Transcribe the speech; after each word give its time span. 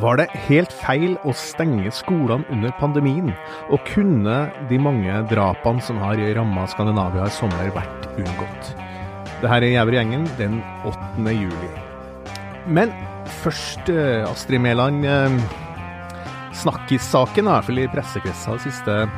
Var 0.00 0.18
det 0.20 0.24
helt 0.46 0.72
feil 0.72 1.14
å 1.24 1.32
stenge 1.36 1.88
skolene 1.96 2.44
under 2.52 2.72
pandemien, 2.76 3.30
og 3.72 3.80
kunne 3.88 4.34
de 4.68 4.78
mange 4.80 5.14
drapene 5.30 5.80
som 5.84 5.96
har 6.00 6.20
ramma 6.36 6.66
Skandinavia 6.68 7.24
i 7.28 7.32
sommer 7.32 7.72
vært 7.72 8.04
unngått? 8.20 8.72
Det 9.40 9.48
her 9.48 9.64
er 9.64 9.72
Gjever-gjengen 9.74 10.26
den 10.36 10.58
8. 10.88 11.32
juli. 11.32 11.70
Men 12.68 12.92
først, 13.42 13.88
eh, 13.88 14.28
Astrid 14.28 14.60
Mæland. 14.60 15.04
Eh, 15.04 15.40
Snakkissaken, 16.52 17.48
i 17.48 17.50
hvert 17.50 17.64
fall 17.64 17.78
i 17.78 17.88
pressekretser 17.88 18.60
siste 18.60 19.08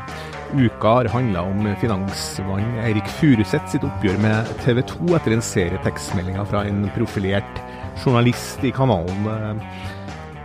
uka, 0.55 0.89
har 1.03 1.09
handla 1.09 1.43
om 1.43 1.67
finansmann 1.83 2.79
Eirik 2.79 3.11
Furuseth 3.19 3.67
sitt 3.73 3.83
oppgjør 3.83 4.21
med 4.23 4.47
TV 4.63 4.83
2 4.83 5.17
etter 5.17 5.33
en 5.33 5.43
serie 5.43 5.79
tekstmeldinger 5.83 6.47
fra 6.47 6.63
en 6.63 6.89
profilert 6.95 7.61
journalist 8.05 8.63
i 8.63 8.71
kanalen. 8.71 9.69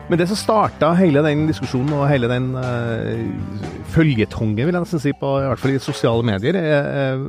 Eh, 0.10 0.12
men 0.12 0.20
det 0.20 0.28
som 0.30 0.38
starta 0.38 0.94
hele 0.98 1.22
den 1.22 1.48
diskusjonen 1.48 1.94
og 1.94 2.10
hele 2.10 2.30
den 2.30 2.56
uh, 2.58 3.84
føljetongen, 3.94 4.58
vil 4.58 4.74
jeg 4.74 4.82
nesten 4.82 5.02
si, 5.02 5.14
på, 5.14 5.36
i 5.40 5.48
hvert 5.48 5.62
fall 5.62 5.76
i 5.76 5.82
sosiale 5.82 6.26
medier, 6.26 6.58
uh, 6.58 7.28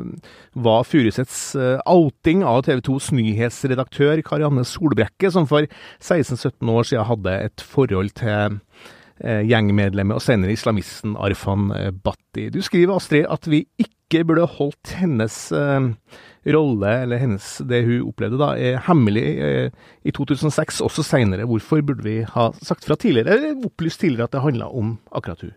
var 0.55 0.87
Furuseths 0.89 1.55
uh, 1.57 1.79
outing 1.85 2.43
av 2.45 2.65
TV 2.65 2.81
2s 2.81 3.13
nyhetsredaktør 3.13 4.23
Karianne 4.25 4.65
Solbrekke, 4.65 5.31
som 5.31 5.47
for 5.47 5.69
16-17 6.01 6.73
år 6.73 6.89
siden 6.89 7.09
hadde 7.11 7.37
et 7.51 7.61
forhold 7.61 8.15
til 8.17 8.57
uh, 8.57 9.43
gjengmedlemmet 9.45 10.17
og 10.17 10.25
senere 10.25 10.57
islamisten 10.57 11.19
Arfan 11.21 11.71
Bhatti. 12.01 12.49
Du 12.49 12.63
skriver, 12.65 12.97
Astrid, 12.97 13.29
at 13.29 13.45
vi 13.51 13.67
ikke 13.81 14.25
burde 14.27 14.49
holdt 14.57 14.97
hennes 14.99 15.53
rolle, 16.47 16.91
eller 17.03 17.21
hennes, 17.21 17.47
det 17.69 17.83
hun 17.85 18.07
opplevde, 18.09 18.39
da, 18.41 18.55
er 18.57 18.81
hemmelig 18.87 19.25
eh, 19.45 19.89
i 20.09 20.13
2006, 20.17 20.81
også 20.87 21.05
seinere. 21.05 21.49
Hvorfor 21.49 21.83
burde 21.85 22.07
vi 22.07 22.21
ha 22.25 22.51
sagt 22.65 22.87
fra 22.89 22.97
tidligere, 22.97 23.37
eller 23.37 23.67
opplyst 23.69 24.01
tidligere 24.01 24.29
at 24.29 24.37
det 24.37 24.45
handla 24.45 24.71
om 24.73 24.97
akkurat 25.13 25.45
hun? 25.45 25.55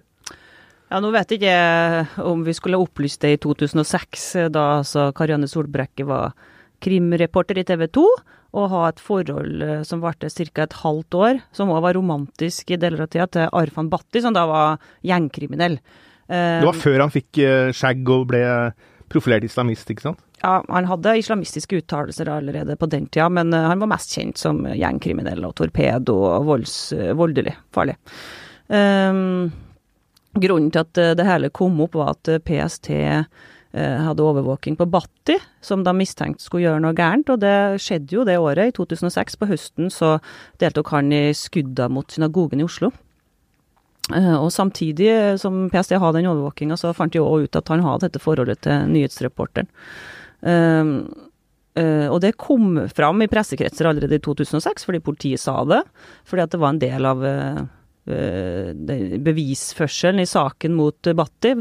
Ja, 0.91 0.99
Nå 1.01 1.09
vet 1.15 1.31
jeg 1.31 1.41
ikke 1.41 2.23
om 2.29 2.43
vi 2.45 2.53
skulle 2.53 2.81
opplyst 2.81 3.23
det 3.23 3.37
i 3.37 3.41
2006, 3.41 4.27
da 4.53 4.67
altså 4.81 5.07
Karianne 5.15 5.47
Solbrekke 5.49 6.05
var 6.05 6.35
krimreporter 6.83 7.57
i 7.61 7.65
TV 7.65 7.87
2, 7.95 8.07
og 8.53 8.69
ha 8.69 8.85
et 8.91 8.99
forhold 9.01 9.63
eh, 9.65 9.83
som 9.87 10.03
varte 10.03 10.29
ca. 10.29 10.67
et 10.67 10.79
halvt 10.83 11.17
år, 11.17 11.43
som 11.55 11.71
òg 11.73 11.85
var 11.87 11.95
romantisk 11.97 12.75
i 12.75 12.77
deler 12.77 13.07
av 13.07 13.13
tida, 13.13 13.29
til 13.31 13.47
Arfan 13.49 13.89
Bhatti, 13.89 14.21
som 14.21 14.35
da 14.35 14.43
var 14.49 14.83
gjengkriminell. 15.01 15.79
Det 16.27 16.65
var 16.65 16.77
før 16.79 17.01
han 17.03 17.11
fikk 17.11 17.39
eh, 17.43 17.71
skjegg 17.75 18.07
og 18.11 18.27
ble 18.29 18.43
profilert 19.11 19.45
islamist, 19.45 19.89
ikke 19.91 20.07
sant? 20.07 20.21
Ja, 20.43 20.57
han 20.67 20.87
hadde 20.89 21.15
islamistiske 21.17 21.79
uttalelser 21.79 22.29
allerede 22.29 22.75
på 22.75 22.89
den 22.91 23.07
tida, 23.07 23.29
men 23.31 23.53
eh, 23.55 23.67
han 23.69 23.79
var 23.79 23.93
mest 23.93 24.15
kjent 24.15 24.39
som 24.39 24.63
gjengkriminell 24.67 25.45
og 25.47 25.55
torpedo 25.59 26.17
og 26.27 26.49
volds, 26.49 26.75
eh, 26.97 27.13
voldelig 27.15 27.55
farlig. 27.73 27.95
Um, 28.67 29.51
grunnen 30.39 30.71
til 30.73 30.83
at 30.83 30.99
det 31.19 31.25
hele 31.27 31.51
kom 31.53 31.79
opp, 31.83 31.95
var 31.99 32.15
at 32.15 32.31
PST 32.47 32.89
hadde 33.73 34.21
overvåking 34.21 34.75
på 34.77 34.85
Batti, 34.85 35.35
som 35.61 35.81
de 35.85 35.89
mistenkte 35.97 36.45
skulle 36.45 36.67
gjøre 36.67 36.81
noe 36.83 36.93
gærent. 36.97 37.31
Og 37.33 37.39
det 37.41 37.81
skjedde 37.81 38.13
jo 38.13 38.25
det 38.25 38.35
året, 38.37 38.69
i 38.69 38.75
2006. 38.77 39.37
På 39.41 39.49
høsten 39.49 39.89
så 39.93 40.15
deltok 40.61 40.91
han 40.93 41.09
i 41.13 41.23
skudda 41.37 41.87
mot 41.89 42.13
synagogen 42.13 42.61
i 42.61 42.67
Oslo. 42.67 42.91
Eh, 44.11 44.35
og 44.35 44.51
samtidig 44.51 45.39
som 45.39 45.69
PST 45.71 45.95
hadde 45.95 46.19
den 46.19 46.27
overvåkinga, 46.31 46.75
så 46.79 46.91
fant 46.95 47.13
de 47.13 47.21
òg 47.23 47.47
ut 47.47 47.55
at 47.59 47.71
han 47.71 47.85
hadde 47.85 48.09
dette 48.09 48.21
forholdet 48.23 48.63
til 48.65 48.89
nyhetsreporteren. 48.91 49.69
Um, 50.43 50.97
uh, 51.79 52.07
og 52.11 52.19
det 52.23 52.35
kom 52.41 52.81
fram 52.91 53.23
i 53.23 53.29
pressekretser 53.31 53.87
allerede 53.89 54.19
i 54.19 54.23
2006, 54.23 54.87
fordi 54.87 55.03
politiet 55.03 55.41
sa 55.41 55.61
det. 55.67 55.81
Fordi 56.27 56.45
at 56.45 56.53
det 56.53 56.61
var 56.61 56.75
en 56.75 56.83
del 56.83 57.07
av 57.09 57.23
uh, 57.23 57.63
bevisførselen 59.23 60.19
i 60.19 60.27
saken 60.27 60.75
mot 60.75 61.07
Batti. 61.15 61.53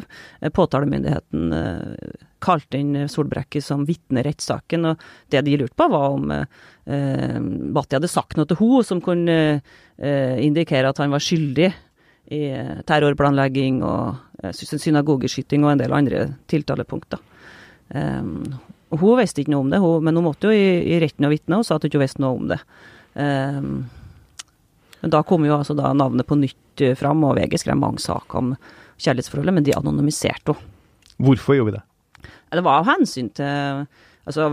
Påtalemyndigheten 0.51 1.53
kalte 2.43 2.81
inn 2.81 3.05
Solbrekke 3.07 3.63
som 3.63 3.85
vitne 3.87 4.19
i 4.19 4.27
rettssaken, 4.27 4.89
og 4.91 5.05
det 5.31 5.45
de 5.47 5.55
lurte 5.61 5.79
på, 5.79 5.87
var 5.93 6.17
om 6.17 6.33
Batti 7.77 7.95
hadde 7.95 8.11
sagt 8.11 8.35
noe 8.35 8.51
til 8.51 8.59
henne 8.59 8.83
som 8.89 9.05
kunne 9.07 9.39
indikere 10.43 10.91
at 10.91 10.99
han 10.99 11.15
var 11.15 11.23
skyldig 11.23 11.71
i 12.33 12.43
terrorplanlegging 12.89 13.83
og 13.87 14.43
eh, 14.43 14.53
synagogeskyting 14.55 15.65
og 15.67 15.75
en 15.75 15.83
del 15.83 15.97
andre 15.97 16.27
tiltalepunkter. 16.51 17.21
Hun 18.93 19.19
visste 19.19 19.43
ikke 19.43 19.55
noe 19.55 19.65
om 19.65 19.73
det, 19.73 19.81
hun, 19.81 20.05
men 20.05 20.19
hun 20.19 20.27
måtte 20.27 20.51
jo 20.51 20.55
i, 20.57 20.83
i 20.93 21.01
retten 21.01 21.29
og 21.29 21.33
vitne 21.33 21.61
og 21.61 21.67
sa 21.67 21.79
at 21.79 21.87
hun 21.87 21.93
ikke 21.93 22.03
visste 22.03 22.23
noe 22.25 22.37
om 22.37 22.51
det. 22.51 22.59
Um, 23.17 23.71
men 25.03 25.15
da 25.15 25.23
kom 25.27 25.47
jo 25.47 25.57
altså 25.57 25.75
da 25.79 25.91
navnet 25.97 26.29
på 26.29 26.39
nytt 26.39 26.85
eh, 26.85 26.95
fram, 26.99 27.25
og 27.27 27.35
VG 27.39 27.59
skrev 27.59 27.81
mange 27.81 28.03
saker 28.05 28.39
om 28.39 28.53
kjærlighetsforholdet, 29.03 29.57
men 29.57 29.67
de 29.67 29.75
anonymiserte 29.75 30.55
henne. 30.55 30.69
Hvorfor 31.23 31.57
gjorde 31.57 31.73
vi 31.73 31.75
det? 31.79 32.31
Det 32.53 32.63
var 32.65 32.81
av 32.83 32.89
hensyn 32.93 33.29
til 33.37 33.87
Altså, 34.23 34.45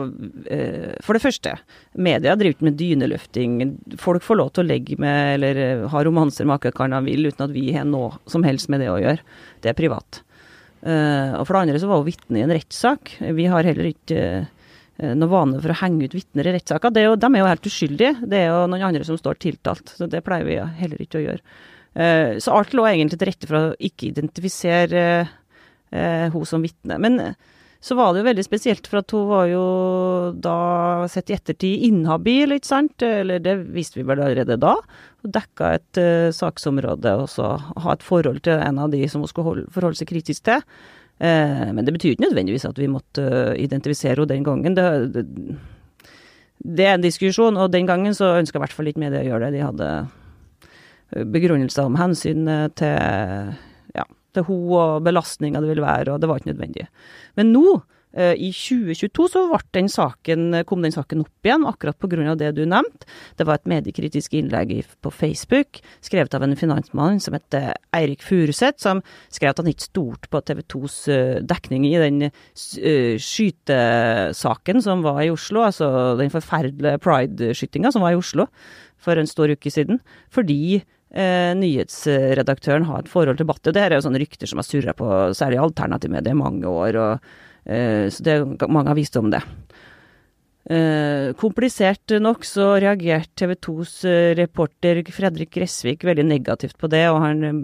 eh, 0.49 0.95
for 1.05 1.13
det 1.13 1.21
første, 1.21 1.51
media 1.93 2.33
driver 2.33 2.55
ikke 2.55 2.65
med 2.65 2.77
dyneløfting. 2.79 3.59
Folk 4.01 4.23
får 4.25 4.39
lov 4.39 4.47
til 4.55 4.63
å 4.63 4.69
legge 4.69 4.97
med 4.97 5.35
eller 5.35 5.59
eh, 5.61 5.83
ha 5.91 6.01
romanser 6.05 6.47
med 6.49 6.55
akkurat 6.55 6.79
hva 6.79 6.87
de 6.95 7.01
vil, 7.05 7.29
uten 7.29 7.45
at 7.45 7.53
vi 7.53 7.67
har 7.75 7.85
noe 7.85 8.15
som 8.25 8.45
helst 8.47 8.71
med 8.73 8.81
det 8.81 8.89
å 8.89 8.97
gjøre. 8.97 9.21
Det 9.61 9.69
er 9.69 9.77
privat. 9.77 10.23
Eh, 10.79 11.33
og 11.35 11.43
for 11.43 11.55
det 11.55 11.61
andre 11.65 11.81
så 11.81 11.89
var 11.89 12.01
hun 12.01 12.07
vitne 12.07 12.39
i 12.39 12.45
en 12.45 12.53
rettssak. 12.55 13.15
Vi 13.35 13.49
har 13.51 13.67
heller 13.67 13.91
ikke 13.91 14.23
noe 14.99 15.31
vane 15.31 15.61
for 15.63 15.71
å 15.71 15.77
henge 15.79 16.09
ut 16.09 16.15
vitner 16.17 16.49
i 16.49 16.53
rettssaker. 16.57 16.91
de 16.91 17.05
er 17.07 17.39
jo 17.39 17.47
helt 17.47 17.67
uskyldige. 17.69 18.15
Det 18.27 18.41
er 18.41 18.49
jo 18.51 18.65
noen 18.67 18.83
andre 18.89 19.05
som 19.07 19.15
står 19.15 19.37
tiltalt. 19.39 19.93
Så 19.95 20.09
det 20.11 20.25
pleier 20.25 20.43
vi 20.43 20.57
heller 20.81 20.99
ikke 20.99 21.21
å 21.21 21.23
gjøre. 21.23 21.53
Så 22.43 22.51
alt 22.51 22.75
lå 22.75 22.83
egentlig 22.83 23.15
til 23.21 23.29
rette 23.31 23.47
for 23.47 23.57
å 23.59 23.77
ikke 23.79 24.09
identifisere 24.09 25.05
hun 26.35 26.45
som 26.45 26.67
vitne. 26.67 26.99
Men 26.99 27.15
så 27.79 27.95
var 27.95 28.11
det 28.11 28.21
jo 28.21 28.27
veldig 28.27 28.43
spesielt, 28.43 28.87
for 28.91 28.99
at 28.99 29.15
hun 29.15 29.29
var 29.29 29.47
jo 29.47 29.63
da 30.35 30.59
sett 31.07 31.31
i 31.31 31.35
ettertid 31.37 31.85
inhabil, 31.87 32.51
ikke 32.55 32.67
sant, 32.67 33.03
eller 33.05 33.41
det 33.43 33.55
visste 33.75 33.99
vi 33.99 34.05
vel 34.07 34.21
allerede 34.25 34.59
da. 34.59 34.75
Og 35.23 35.33
dekka 35.35 35.73
et 35.77 35.99
uh, 36.01 36.29
saksområde 36.35 37.15
og 37.21 37.27
så 37.31 37.53
ha 37.59 37.95
et 37.95 38.05
forhold 38.05 38.41
til 38.47 38.59
en 38.59 38.81
av 38.83 38.91
de 38.93 39.03
som 39.11 39.23
hun 39.23 39.31
skulle 39.31 39.49
holde, 39.49 39.67
forholde 39.75 39.99
seg 40.01 40.11
kritisk 40.11 40.47
til. 40.49 40.63
Uh, 41.19 41.71
men 41.75 41.83
det 41.87 41.95
betyr 41.95 42.15
ikke 42.15 42.27
nødvendigvis 42.27 42.67
at 42.69 42.79
vi 42.79 42.91
måtte 42.91 43.23
uh, 43.23 43.55
identifisere 43.59 44.19
henne 44.19 44.31
den 44.33 44.47
gangen. 44.47 44.75
Det, 44.75 44.87
det, 45.15 45.25
det, 46.65 46.85
er 46.85 46.97
en 46.97 47.07
diskusjon, 47.07 47.59
og 47.59 47.71
den 47.71 47.87
gangen 47.87 48.17
så 48.17 48.35
ønska 48.39 48.59
i 48.59 48.65
hvert 48.65 48.75
fall 48.75 48.91
ikke 48.91 49.05
media 49.05 49.23
å 49.23 49.29
gjøre 49.31 49.49
det. 49.49 49.59
De 49.59 49.65
hadde 49.67 51.25
begrunnelser 51.33 51.87
om 51.89 51.95
hensyn 51.97 52.45
til 52.77 53.55
til 54.35 54.45
hun 54.47 54.73
og 54.77 55.05
belastninga 55.05 55.61
det 55.61 55.71
ville 55.71 55.85
være, 55.85 56.13
og 56.13 56.21
det 56.21 56.29
var 56.29 56.41
ikke 56.41 56.51
nødvendig. 56.51 56.87
Men 57.39 57.53
nå, 57.55 57.79
i 58.09 58.49
2022, 58.49 59.27
så 59.29 59.41
den 59.75 59.89
saken, 59.91 60.63
kom 60.65 60.81
den 60.81 60.93
saken 60.95 61.21
opp 61.21 61.45
igjen, 61.45 61.65
akkurat 61.69 61.97
pga. 62.01 62.33
det 62.35 62.55
du 62.57 62.63
nevnte. 62.65 63.05
Det 63.37 63.45
var 63.45 63.59
et 63.59 63.69
mediekritisk 63.69 64.33
innlegg 64.33 64.73
på 65.01 65.11
Facebook, 65.13 65.81
skrevet 66.01 66.33
av 66.33 66.43
en 66.43 66.55
finansmann 66.57 67.19
som 67.21 67.37
heter 67.37 67.75
Eirik 67.93 68.23
Furuseth, 68.25 68.81
som 68.81 69.03
skrev 69.29 69.53
at 69.53 69.61
han 69.61 69.69
ikke 69.69 69.87
stolte 69.87 70.31
på 70.31 70.41
TV 70.41 70.63
2s 70.73 70.97
eh, 71.13 71.39
dekning 71.45 71.85
i 71.89 71.97
den 72.01 72.29
eh, 72.29 73.15
skytesaken 73.21 74.81
som 74.85 75.03
var 75.05 75.21
i 75.23 75.31
Oslo, 75.33 75.63
altså 75.67 76.15
den 76.19 76.33
forferdelige 76.33 77.01
pride-skytinga 77.05 77.93
som 77.93 78.05
var 78.05 78.15
i 78.15 78.19
Oslo 78.19 78.49
for 78.99 79.19
en 79.19 79.29
stor 79.29 79.51
uke 79.53 79.71
siden, 79.71 80.01
fordi 80.33 80.79
eh, 80.79 81.51
nyhetsredaktøren 81.57 82.87
har 82.89 83.03
et 83.03 83.11
forhold 83.11 83.39
til 83.39 83.47
Batti. 83.49 83.69
Og 83.69 83.77
det 83.77 83.85
her 83.85 83.93
er 83.93 84.01
jo 84.01 84.07
sånne 84.07 84.21
rykter 84.21 84.49
som 84.49 84.61
har 84.61 84.67
surra 84.67 84.95
på 84.97 85.07
særlig 85.37 85.61
alternativmedier 85.63 86.35
i 86.35 86.41
mange 86.41 86.67
år, 86.67 86.99
og, 86.99 87.29
eh, 87.29 87.47
så 87.65 88.23
det, 88.25 88.35
mange 88.71 88.89
har 88.89 88.97
visst 88.97 89.17
om 89.19 89.27
det. 89.29 89.43
Eh, 90.69 91.33
komplisert 91.33 92.11
nok 92.21 92.43
så 92.45 92.75
reagerte 92.77 93.31
TV 93.41 93.55
2s 93.57 93.93
eh, 94.05 94.35
reporter 94.37 94.99
Fredrik 95.09 95.55
Gressvik 95.55 96.03
veldig 96.05 96.27
negativt 96.27 96.77
på 96.77 96.85
det, 96.93 97.07
og 97.09 97.23
han 97.23 97.41
eh, 97.47 97.55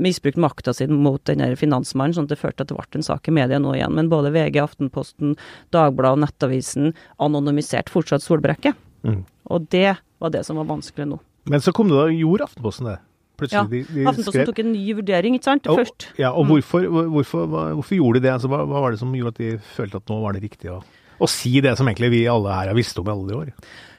misbrukte 0.00 0.40
makta 0.40 0.72
si 0.72 0.86
mot 0.88 1.20
den 1.28 1.42
finansmannen, 1.60 2.14
sånn 2.16 2.30
at 2.30 2.32
det 2.32 2.40
førte 2.40 2.62
til 2.62 2.64
at 2.64 2.70
det 2.70 2.78
ble 2.78 3.00
en 3.02 3.04
sak 3.10 3.28
i 3.28 3.34
media 3.36 3.60
nå 3.60 3.74
igjen. 3.76 3.92
Men 3.98 4.08
både 4.08 4.32
VG, 4.32 4.56
Aftenposten, 4.62 5.34
Dagbladet 5.76 6.16
og 6.16 6.22
Nettavisen 6.24 6.94
anonymiserte 7.20 7.92
fortsatt 7.92 8.24
Solbrekke. 8.24 8.72
Mm. 9.04 9.20
Og 9.52 9.68
det 9.74 9.98
var 10.22 10.32
det 10.32 10.46
som 10.48 10.56
var 10.56 10.70
vanskelig 10.70 11.10
nå. 11.12 11.20
Men 11.52 11.60
så 11.60 11.76
kom 11.76 11.92
det 11.92 12.00
da, 12.00 12.08
gjorde 12.08 12.48
Aftenposten 12.48 12.88
det? 12.88 12.96
Plutselig, 13.36 13.82
ja, 13.82 13.88
de, 13.88 13.98
de 14.00 14.06
Aftenposten 14.06 14.34
skrev. 14.34 14.46
tok 14.50 14.60
en 14.62 14.70
ny 14.72 14.84
vurdering, 14.98 15.38
ikke 15.38 15.48
sant, 15.50 15.66
og, 15.72 15.80
først. 15.82 16.08
Ja, 16.20 16.30
og 16.32 16.46
mm. 16.46 16.52
hvorfor, 16.52 16.86
hvorfor, 17.16 17.50
hvorfor, 17.50 17.96
gjorde 17.98 18.20
de 18.20 18.28
det? 18.28 18.36
Altså, 18.36 18.52
hva, 18.52 18.62
hva, 18.64 18.84
var 18.84 18.94
det 18.94 19.02
som 19.02 19.12
gjorde 19.16 19.34
at 19.34 19.42
de 19.42 19.50
følte 19.76 20.00
at 20.00 20.12
nå 20.12 20.22
var 20.22 20.36
det 20.36 20.44
riktig 20.46 20.72
å, 20.72 20.80
å 21.20 21.28
si 21.30 21.52
det 21.64 21.76
som 21.78 21.88
egentlig 21.90 22.12
vi 22.14 22.22
alle 22.30 22.56
her 22.56 22.72
har 22.72 22.78
visst 22.78 22.98
om 23.02 23.08
i 23.08 23.14
alle 23.14 23.28
de 23.28 23.38
år? 23.42 23.52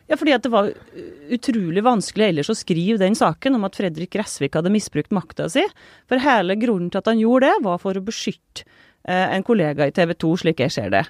Ja, 0.08 0.16
fordi 0.16 0.34
at 0.38 0.46
det 0.46 0.54
var 0.54 0.70
utrolig 1.36 1.84
vanskelig 1.84 2.30
ellers 2.32 2.50
å 2.52 2.56
skrive 2.56 3.00
den 3.02 3.16
saken 3.20 3.58
om 3.58 3.66
at 3.68 3.76
Fredrik 3.76 4.14
Gressvik 4.16 4.56
hadde 4.56 4.72
misbrukt 4.72 5.12
makta 5.16 5.50
si. 5.52 5.66
For 6.08 6.24
hele 6.24 6.56
grunnen 6.60 6.92
til 6.94 7.02
at 7.02 7.10
han 7.12 7.20
gjorde 7.20 7.50
det, 7.50 7.64
var 7.66 7.82
for 7.82 8.00
å 8.00 8.06
beskytte 8.08 8.64
eh, 9.04 9.36
en 9.36 9.44
kollega 9.48 9.90
i 9.90 9.96
TV 9.96 10.16
2, 10.16 10.32
slik 10.46 10.64
jeg 10.64 10.74
ser 10.78 10.94
det. 10.96 11.04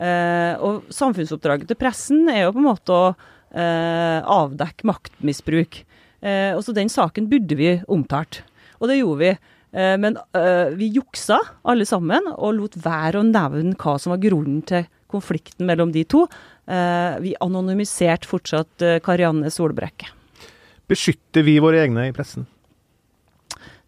Eh, 0.00 0.54
og 0.66 0.90
samfunnsoppdraget 0.94 1.70
til 1.70 1.78
pressen 1.78 2.26
er 2.32 2.46
jo 2.46 2.56
på 2.56 2.62
en 2.62 2.68
måte 2.72 2.96
å 2.96 3.04
eh, 3.12 4.18
avdekke 4.18 4.88
maktmisbruk. 4.90 5.84
Eh, 6.20 6.52
og 6.56 6.62
så 6.64 6.74
den 6.76 6.92
saken 6.92 7.28
burde 7.30 7.56
vi 7.58 7.74
omtalt. 7.88 8.42
Og 8.80 8.90
det 8.90 9.00
gjorde 9.00 9.20
vi. 9.22 9.32
Eh, 9.72 9.96
men 10.00 10.18
eh, 10.36 10.72
vi 10.76 10.90
juksa 10.94 11.38
alle 11.62 11.86
sammen, 11.88 12.30
og 12.36 12.56
lot 12.58 12.78
være 12.80 13.20
å 13.20 13.26
nevne 13.26 13.76
hva 13.80 13.96
som 14.00 14.14
var 14.14 14.22
grunnen 14.22 14.62
til 14.68 14.88
konflikten 15.10 15.66
mellom 15.66 15.92
de 15.94 16.04
to. 16.08 16.26
Eh, 16.70 17.18
vi 17.24 17.34
anonymiserte 17.42 18.30
fortsatt 18.30 18.86
eh, 18.86 19.00
Karianne 19.04 19.50
Solbrekke. 19.52 20.12
Beskytter 20.90 21.46
vi 21.46 21.58
våre 21.62 21.84
egne 21.84 22.08
i 22.08 22.14
pressen? 22.14 22.46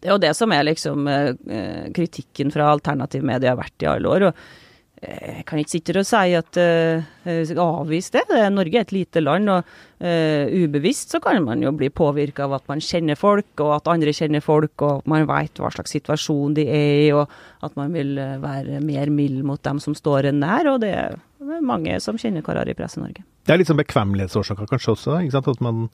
Det 0.03 0.09
er 0.09 0.17
jo 0.17 0.23
det 0.23 0.33
som 0.35 0.51
er 0.51 0.65
liksom 0.67 1.07
eh, 1.07 1.87
kritikken 1.95 2.51
fra 2.51 2.73
alternativmedia 2.73 3.53
har 3.53 3.59
vært 3.61 3.85
i 3.85 3.91
alle 3.91 4.11
år. 4.11 4.29
og 4.29 4.61
jeg 5.03 5.43
kan 5.47 5.59
ikke 5.59 5.73
sitte 5.73 5.95
og 5.99 6.07
si 6.07 6.35
at 6.37 6.59
uh, 6.59 7.63
avvise 7.63 8.13
det. 8.15 8.39
Norge 8.53 8.79
er 8.79 8.85
et 8.85 8.93
lite 8.95 9.23
land, 9.23 9.51
og 9.51 9.73
uh, 10.03 10.53
ubevisst 10.63 11.13
så 11.13 11.19
kan 11.23 11.41
man 11.43 11.63
jo 11.63 11.73
bli 11.75 11.89
påvirka 11.93 12.47
av 12.47 12.57
at 12.59 12.71
man 12.71 12.83
kjenner 12.83 13.19
folk, 13.19 13.51
og 13.59 13.75
at 13.77 13.91
andre 13.91 14.13
kjenner 14.15 14.43
folk, 14.43 14.73
og 14.85 15.03
man 15.09 15.27
veit 15.29 15.59
hva 15.59 15.71
slags 15.73 15.95
situasjon 15.97 16.55
de 16.57 16.67
er 16.69 16.95
i, 17.03 17.11
og 17.15 17.27
at 17.65 17.75
man 17.79 17.93
vil 17.95 18.15
være 18.43 18.81
mer 18.83 19.11
mild 19.13 19.43
mot 19.47 19.61
dem 19.63 19.83
som 19.83 19.97
står 19.97 20.31
en 20.31 20.41
nær. 20.43 20.71
Og 20.71 20.81
det 20.85 20.95
er 20.95 21.19
mange 21.63 21.99
som 22.03 22.19
kjenner 22.19 22.45
hverandre 22.45 22.73
i 22.73 22.79
Presse-Norge. 22.79 23.27
Det 23.43 23.51
er 23.51 23.59
litt 23.59 23.67
sånn 23.67 23.81
bekvemmelighetsårsaker 23.81 24.69
kanskje 24.71 24.93
også, 24.95 25.19
ikke 25.19 25.35
sant? 25.35 25.51
at 25.51 25.63
man 25.63 25.87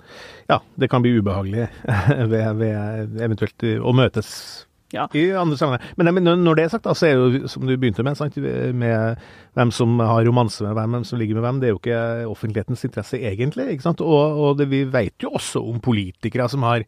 Ja, 0.52 0.60
det 0.78 0.92
kan 0.92 1.02
bli 1.02 1.16
ubehagelig 1.18 1.66
ved, 2.34 2.50
ved 2.62 3.22
eventuelt 3.26 3.66
å 3.82 3.94
møtes 3.98 4.30
ja. 4.96 5.06
i 5.14 5.30
andre 5.38 5.58
sammenhenger. 5.60 5.94
Men, 6.00 6.12
men, 6.18 6.32
når 6.44 6.58
det 6.58 6.66
er 6.66 6.74
sagt, 6.74 6.90
så 6.98 7.08
er 7.08 7.20
jo, 7.20 7.48
som 7.52 7.68
du 7.68 7.76
begynte 7.76 8.06
med, 8.06 8.18
sant? 8.20 8.38
med 8.40 9.22
hvem 9.58 9.72
som 9.76 10.00
har 10.02 10.26
romanse 10.28 10.66
med 10.66 10.76
hvem, 10.78 10.98
hvem 10.98 11.08
som 11.08 11.22
ligger 11.22 11.40
med 11.40 11.48
hvem, 11.48 11.62
det 11.62 11.70
er 11.70 11.74
jo 11.76 11.82
ikke 11.82 12.02
offentlighetens 12.32 12.86
interesse 12.88 13.22
egentlig. 13.22 13.70
ikke 13.76 13.88
sant? 13.90 14.04
Og, 14.06 14.44
og 14.44 14.60
det, 14.60 14.70
vi 14.72 14.84
vet 14.90 15.16
jo 15.24 15.34
også 15.40 15.64
om 15.64 15.82
politikere 15.84 16.50
som 16.52 16.68
har 16.68 16.88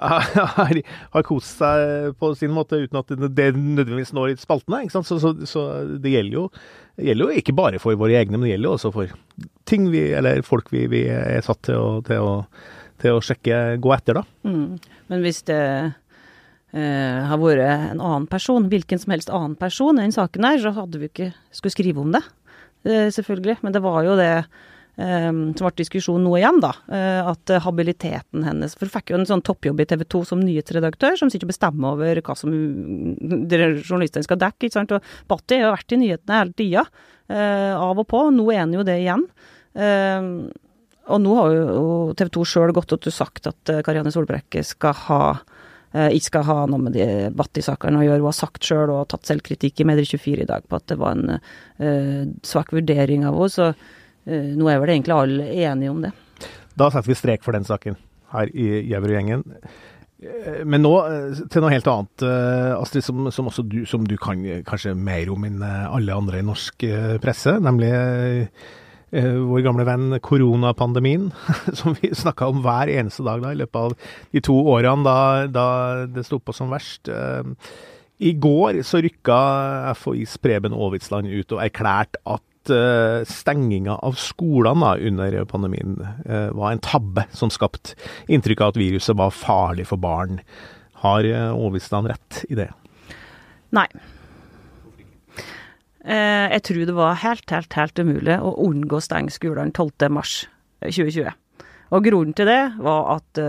har, 0.56 0.78
har 1.12 1.24
kost 1.28 1.58
seg 1.60 2.14
på 2.16 2.30
sin 2.38 2.52
måte 2.56 2.78
uten 2.80 2.96
at 2.96 3.10
det 3.12 3.20
nødvendigvis 3.20 4.14
når 4.16 4.32
i 4.32 4.36
spaltene. 4.40 4.84
ikke 4.86 4.96
sant? 4.96 5.08
Så, 5.10 5.18
så, 5.20 5.34
så 5.44 5.64
det 6.00 6.14
gjelder 6.14 6.38
jo, 6.38 6.44
gjelder 6.96 7.26
jo, 7.26 7.40
ikke 7.42 7.56
bare 7.56 7.80
for 7.82 7.98
våre 8.00 8.16
egne, 8.16 8.38
men 8.38 8.48
det 8.48 8.54
gjelder 8.54 8.70
jo 8.70 8.76
også 8.78 8.92
for 8.94 9.12
ting 9.68 9.90
vi, 9.92 10.06
eller 10.16 10.40
folk 10.46 10.72
vi, 10.72 10.86
vi 10.90 11.04
er 11.12 11.44
satt 11.44 11.60
til 11.68 11.76
å, 11.76 11.90
til 12.06 12.24
å, 12.24 12.32
til 13.02 13.18
å 13.18 13.24
sjekke, 13.24 13.60
gå 13.82 13.92
etter, 13.96 14.22
da. 14.22 14.24
Mm. 14.48 14.78
Men 15.12 15.26
hvis 15.26 15.42
det 15.50 15.60
eh, 16.72 17.20
har 17.30 17.40
vært 17.40 17.64
en 17.66 18.00
annen 18.00 18.26
person, 18.30 18.68
hvilken 18.72 19.02
som 19.02 19.14
helst 19.14 19.32
annen 19.34 19.56
person 19.58 20.00
enn 20.00 20.14
saken 20.14 20.46
her, 20.48 20.60
så 20.62 20.74
hadde 20.76 21.00
vi 21.02 21.10
ikke 21.10 21.30
skulle 21.54 21.76
skrive 21.76 22.04
om 22.04 22.12
det, 22.16 22.24
Uh, 22.80 23.10
selvfølgelig. 23.12 23.58
Men 23.60 23.74
det 23.74 23.82
var 23.84 24.06
jo 24.06 24.14
det 24.16 24.30
Um, 25.00 25.54
som 25.56 25.64
ble 25.64 25.78
diskusjon 25.78 26.20
nå 26.20 26.32
igjen, 26.36 26.58
da. 26.60 26.74
Uh, 26.90 27.30
at 27.30 27.52
habiliteten 27.64 28.42
hennes 28.44 28.74
For 28.76 28.84
hun 28.84 28.92
fikk 28.92 29.12
jo 29.12 29.20
en 29.20 29.28
sånn 29.28 29.42
toppjobb 29.46 29.78
i 29.80 29.86
TV 29.88 30.02
2 30.12 30.20
som 30.28 30.42
nyhetsredaktør, 30.44 31.14
som 31.16 31.30
sitter 31.32 31.46
og 31.46 31.52
bestemmer 31.54 31.94
over 31.94 32.20
hva 32.26 32.34
som 32.36 32.52
journalistene 33.54 34.26
skal 34.26 34.40
dekke. 34.42 34.66
ikke 34.66 34.76
sant? 34.76 34.92
Og 34.92 35.30
Batti 35.30 35.60
har 35.62 35.72
vært 35.72 35.94
i 35.94 36.00
nyhetene 36.02 36.40
hele 36.42 36.56
tida, 36.58 36.84
uh, 37.32 37.72
av 37.78 38.02
og 38.02 38.08
på. 38.10 38.26
Nå 38.34 38.50
er 38.52 38.64
han 38.64 38.74
jo 38.76 38.84
det 38.84 38.98
igjen. 39.00 39.24
Uh, 39.78 40.50
og 41.10 41.22
nå 41.24 41.38
har 41.38 41.54
jo 41.54 41.86
TV 42.18 42.34
2 42.36 42.44
sjøl 42.50 42.76
gått 42.76 42.92
ut 42.92 43.08
og 43.08 43.14
sagt 43.14 43.48
at 43.48 43.72
Karianne 43.86 44.12
Solbrekke 44.14 44.60
skal 44.66 44.94
ha 45.06 45.22
ikke 45.90 46.28
skal 46.28 46.44
ha 46.46 46.58
noe 46.70 46.84
med 46.86 46.94
de 46.94 47.06
Batti-sakene 47.34 47.98
å 47.98 48.04
gjøre. 48.04 48.22
Hun 48.22 48.28
har 48.28 48.36
sagt 48.38 48.66
sjøl 48.66 48.92
og 48.94 49.08
tatt 49.10 49.26
selvkritikk 49.26 49.82
i 49.82 49.86
Medie24 49.90 50.44
i 50.44 50.48
dag 50.50 50.66
på 50.70 50.78
at 50.78 50.86
det 50.92 50.98
var 51.00 51.18
en 51.18 52.34
svak 52.46 52.70
vurdering 52.76 53.26
av 53.26 53.34
henne. 53.34 53.50
Så 53.50 53.70
uh, 53.72 54.50
nå 54.54 54.70
er 54.70 54.82
vel 54.82 54.94
egentlig 54.94 55.16
alle 55.16 55.48
enige 55.66 55.94
om 55.94 56.04
det. 56.04 56.12
Da 56.78 56.90
setter 56.92 57.10
vi 57.10 57.18
strek 57.18 57.42
for 57.42 57.56
den 57.56 57.66
saken 57.66 57.98
her 58.30 58.52
i 58.54 58.68
Gjæverud-gjengen. 58.86 59.42
Eh, 60.22 60.60
men 60.62 60.84
nå 60.84 60.92
eh, 61.02 61.40
til 61.50 61.64
noe 61.64 61.72
helt 61.74 61.88
annet, 61.90 62.26
Astrid, 62.76 63.02
som, 63.02 63.26
som 63.34 63.50
også 63.50 63.64
du, 63.66 63.80
som 63.90 64.06
du, 64.06 64.14
kan 64.20 64.44
kanskje 64.68 64.94
mer 64.94 65.32
om 65.34 65.48
enn 65.48 65.58
alle 65.64 66.14
andre 66.14 66.38
i 66.38 66.46
norsk 66.46 66.86
presse. 67.24 67.56
Nemlig 67.58 67.90
vår 69.10 69.64
gamle 69.66 69.84
venn 69.88 70.18
koronapandemien, 70.22 71.30
som 71.78 71.96
vi 71.98 72.12
snakka 72.14 72.50
om 72.50 72.60
hver 72.64 72.90
eneste 72.92 73.24
dag 73.26 73.42
da, 73.42 73.52
i 73.52 73.58
løpet 73.58 73.80
av 73.80 73.96
de 74.30 74.42
to 74.44 74.54
årene 74.70 75.06
da, 75.06 75.16
da 75.50 75.66
det 76.10 76.26
sto 76.28 76.38
på 76.38 76.54
som 76.54 76.70
verst. 76.70 77.10
I 78.20 78.34
går 78.36 78.82
så 78.86 79.00
rykka 79.02 79.40
FHIs 79.98 80.36
Preben 80.44 80.76
Aavitsland 80.76 81.30
ut 81.32 81.56
og 81.56 81.62
erklærte 81.64 82.20
at 82.28 82.72
uh, 82.74 83.24
stenginga 83.26 83.96
av 84.04 84.18
skolene 84.20 84.92
under 85.08 85.38
pandemien 85.48 85.96
var 86.54 86.74
en 86.74 86.84
tabbe 86.84 87.24
som 87.32 87.50
skapte 87.50 87.96
inntrykk 88.30 88.62
av 88.62 88.74
at 88.74 88.80
viruset 88.82 89.18
var 89.18 89.34
farlig 89.34 89.88
for 89.90 90.02
barn. 90.02 90.42
Har 91.00 91.24
Aavitsland 91.24 92.12
rett 92.12 92.44
i 92.52 92.60
det? 92.60 92.68
Nei. 93.74 93.88
Jeg 96.00 96.62
tror 96.64 96.86
det 96.88 96.96
var 96.96 97.18
helt, 97.20 97.44
helt, 97.52 97.74
helt 97.76 98.00
umulig 98.00 98.38
å 98.40 98.54
unngå 98.64 98.96
å 98.96 99.04
stenge 99.04 99.34
skolene 99.34 99.74
12.3.2020. 99.76 101.34
Og 101.90 102.06
grunnen 102.06 102.32
til 102.38 102.48
det 102.48 102.60
var 102.80 103.18
at 103.18 103.40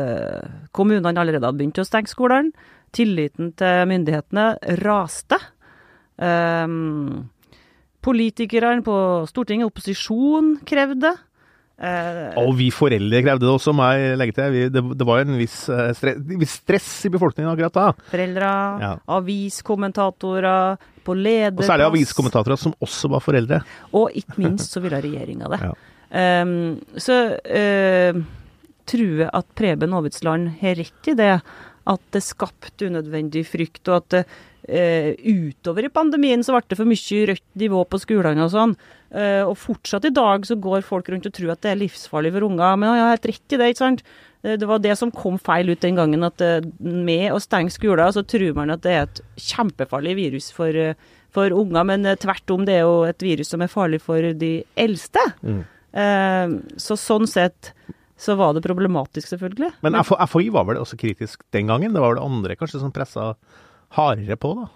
kommunene 0.75 1.13
allerede 1.13 1.47
hadde 1.47 1.61
begynt 1.61 1.79
å 1.79 1.87
stenge 1.87 2.11
skolene. 2.11 2.51
Tilliten 2.91 3.53
til 3.55 3.85
myndighetene 3.87 4.49
raste. 4.81 5.39
Um, 6.19 7.29
Politikerne 8.01 8.81
på 8.81 8.95
Stortinget, 9.29 9.69
opposisjon, 9.69 10.55
krevde. 10.65 11.11
Eh, 11.81 12.33
og 12.37 12.55
vi 12.57 12.69
foreldre 12.73 13.21
krevde 13.25 13.45
det 13.45 13.51
også, 13.53 13.73
må 13.77 13.87
jeg 13.93 14.17
legge 14.17 14.35
til. 14.37 14.55
Vi, 14.55 14.63
det, 14.73 14.81
det, 14.97 15.05
var 15.05 15.21
en 15.21 15.37
viss, 15.37 15.57
uh, 15.69 15.91
stress, 15.97 16.17
viss, 16.41 16.55
stress 16.63 16.89
i 17.05 17.11
befolkningen 17.13 17.51
akkurat 17.53 17.77
da. 17.77 17.85
Foreldre, 18.09 18.49
ja. 18.81 18.91
aviskommentatorer, 19.17 20.81
på 21.05 21.15
lederplass. 21.17 21.65
Og 21.65 21.71
særlig 21.71 21.87
aviskommentatorer 21.89 22.59
som 22.59 22.75
også 22.83 23.11
var 23.11 23.23
foreldre. 23.23 23.61
Og 23.97 24.13
ikke 24.17 24.37
minst 24.43 24.73
så 24.73 24.83
ville 24.83 25.01
regjeringa 25.01 25.49
det. 25.53 25.61
ja. 25.67 25.73
um, 26.43 26.53
så 26.99 27.17
uh, 27.37 28.21
tror 28.91 29.23
jeg 29.23 29.31
at 29.41 29.51
Preben 29.57 29.97
Aavitsland 29.97 30.55
har 30.61 30.79
rett 30.81 31.11
i 31.11 31.17
det, 31.17 31.33
at 31.89 32.01
det 32.13 32.21
skapte 32.23 32.89
unødvendig 32.89 33.43
frykt, 33.49 33.87
og 33.89 34.01
at 34.01 34.17
eh, 34.69 35.13
utover 35.17 35.87
i 35.87 35.93
pandemien 35.93 36.43
så 36.45 36.55
ble 36.55 36.63
det 36.69 36.77
for 36.79 36.89
mye 36.89 37.21
rødt 37.31 37.47
nivå 37.61 37.83
på 37.89 38.01
skolene 38.01 38.45
og 38.45 38.51
sånn. 38.53 38.75
Eh, 39.11 39.41
og 39.43 39.57
fortsatt 39.59 40.05
i 40.07 40.13
dag 40.13 40.45
så 40.47 40.57
går 40.61 40.85
folk 40.87 41.09
rundt 41.11 41.29
og 41.29 41.35
tror 41.35 41.53
at 41.55 41.63
det 41.65 41.71
er 41.73 41.81
livsfarlig 41.81 42.33
for 42.35 42.47
unger. 42.47 42.77
Men 42.77 42.93
jeg 42.93 43.05
har 43.05 43.15
helt 43.15 43.31
rett 43.31 43.55
i 43.55 43.61
det, 43.61 43.71
ikke 43.71 43.83
sant. 43.83 44.03
Uh, 44.41 44.55
det 44.57 44.69
var 44.69 44.81
det 44.81 44.95
som 44.97 45.13
kom 45.13 45.39
feil 45.41 45.69
ut 45.69 45.81
den 45.83 45.97
gangen, 45.99 46.25
at 46.25 46.41
med 46.81 47.27
å 47.29 47.41
stenge 47.41 47.73
skoler 47.73 48.13
så 48.13 48.23
tror 48.25 48.55
man 48.57 48.73
at 48.73 48.81
det 48.85 48.93
er 48.93 49.03
et 49.05 49.23
kjempefarlig 49.51 50.15
virus 50.17 50.49
for, 50.55 50.77
for 51.33 51.57
unger. 51.57 51.85
Men 51.89 52.09
tvert 52.21 52.53
om, 52.53 52.65
det 52.65 52.79
er 52.79 52.85
jo 52.85 53.03
et 53.09 53.25
virus 53.25 53.53
som 53.53 53.61
er 53.61 53.73
farlig 53.73 54.01
for 54.05 54.31
de 54.33 54.55
eldste. 54.79 55.25
Mm. 55.41 55.61
så 56.79 56.95
sånn 56.95 57.27
sett 57.27 57.73
så 58.21 58.35
var 58.37 58.53
det 58.53 58.61
problematisk, 58.61 59.31
selvfølgelig. 59.31 59.71
Men 59.81 59.97
FHI 60.05 60.51
var 60.53 60.67
vel 60.69 60.81
også 60.81 60.99
kritisk 61.01 61.41
den 61.55 61.71
gangen? 61.71 61.95
Det 61.95 62.03
var 62.03 62.13
vel 62.13 62.21
andre 62.21 62.57
kanskje 62.59 62.81
som 62.83 62.93
pressa 62.93 63.31
hardere 63.97 64.37
på, 64.39 64.53
da? 64.59 64.67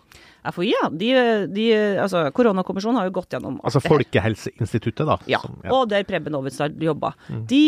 FHI, 0.51 0.71
ja. 0.71 0.87
De, 0.89 1.11
de, 1.53 1.65
altså, 2.01 2.23
Koronakommisjonen 2.35 2.99
har 2.99 3.09
jo 3.09 3.15
gått 3.19 3.35
gjennom 3.35 3.59
Altså 3.65 3.81
Folkehelseinstituttet, 3.85 5.05
da? 5.07 5.17
Ja, 5.29 5.41
som, 5.43 5.59
ja. 5.61 5.73
og 5.73 5.89
der 5.93 6.05
Preben 6.09 6.37
Aavitsland 6.37 6.81
jobba. 6.81 7.13
Mm. 7.29 7.43
De, 7.49 7.63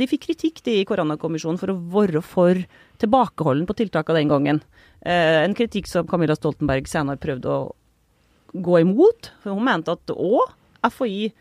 de 0.00 0.10
fikk 0.12 0.26
kritikk, 0.28 0.62
de 0.68 0.78
i 0.82 0.86
Koronakommisjonen, 0.88 1.60
for 1.60 1.72
å 1.72 1.78
være 1.96 2.22
for 2.24 2.60
tilbakeholden 3.00 3.68
på 3.68 3.78
tiltakene 3.80 4.22
den 4.22 4.32
gangen. 4.32 4.62
Eh, 5.00 5.40
en 5.42 5.56
kritikk 5.56 5.88
som 5.90 6.08
Camilla 6.08 6.36
Stoltenberg 6.36 6.88
senere 6.90 7.20
prøvde 7.20 7.52
å 7.52 7.64
gå 8.52 8.80
imot. 8.84 9.32
For 9.40 9.56
hun 9.56 9.66
mente 9.66 9.96
at 9.96 10.16
òg 10.16 10.52
FHI 10.86 11.32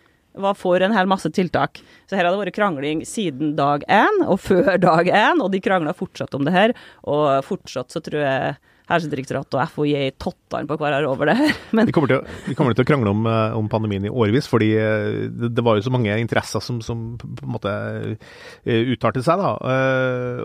var 0.42 0.58
for 0.60 0.84
en 0.84 0.96
hel 0.96 1.10
masse 1.10 1.30
tiltak. 1.34 1.82
Så 2.10 2.18
her 2.18 2.26
har 2.26 2.34
det 2.34 2.42
vært 2.44 2.58
krangling 2.58 3.04
siden 3.08 3.56
dag 3.58 3.86
én 3.92 4.24
og 4.26 4.40
før 4.44 4.76
dag 4.82 5.10
én, 5.10 5.42
og 5.44 5.52
de 5.54 5.62
krangla 5.64 5.96
fortsatt 5.96 6.36
om 6.38 6.48
det 6.48 6.56
her. 6.56 6.76
Og 7.08 7.44
fortsatt 7.48 7.94
så 7.96 8.04
tror 8.04 8.24
jeg 8.24 8.56
Helsedirektoratet 8.90 9.58
og 9.58 9.72
FHI 9.72 9.94
i 9.98 10.12
tottene 10.22 10.70
på 10.70 10.78
hverandre 10.78 11.10
over 11.10 11.30
det 11.32 11.38
her. 11.40 11.54
Men... 11.78 11.90
Vi, 11.90 11.96
kommer 11.96 12.12
til, 12.12 12.22
vi 12.46 12.56
kommer 12.58 12.78
til 12.78 12.86
å 12.86 12.88
krangle 12.88 13.14
om, 13.14 13.26
eh, 13.30 13.58
om, 13.58 13.70
pandemien 13.72 14.06
i 14.06 14.12
årevis, 14.12 14.50
fordi 14.52 14.72
eh, 14.78 15.26
det, 15.32 15.52
det, 15.58 15.66
var 15.66 15.80
jo 15.80 15.86
så 15.88 15.94
mange 15.94 16.14
interesser 16.22 16.64
som, 16.64 16.82
som 16.86 17.06
på 17.18 17.48
en 17.48 17.54
måte 17.56 17.74
eh, 17.74 18.94
uttalte 18.94 19.24
seg, 19.26 19.42
da. 19.42 19.56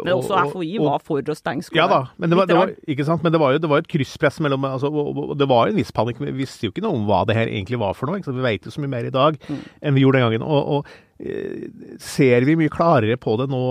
Men 0.01 0.15
også 0.17 0.39
og, 0.39 0.55
FHI 0.55 0.73
og, 0.79 0.87
var 0.89 1.05
for 1.05 1.21
å 1.21 1.37
stenge 1.37 1.67
skolen. 1.67 1.83
Ja 1.83 1.89
da, 1.91 2.01
men 2.17 2.33
det 2.33 2.41
var, 2.41 2.49
det 2.51 2.59
var, 2.59 2.75
ikke 2.95 3.07
sant? 3.09 3.27
Men 3.27 3.35
det 3.35 3.43
var 3.43 3.55
jo 3.55 3.63
det 3.63 3.71
var 3.71 3.85
et 3.85 3.91
krysspress 3.91 4.41
mellom 4.45 4.65
altså, 4.69 4.91
og, 4.91 5.37
Det 5.39 5.49
var 5.51 5.71
en 5.71 5.79
viss 5.79 5.93
panikk. 5.95 6.23
Vi 6.23 6.33
visste 6.41 6.67
jo 6.67 6.75
ikke 6.75 6.85
noe 6.85 6.97
om 6.97 7.07
hva 7.09 7.23
det 7.29 7.37
her 7.37 7.51
egentlig 7.51 7.81
var 7.81 7.97
for 7.99 8.09
noe. 8.09 8.25
Vi 8.25 8.47
vet 8.47 8.67
jo 8.67 8.73
så 8.73 8.83
mye 8.83 8.95
mer 8.97 9.09
i 9.09 9.15
dag 9.15 9.37
mm. 9.37 9.63
enn 9.85 9.97
vi 9.97 10.05
gjorde 10.05 10.21
den 10.21 10.29
gangen. 10.29 10.47
og, 10.47 10.75
og 10.81 11.10
ser 12.01 12.47
vi 12.49 12.57
mye 12.57 12.73
klarere 12.73 13.17
på 13.21 13.35
det 13.41 13.47
nå 13.53 13.63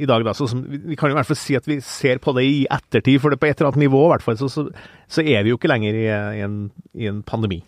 i 0.00 0.06
dag. 0.08 0.24
Da. 0.24 0.34
Så, 0.36 0.48
vi 0.56 0.96
kan 0.98 1.12
i 1.12 1.16
hvert 1.16 1.28
fall 1.28 1.38
si 1.38 1.56
at 1.58 1.68
vi 1.68 1.78
ser 1.84 2.20
på 2.24 2.32
det 2.36 2.46
i 2.48 2.62
ettertid, 2.64 3.20
for 3.22 3.32
det 3.32 3.40
på 3.40 3.50
et 3.50 3.58
eller 3.58 3.72
annet 3.72 3.84
nivå 3.86 4.06
i 4.06 4.12
hvert 4.14 4.24
fall, 4.24 4.38
så, 4.40 4.48
så, 4.52 4.64
så 5.10 5.24
er 5.24 5.44
vi 5.44 5.52
jo 5.52 5.58
ikke 5.60 5.70
lenger 5.70 5.98
i, 5.98 6.06
i, 6.08 6.44
en, 6.46 6.60
i 6.96 7.10
en, 7.10 7.20
pandemi. 7.26 7.60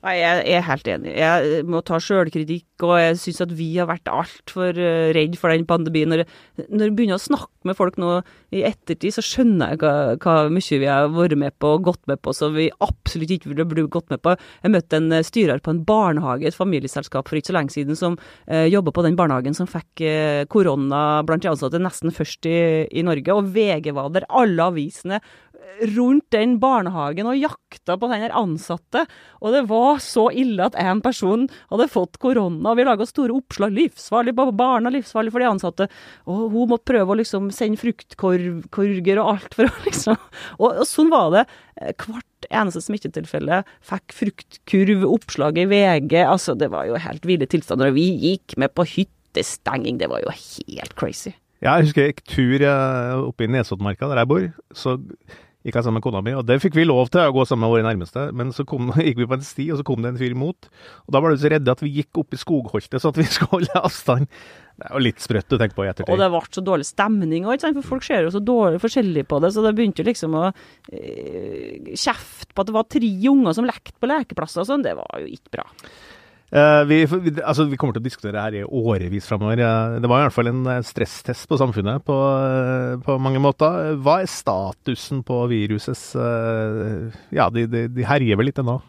Nei, 0.00 0.14
Jeg 0.16 0.44
er 0.56 0.62
helt 0.64 0.86
enig. 0.88 1.10
Jeg 1.12 1.64
må 1.68 1.82
ta 1.84 1.98
sjølkritikk, 2.00 2.64
og 2.88 2.94
jeg 2.96 3.18
syns 3.20 3.42
at 3.44 3.50
vi 3.52 3.66
har 3.74 3.88
vært 3.90 4.08
altfor 4.08 4.72
uh, 4.72 5.10
redd 5.12 5.34
for 5.36 5.52
den 5.52 5.66
pandemien. 5.68 6.08
Når, 6.08 6.22
når 6.70 6.86
jeg 6.86 6.94
begynner 6.96 7.18
å 7.18 7.20
snakke 7.20 7.68
med 7.68 7.76
folk 7.76 7.98
nå 8.00 8.14
i 8.56 8.62
ettertid, 8.64 9.12
så 9.12 9.24
skjønner 9.24 9.74
jeg 9.74 9.82
hva, 9.82 9.92
hva 10.24 10.36
mye 10.48 10.78
vi 10.80 10.88
har 10.88 11.10
vært 11.12 11.36
med 11.42 11.52
på 11.60 11.74
og 11.76 11.84
gått 11.90 12.00
med 12.08 12.22
på 12.24 12.32
som 12.32 12.56
vi 12.56 12.70
absolutt 12.80 13.34
ikke 13.36 13.52
ville 13.52 13.66
blitt 13.68 13.90
gått 13.92 14.08
med 14.08 14.22
på. 14.24 14.32
Jeg 14.64 14.72
møtte 14.72 15.02
en 15.02 15.18
styrer 15.26 15.60
på 15.60 15.74
en 15.74 15.84
barnehage, 15.84 16.48
et 16.48 16.56
familieselskap 16.56 17.28
for 17.28 17.36
ikke 17.36 17.50
så 17.50 17.58
lenge 17.58 17.76
siden, 17.76 17.98
som 18.00 18.16
eh, 18.48 18.70
jobber 18.72 18.96
på 18.96 19.04
den 19.04 19.20
barnehagen 19.20 19.58
som 19.58 19.68
fikk 19.68 20.00
korona 20.48 21.20
blant 21.28 21.44
de 21.44 21.52
ansatte 21.52 21.82
nesten 21.82 22.16
først 22.16 22.48
i, 22.48 22.56
i 22.88 23.04
Norge. 23.04 23.36
Og 23.36 23.52
VG 23.52 23.92
var 23.92 24.08
der, 24.16 24.24
alle 24.32 24.72
avisene 24.72 25.20
rundt 25.94 26.26
den 26.34 26.56
barnehagen 26.60 27.28
og 27.30 27.38
jakta 27.38 27.96
på 28.00 28.08
den 28.10 28.26
ansatte. 28.36 29.04
Og 29.40 29.54
det 29.54 29.62
var 29.70 30.00
så 30.04 30.28
ille 30.30 30.66
at 30.66 30.76
en 30.80 31.02
person 31.04 31.46
hadde 31.72 31.88
fått 31.92 32.18
korona. 32.22 32.72
og 32.72 32.78
Vi 32.78 32.86
laga 32.86 33.06
store 33.08 33.36
oppslag. 33.36 33.74
Livsfarlig 33.76 34.34
på 34.36 34.48
barna, 34.56 34.92
livsfarlig 34.92 35.32
for 35.34 35.42
de 35.42 35.50
ansatte. 35.50 35.88
Og 36.26 36.48
hun 36.52 36.70
måtte 36.72 36.90
prøve 36.92 37.14
å 37.14 37.18
liksom 37.20 37.50
sende 37.54 37.80
fruktkorger 37.80 39.22
og 39.22 39.34
alt 39.34 39.56
for 39.56 39.70
å 39.70 39.74
liksom 39.88 40.18
og, 40.58 40.82
og 40.82 40.86
sånn 40.88 41.12
var 41.12 41.30
det. 41.34 41.44
Hvert 42.00 42.48
eneste 42.50 42.82
smittetilfelle 42.84 43.62
fikk 43.86 44.16
fruktkurv, 44.16 45.04
oppslag 45.08 45.60
i 45.60 45.68
VG. 45.70 46.16
Altså, 46.24 46.56
det 46.58 46.70
var 46.72 46.88
jo 46.88 47.00
helt 47.00 47.28
ville 47.28 47.48
tilstander. 47.48 47.92
Og 47.92 48.00
vi 48.00 48.08
gikk 48.30 48.58
med 48.60 48.74
på 48.76 48.86
hyttestenging. 48.96 50.00
Det 50.00 50.10
var 50.10 50.24
jo 50.24 50.34
helt 50.34 50.96
crazy. 50.98 51.34
Ja, 51.60 51.76
jeg 51.76 51.90
husker 51.90 52.06
jeg 52.06 52.14
gikk 52.14 52.22
tur 52.30 52.62
eh, 52.64 53.14
oppe 53.20 53.44
i 53.44 53.50
Nesoddmarka, 53.52 54.08
der 54.08 54.22
jeg 54.22 54.30
bor. 54.30 54.44
Så 54.72 54.96
gikk 55.60 55.76
jeg 55.76 55.84
sammen 55.84 55.98
med 55.98 56.04
kona 56.06 56.22
mi, 56.24 56.32
og 56.36 56.46
det 56.48 56.56
fikk 56.62 56.78
vi 56.78 56.86
lov 56.86 57.10
til 57.12 57.20
å 57.20 57.34
gå 57.36 57.44
sammen 57.48 57.66
med 57.66 57.74
våre 57.74 57.84
nærmeste. 57.84 58.30
Men 58.36 58.54
så 58.56 58.64
kom, 58.68 58.92
gikk 59.06 59.20
vi 59.20 59.28
på 59.28 59.36
en 59.36 59.44
sti, 59.44 59.68
og 59.74 59.80
så 59.80 59.86
kom 59.86 60.00
det 60.04 60.14
en 60.14 60.20
fyr 60.20 60.34
imot. 60.36 60.70
Og 61.06 61.14
da 61.14 61.20
var 61.20 61.32
du 61.32 61.40
så 61.40 61.52
redde 61.52 61.74
at 61.74 61.84
vi 61.84 61.92
gikk 61.98 62.22
opp 62.22 62.36
i 62.36 62.40
skogholtet 62.40 63.02
så 63.02 63.12
at 63.12 63.20
vi 63.20 63.28
skulle 63.34 63.58
holde 63.58 63.82
avstand. 63.82 64.30
Det 64.80 64.88
er 64.88 64.96
jo 64.96 65.02
litt 65.04 65.20
sprøtt 65.20 65.52
å 65.52 65.58
tenke 65.60 65.76
på 65.76 65.84
i 65.84 65.90
ettertid. 65.90 66.14
Og 66.14 66.22
det 66.22 66.30
ble 66.32 66.40
så 66.56 66.62
dårlig 66.64 66.86
stemning 66.88 67.44
òg, 67.44 67.66
for 67.66 67.90
folk 67.90 68.06
ser 68.06 68.24
jo 68.24 68.32
så 68.32 68.40
dårlig 68.40 68.80
forskjellig 68.80 69.26
på 69.28 69.42
det. 69.44 69.50
Så 69.52 69.64
det 69.66 69.74
begynte 69.76 70.06
liksom 70.06 70.38
å 70.40 70.46
øh, 70.48 71.90
kjefte 71.92 72.54
på 72.54 72.64
at 72.64 72.70
det 72.70 72.76
var 72.78 72.88
tre 72.88 73.12
unger 73.28 73.58
som 73.58 73.68
lekte 73.68 74.00
på 74.00 74.08
lekeplasser 74.08 74.64
og 74.64 74.70
sånn. 74.70 74.86
Det 74.86 74.96
var 74.96 75.20
jo 75.20 75.28
ikke 75.28 75.58
bra. 75.58 75.66
Uh, 76.50 76.82
vi, 76.90 77.04
altså, 77.46 77.68
vi, 77.70 77.76
kommer 77.78 77.94
til 77.94 78.02
å 78.02 78.06
diskutere 78.08 78.34
det 78.34 78.42
her 78.42 78.54
i 78.58 78.62
årevis 78.66 79.28
framover. 79.30 79.60
Det 80.02 80.08
var 80.10 80.22
i 80.22 80.24
hvert 80.26 80.34
fall 80.34 80.50
en 80.50 80.64
eh, 80.66 80.80
stresstest 80.86 81.46
på 81.46 81.58
samfunnet 81.60 82.02
på, 82.06 82.16
uh, 82.16 82.96
på 83.04 83.18
mange 83.22 83.42
måter. 83.42 83.92
Hva 84.02 84.18
er 84.24 84.30
statusen 84.30 85.22
på 85.26 85.44
virusets 85.50 86.08
Ja, 87.30 87.46
de, 87.54 87.68
de, 87.70 87.84
de, 87.94 88.06
herjer 88.06 88.40
vel 88.40 88.50
litt 88.50 88.58
ennå? 88.62 88.80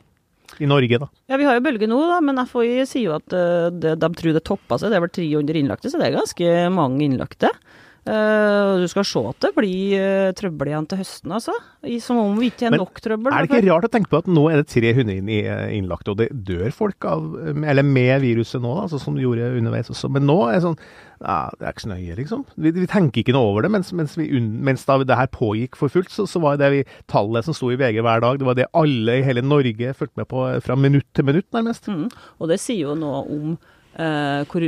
I 0.61 0.67
Norge, 0.67 0.97
da? 0.99 1.07
Ja, 1.31 1.37
Vi 1.39 1.45
har 1.47 1.55
jo 1.55 1.63
bølge 1.63 1.87
nå, 1.87 2.01
da, 2.09 2.17
men 2.25 2.41
FHI 2.43 2.83
sier 2.89 3.05
jo 3.05 3.13
at 3.15 3.29
de, 3.31 3.93
de 3.95 4.09
tror 4.17 4.35
det 4.35 4.41
toppa 4.45 4.77
seg. 4.81 4.91
Det 4.91 4.97
er 4.97 5.05
vel 5.05 5.13
300 5.15 5.61
innlagte, 5.61 5.89
så 5.93 6.01
det 6.01 6.09
er 6.09 6.17
ganske 6.17 6.49
mange 6.75 7.05
innlagte. 7.05 7.53
Uh, 8.01 8.81
du 8.81 8.87
skal 8.89 9.05
se 9.05 9.21
at 9.29 9.43
det 9.45 9.51
blir 9.53 9.91
uh, 10.01 10.31
trøbbel 10.33 10.71
igjen 10.71 10.87
til 10.89 11.01
høsten, 11.03 11.33
altså. 11.37 11.53
I, 11.85 11.99
som 12.01 12.17
om 12.17 12.39
vi 12.41 12.49
ikke 12.49 12.65
har 12.65 12.73
nok 12.73 12.97
trøbbel. 12.97 13.29
Er 13.29 13.45
det 13.45 13.51
ikke 13.51 13.67
rart 13.67 13.85
å 13.85 13.91
tenke 13.93 14.09
på 14.09 14.21
at 14.23 14.29
nå 14.31 14.47
er 14.49 14.63
det 14.63 14.71
300 14.73 15.19
inn, 15.19 15.29
uh, 15.29 15.67
innlagt, 15.75 16.09
og 16.09 16.17
det 16.17 16.31
dør 16.47 16.73
folk 16.73 17.05
av, 17.05 17.27
eller 17.53 17.85
med 17.85 18.23
viruset 18.23 18.57
nå, 18.57 18.73
da, 18.73 18.87
altså, 18.87 18.97
som 19.03 19.17
det 19.17 19.27
gjorde 19.27 19.51
underveis 19.59 19.93
også. 19.93 20.09
Men 20.17 20.25
nå 20.25 20.37
er 20.47 20.57
det 20.57 20.65
sånn 20.65 20.79
ja, 21.21 21.51
det 21.53 21.67
er 21.67 21.75
ikke 21.75 21.83
så 21.83 21.91
nøye, 21.91 22.15
liksom. 22.17 22.39
Vi, 22.65 22.71
vi 22.73 22.87
tenker 22.89 23.21
ikke 23.21 23.35
noe 23.35 23.51
over 23.51 23.65
det. 23.65 23.69
Mens, 23.75 23.91
mens, 23.93 24.15
vi, 24.17 24.25
mens 24.41 24.87
da 24.87 24.95
det 25.05 25.19
her 25.19 25.29
pågikk 25.29 25.77
for 25.77 25.93
fullt, 25.93 26.09
så, 26.09 26.25
så 26.25 26.41
var 26.41 26.57
det 26.57 26.71
vi, 26.73 26.79
tallet 27.11 27.45
som 27.45 27.53
sto 27.53 27.69
i 27.69 27.77
VG 27.77 28.01
hver 28.01 28.23
dag, 28.25 28.39
det 28.41 28.47
var 28.47 28.57
det 28.57 28.71
alle 28.77 29.19
i 29.19 29.27
hele 29.27 29.45
Norge 29.45 29.93
fulgte 29.99 30.23
med 30.23 30.29
på 30.31 30.47
fra 30.65 30.79
minutt 30.79 31.05
til 31.13 31.29
minutt, 31.29 31.45
nærmest. 31.53 31.85
Mm. 31.91 32.07
Og 32.41 32.49
det 32.49 32.57
sier 32.63 32.89
jo 32.89 32.97
noe 32.97 33.21
om 33.29 33.53
Uh, 33.91 34.47
hvor 34.47 34.63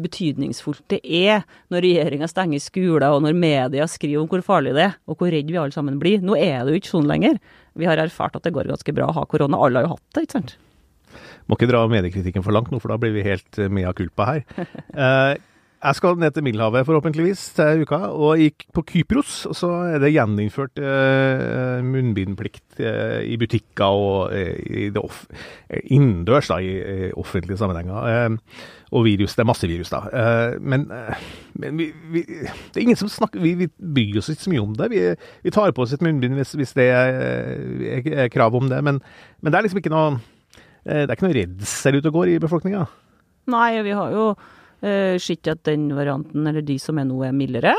betydningsfullt 0.00 0.86
det 0.88 1.02
er 1.04 1.42
når 1.68 1.84
regjeringa 1.84 2.28
stenger 2.30 2.62
skoler, 2.64 3.12
og 3.12 3.20
når 3.26 3.36
media 3.36 3.84
skriver 3.90 4.22
om 4.22 4.30
hvor 4.30 4.40
farlig 4.46 4.72
det 4.78 4.86
er, 4.86 4.94
og 5.04 5.20
hvor 5.20 5.28
redd 5.34 5.50
vi 5.52 5.60
alle 5.60 5.76
sammen 5.76 5.98
blir. 6.00 6.24
Nå 6.24 6.38
er 6.40 6.64
det 6.64 6.72
jo 6.72 6.80
ikke 6.80 6.94
sånn 6.94 7.10
lenger. 7.10 7.36
Vi 7.76 7.88
har 7.88 8.00
erfart 8.00 8.38
at 8.38 8.48
det 8.48 8.54
går 8.56 8.72
ganske 8.72 8.96
bra 8.96 9.10
å 9.10 9.16
ha 9.18 9.26
korona. 9.28 9.60
Alle 9.60 9.82
har 9.82 9.90
jo 9.90 9.94
hatt 9.98 10.16
det, 10.16 10.24
ikke 10.24 10.38
sant? 10.38 10.56
Må 11.50 11.58
ikke 11.58 11.68
dra 11.68 11.84
mediekritikken 11.90 12.44
for 12.46 12.56
langt 12.56 12.72
nå, 12.72 12.80
for 12.80 12.94
da 12.94 13.00
blir 13.02 13.12
vi 13.12 13.26
helt 13.26 13.60
uh, 13.60 13.68
mea 13.68 13.92
culpa 13.96 14.30
her. 14.30 14.44
Uh, 14.96 15.34
Jeg 15.82 15.98
skal 15.98 16.14
ned 16.14 16.30
til 16.30 16.44
Middelhavet 16.46 16.86
forhåpentligvis 16.86 17.40
til 17.56 17.80
uka, 17.82 17.96
og 18.14 18.38
gikk 18.38 18.68
på 18.70 18.84
Kypros. 18.86 19.46
Og 19.50 19.56
Så 19.58 19.70
er 19.90 19.98
det 19.98 20.12
gjeninnført 20.14 20.78
eh, 20.78 21.82
munnbindplikt 21.82 22.78
eh, 22.78 23.24
i 23.26 23.34
butikker 23.36 23.90
og 23.90 24.30
eh, 24.30 24.60
i 24.62 24.84
off 25.00 25.24
innendørs 25.82 26.52
i, 26.54 26.70
i 26.78 27.10
offentlige 27.18 27.58
sammenhenger. 27.58 27.98
Eh, 28.12 28.30
og 28.92 29.08
virus. 29.08 29.34
Det 29.34 29.42
er 29.42 29.50
masse 29.50 29.66
virus, 29.66 29.90
da. 29.90 30.04
Eh, 30.06 30.54
men, 30.60 30.86
eh, 30.94 31.26
men 31.58 31.82
vi, 31.82 31.88
vi, 32.14 32.24
det 32.30 32.78
er 32.78 32.86
ingen 32.86 33.02
som 33.02 33.10
snakker 33.10 33.42
Vi, 33.42 33.54
vi 33.64 33.66
bryr 33.66 34.22
oss 34.22 34.30
ikke 34.30 34.46
så 34.46 34.54
mye 34.54 34.62
om 34.62 34.78
det. 34.78 34.90
Vi, 34.94 35.02
vi 35.42 35.56
tar 35.58 35.74
på 35.74 35.82
oss 35.82 35.98
et 35.98 36.06
munnbind 36.06 36.38
hvis, 36.38 36.54
hvis 36.62 36.78
det 36.78 36.90
er, 36.94 38.02
er, 38.06 38.30
krav 38.30 38.54
om 38.54 38.70
det. 38.70 38.84
Men, 38.86 39.02
men, 39.40 39.50
det 39.50 39.58
er 39.58 39.66
liksom 39.66 39.82
ikke 39.82 39.96
noe 39.98 40.14
Det 40.86 41.08
er 41.08 41.16
ikke 41.16 41.26
noe 41.26 41.38
redsel 41.42 41.98
ute 41.98 42.10
og 42.14 42.22
går 42.22 42.36
i 42.36 42.40
befolkninga. 42.42 42.86
Nei, 43.50 43.70
vi 43.82 43.98
har 43.98 44.14
jo 44.14 44.34
Uh, 44.82 45.14
at 45.16 45.64
den 45.68 45.90
varianten, 45.94 46.46
eller 46.46 46.64
de 46.66 46.78
som 46.82 46.98
er 46.98 47.06
nå, 47.06 47.20
er 47.26 47.36
mildere. 47.36 47.74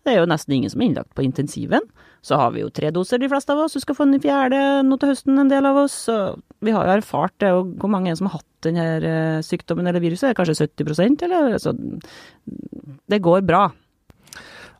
Det 0.00 0.14
er 0.14 0.22
jo 0.22 0.28
nesten 0.30 0.54
ingen 0.56 0.72
som 0.72 0.80
er 0.80 0.88
innlagt 0.88 1.12
på 1.16 1.24
intensiven. 1.26 1.84
Så 2.24 2.36
har 2.40 2.52
vi 2.54 2.62
jo 2.62 2.70
tre 2.72 2.88
doser, 2.92 3.20
de 3.20 3.28
fleste 3.28 3.52
av 3.52 3.60
oss. 3.64 3.76
Du 3.76 3.82
skal 3.82 3.96
få 3.96 4.06
den 4.08 4.20
fjerde 4.20 4.60
nå 4.84 4.96
til 5.00 5.12
høsten, 5.12 5.36
en 5.40 5.52
del 5.52 5.68
av 5.68 5.82
oss. 5.82 5.96
Så 6.08 6.16
vi 6.64 6.72
har 6.72 6.88
jo 6.88 6.96
erfart 6.96 7.36
det. 7.40 7.52
Og 7.56 7.74
hvor 7.80 7.92
mange 7.92 8.08
er 8.08 8.16
det 8.16 8.20
som 8.22 8.30
har 8.30 8.40
hatt 8.40 8.64
denne 8.64 8.86
uh, 9.04 9.44
sykdommen 9.44 9.88
eller 9.88 10.04
viruset? 10.04 10.32
Kanskje 10.36 10.68
70% 10.68 11.26
eller? 11.28 11.58
Så 11.60 11.76
det 13.12 13.20
går 13.24 13.44
bra. 13.48 13.66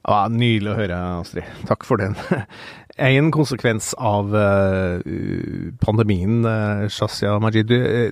Ja, 0.00 0.25
Nydelig 0.33 0.73
å 0.73 0.78
høre, 0.78 0.99
Astrid. 1.21 1.49
Takk 1.69 1.88
for 1.88 2.00
den. 2.00 2.16
En 3.00 3.30
konsekvens 3.33 3.95
av 3.97 4.35
uh, 4.35 5.00
pandemien, 5.80 6.42
uh, 6.45 6.83
Shazia 6.92 7.38
Majid, 7.40 7.71
uh, 7.73 8.11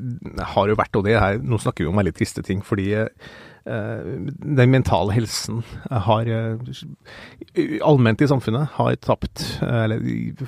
har 0.55 0.71
jo 0.71 0.77
vært, 0.79 0.97
og 0.97 1.05
det 1.05 1.19
her, 1.19 1.37
nå 1.45 1.59
snakker 1.61 1.85
vi 1.85 1.91
om 1.91 2.01
veldig 2.01 2.15
triste 2.17 2.45
ting, 2.47 2.63
fordi 2.65 2.95
den 3.69 4.71
mentale 4.73 5.13
helsen 5.13 5.59
har 5.93 6.29
allment 7.85 8.23
i 8.25 8.29
samfunnet 8.31 8.79
har 8.79 8.95
tapt, 9.05 9.43
eller 9.61 10.01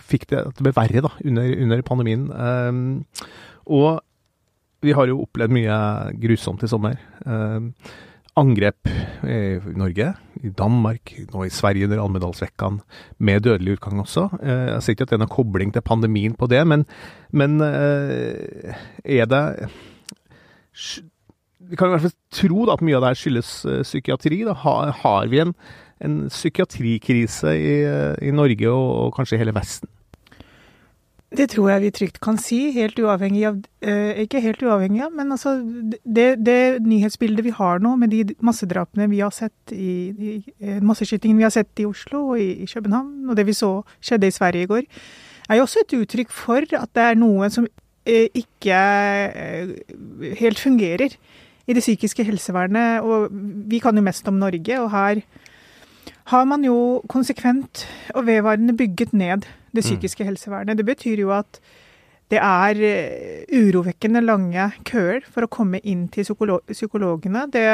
fikk 0.08 0.24
det, 0.30 0.46
det 0.56 0.64
ble 0.64 0.72
verre 0.72 1.02
da, 1.04 1.10
under, 1.28 1.50
under 1.66 1.82
pandemien. 1.84 2.30
og 3.68 4.00
vi 4.80 4.94
har 4.96 5.10
jo 5.10 5.20
opplevd 5.26 5.52
mye 5.52 5.76
grusomt 6.22 6.64
i 6.64 6.70
sommer. 6.72 6.96
Angrep 8.38 8.88
i 9.26 9.74
Norge, 9.76 10.12
i 10.40 10.50
Danmark, 10.56 11.12
nå 11.32 11.44
i 11.44 11.52
Sverige 11.52 11.88
under 11.88 12.02
Almedalsvekkan, 12.04 12.80
med 13.18 13.44
dødelig 13.44 13.78
utgang 13.78 14.00
også. 14.00 14.28
Eh, 14.40 14.66
jeg 14.70 14.82
ser 14.82 14.96
ikke 14.96 15.06
at 15.06 15.12
det 15.12 15.18
er 15.18 15.22
noen 15.24 15.34
kobling 15.34 15.74
til 15.74 15.84
pandemien 15.84 16.36
på 16.38 16.48
det, 16.50 16.62
men, 16.68 16.86
men 17.32 17.60
eh, 17.66 18.74
er 19.04 19.28
det 19.30 19.44
Vi 21.70 21.76
kan 21.76 21.90
i 21.90 21.94
hvert 21.94 22.06
fall 22.06 22.16
tro 22.34 22.64
da, 22.66 22.78
at 22.78 22.82
mye 22.86 22.96
av 22.98 23.04
det 23.04 23.12
her 23.12 23.20
skyldes 23.20 23.52
eh, 23.66 23.84
psykiatri. 23.86 24.42
Da. 24.48 24.56
Har, 24.64 24.94
har 25.02 25.30
vi 25.30 25.42
en, 25.44 25.54
en 26.00 26.20
psykiatrikrise 26.30 27.54
i, 27.58 27.74
i 28.26 28.34
Norge 28.34 28.70
og, 28.70 28.90
og 29.04 29.16
kanskje 29.18 29.38
i 29.38 29.42
hele 29.42 29.56
Vesten? 29.58 29.90
Det 31.30 31.46
tror 31.52 31.68
jeg 31.70 31.82
vi 31.84 31.90
trygt 31.94 32.16
kan 32.22 32.38
si, 32.42 32.58
helt 32.74 32.98
uavhengig 32.98 33.44
av 33.46 33.58
eh, 33.86 34.18
Ikke 34.24 34.40
helt 34.42 34.62
uavhengig 34.66 35.04
av, 35.04 35.12
men 35.14 35.30
altså 35.30 35.52
det, 36.02 36.40
det, 36.42 36.82
nyhetsbildet 36.82 37.46
vi 37.46 37.52
har 37.54 37.78
nå 37.78 37.92
med 38.00 38.10
de 38.10 38.34
massedrapene 38.42 39.06
vi 39.12 39.20
har 39.22 39.30
sett 39.34 39.74
i, 39.74 39.92
i 40.10 40.32
eh, 40.58 40.80
Masseskytingen 40.82 41.38
vi 41.38 41.46
har 41.46 41.54
sett 41.54 41.70
i 41.78 41.86
Oslo 41.86 42.32
og 42.32 42.42
i, 42.42 42.64
i, 42.64 42.66
København, 42.66 43.28
og 43.30 43.38
det 43.38 43.46
vi 43.46 43.54
så 43.54 43.76
skjedde 44.02 44.26
i 44.26 44.34
Sverige 44.34 44.66
i 44.66 44.70
går, 44.72 44.88
er 45.46 45.60
jo 45.60 45.68
også 45.68 45.84
et 45.84 45.94
uttrykk 46.00 46.34
for 46.34 46.66
at 46.66 46.90
det 46.98 47.06
er 47.06 47.22
noe 47.22 47.50
som 47.54 47.68
eh, 48.10 48.26
ikke 48.34 48.82
helt 50.42 50.58
fungerer 50.58 51.14
i 51.70 51.78
det 51.78 51.84
psykiske 51.84 52.26
helsevernet. 52.26 53.06
Og 53.06 53.30
vi 53.70 53.78
kan 53.78 53.94
jo 53.94 54.02
mest 54.02 54.26
om 54.26 54.42
Norge, 54.42 54.82
og 54.82 54.90
her 54.90 55.22
har 56.34 56.44
man 56.46 56.66
jo 56.66 57.02
konsekvent 57.10 57.86
og 58.14 58.26
vedvarende 58.26 58.74
bygget 58.74 59.14
ned 59.14 59.46
det 59.70 59.82
mm. 59.82 59.86
psykiske 59.86 60.26
helsevernet. 60.26 60.78
Det 60.78 60.86
betyr 60.86 61.22
jo 61.24 61.32
at 61.34 61.60
det 62.30 62.38
er 62.38 62.80
eh, 62.86 63.44
urovekkende 63.50 64.22
lange 64.22 64.70
køer 64.86 65.24
for 65.26 65.46
å 65.46 65.50
komme 65.50 65.80
inn 65.82 66.06
til 66.14 66.26
psykologene. 66.26 67.46
Det, 67.50 67.66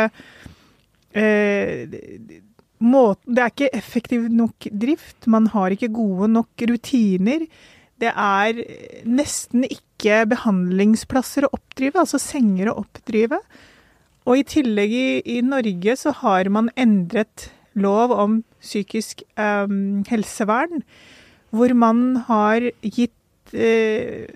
eh, 1.13 1.85
det 1.87 3.43
er 3.43 3.53
ikke 3.53 3.73
effektiv 3.77 4.29
nok 4.33 4.69
drift. 4.73 5.29
Man 5.29 5.51
har 5.53 5.75
ikke 5.75 5.93
gode 5.93 6.31
nok 6.33 6.67
rutiner. 6.71 7.47
Det 8.01 8.13
er 8.13 8.63
nesten 9.09 9.65
ikke 9.69 10.25
behandlingsplasser 10.29 11.47
å 11.47 11.53
oppdrive, 11.57 12.01
altså 12.01 12.21
senger 12.21 12.73
å 12.73 12.81
oppdrive. 12.85 13.41
Og 14.27 14.41
i 14.41 14.47
tillegg 14.49 14.93
i, 14.93 15.09
i 15.37 15.43
Norge 15.45 15.97
så 16.01 16.13
har 16.23 16.49
man 16.53 16.73
endret 16.77 17.51
lov 17.77 18.13
om 18.13 18.41
psykisk 18.65 19.23
eh, 19.37 19.69
helsevern, 20.09 20.83
hvor 21.55 21.71
man 21.79 22.17
har 22.29 22.61
gitt 22.83 23.55
eh, 23.55 24.27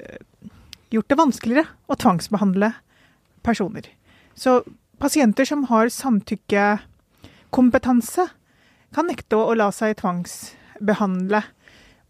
gjort 0.91 1.09
det 1.11 1.19
vanskeligere 1.19 1.67
å 1.91 1.95
tvangsbehandle 1.99 2.71
personer. 3.47 3.87
Så 4.35 4.63
pasienter 5.01 5.45
som 5.49 5.65
har 5.71 5.89
samtykkekompetanse, 5.93 8.29
kan 8.91 9.07
nekte 9.07 9.37
å 9.39 9.55
la 9.55 9.71
seg 9.75 9.97
tvangsbehandle. 10.01 11.43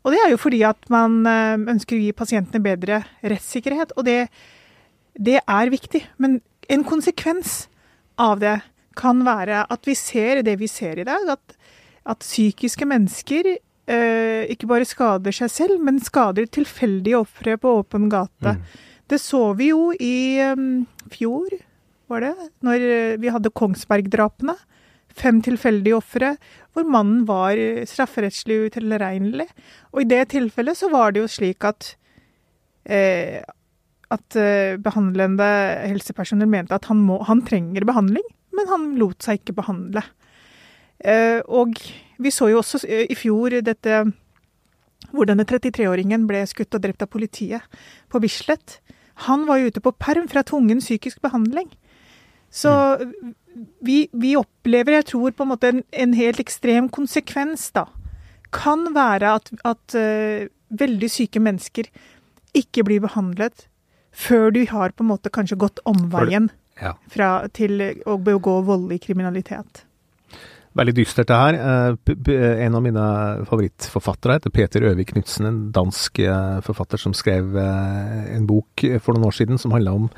Og 0.00 0.12
det 0.14 0.20
er 0.22 0.30
jo 0.32 0.38
fordi 0.40 0.62
at 0.64 0.90
man 0.92 1.26
eh, 1.28 1.56
ønsker 1.58 1.96
å 1.96 2.04
gi 2.04 2.12
pasientene 2.16 2.64
bedre 2.64 3.02
rettssikkerhet, 3.20 3.92
og 3.96 4.02
det, 4.08 4.20
det 5.14 5.40
er 5.44 5.70
viktig. 5.72 6.02
Men 6.22 6.40
en 6.70 6.84
konsekvens 6.88 7.68
av 8.20 8.40
det 8.40 8.60
kan 8.98 9.24
være 9.24 9.64
at 9.70 9.86
vi 9.88 9.94
ser 9.96 10.42
det 10.46 10.56
vi 10.60 10.68
ser 10.70 10.98
i 11.00 11.08
dag, 11.08 11.22
at, 11.36 11.44
at 12.08 12.18
psykiske 12.24 12.84
mennesker 12.88 13.44
eh, 13.90 14.46
ikke 14.52 14.68
bare 14.70 14.88
skader 14.88 15.34
seg 15.34 15.50
selv, 15.52 15.82
men 15.84 16.00
skader 16.02 16.46
tilfeldige 16.46 17.20
ofre 17.20 17.56
på 17.60 17.74
åpen 17.82 18.08
gate. 18.12 18.56
Mm. 18.56 18.64
Det 19.10 19.18
så 19.18 19.42
vi 19.58 19.72
jo 19.72 19.90
i 19.98 20.38
um, 20.54 20.84
fjor, 21.10 21.50
var 22.10 22.24
det, 22.24 22.34
når 22.66 22.84
vi 23.22 23.30
hadde 23.30 23.52
Kongsberg-drapene 23.54 24.56
fem 25.16 25.40
tilfeldige 25.42 25.98
ofre, 25.98 26.34
hvor 26.74 26.86
mannen 26.86 27.24
var 27.28 27.58
strafferettslig 27.90 28.70
utilregnelig. 28.70 29.48
Og 29.92 30.04
i 30.04 30.10
det 30.10 30.28
tilfellet 30.34 30.78
så 30.78 30.90
var 30.92 31.14
det 31.14 31.24
jo 31.24 31.30
slik 31.30 31.66
at 31.66 31.94
eh, 32.86 33.40
at 34.10 34.36
eh, 34.38 34.76
behandlende 34.82 35.46
helsepersonell 35.86 36.50
mente 36.50 36.74
at 36.74 36.88
han, 36.90 37.02
må, 37.06 37.20
han, 37.28 37.44
trenger 37.46 37.86
behandling, 37.86 38.26
men 38.56 38.70
han 38.70 38.88
lot 38.98 39.22
seg 39.22 39.40
ikke 39.40 39.60
behandle. 39.60 40.02
Eh, 40.98 41.38
og 41.46 41.78
vi 42.20 42.32
så 42.34 42.50
jo 42.52 42.60
også 42.60 42.82
eh, 42.86 43.06
i 43.10 43.16
fjor 43.18 43.60
dette 43.64 44.04
hvor 45.10 45.26
denne 45.26 45.46
33-åringen 45.48 46.26
ble 46.28 46.42
skutt 46.46 46.76
og 46.76 46.84
drept 46.84 47.02
av 47.02 47.10
politiet 47.10 47.80
på 48.12 48.20
Bislett. 48.22 48.78
Han 49.26 49.46
var 49.48 49.60
jo 49.60 49.70
ute 49.72 49.82
på 49.82 49.94
perm 49.96 50.28
fra 50.30 50.44
tvungen 50.46 50.82
psykisk 50.82 51.22
behandling. 51.24 51.70
Så 52.50 52.70
vi, 53.80 54.08
vi, 54.12 54.34
opplever, 54.36 54.98
jeg 54.98 55.08
tror, 55.12 55.32
på 55.32 55.46
en 55.46 55.52
måte 55.52 55.70
en, 55.70 55.82
en 55.90 56.14
helt 56.18 56.40
ekstrem 56.42 56.88
konsekvens, 56.92 57.68
da. 57.74 57.86
Kan 58.54 58.90
være 58.96 59.36
at, 59.38 59.52
at 59.66 59.94
uh, 59.94 60.48
veldig 60.74 61.10
syke 61.10 61.42
mennesker 61.42 61.90
ikke 62.56 62.84
blir 62.86 63.02
behandlet 63.04 63.68
før 64.10 64.50
de 64.54 64.64
har 64.66 64.90
på 64.90 65.04
en 65.04 65.12
måte 65.12 65.30
kanskje 65.30 65.58
gått 65.60 65.78
omveien 65.86 66.48
fra, 67.12 67.46
til 67.54 67.78
å 68.10 68.16
begå 68.18 68.56
voldelig 68.66 69.04
kriminalitet. 69.06 69.84
Veldig 70.78 70.94
dystert 71.00 71.28
det 71.30 71.38
her. 71.40 71.58
Eh, 71.58 72.64
en 72.66 72.78
av 72.78 72.84
mine 72.84 73.04
favorittforfattere 73.48 74.38
heter 74.38 74.54
Peter 74.54 74.86
Øvik 74.92 75.12
Knutsen, 75.14 75.48
en 75.48 75.60
dansk 75.74 76.22
eh, 76.22 76.60
forfatter 76.62 77.00
som 77.00 77.14
skrev 77.16 77.56
en 77.58 78.46
bok 78.46 78.84
for 79.02 79.16
noen 79.16 79.26
år 79.26 79.38
siden 79.40 79.58
som 79.58 79.74
handla 79.74 79.96
om 79.98 80.10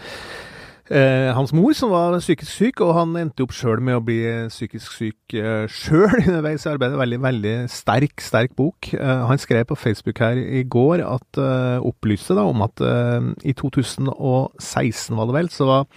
eh, 0.92 1.30
hans 1.34 1.52
mor, 1.56 1.72
som 1.76 1.92
var 1.92 2.18
psykisk 2.20 2.50
syk, 2.50 2.82
og 2.84 2.94
han 2.96 3.14
endte 3.20 3.44
opp 3.44 3.54
sjøl 3.56 3.82
med 3.84 3.98
å 3.98 4.04
bli 4.04 4.20
psykisk 4.52 4.96
syk 4.96 5.36
eh, 5.38 5.64
sjøl 5.70 6.18
underveis 6.26 6.66
i 6.66 6.72
arbeidet. 6.72 7.00
Veldig, 7.00 7.20
veldig 7.26 7.54
sterk, 7.72 8.24
sterk 8.24 8.56
bok. 8.58 8.92
Eh, 8.96 9.24
han 9.30 9.40
skrev 9.40 9.66
på 9.70 9.78
Facebook 9.78 10.22
her 10.22 10.40
i 10.40 10.64
går 10.68 11.04
at 11.06 11.40
eh, 11.40 11.88
opplyste 11.92 12.36
da 12.38 12.46
om 12.48 12.64
at 12.66 12.84
eh, 12.84 13.32
i 13.48 13.56
2016, 13.58 15.16
var 15.18 15.30
det 15.30 15.38
vel, 15.40 15.52
så 15.52 15.70
var 15.70 15.90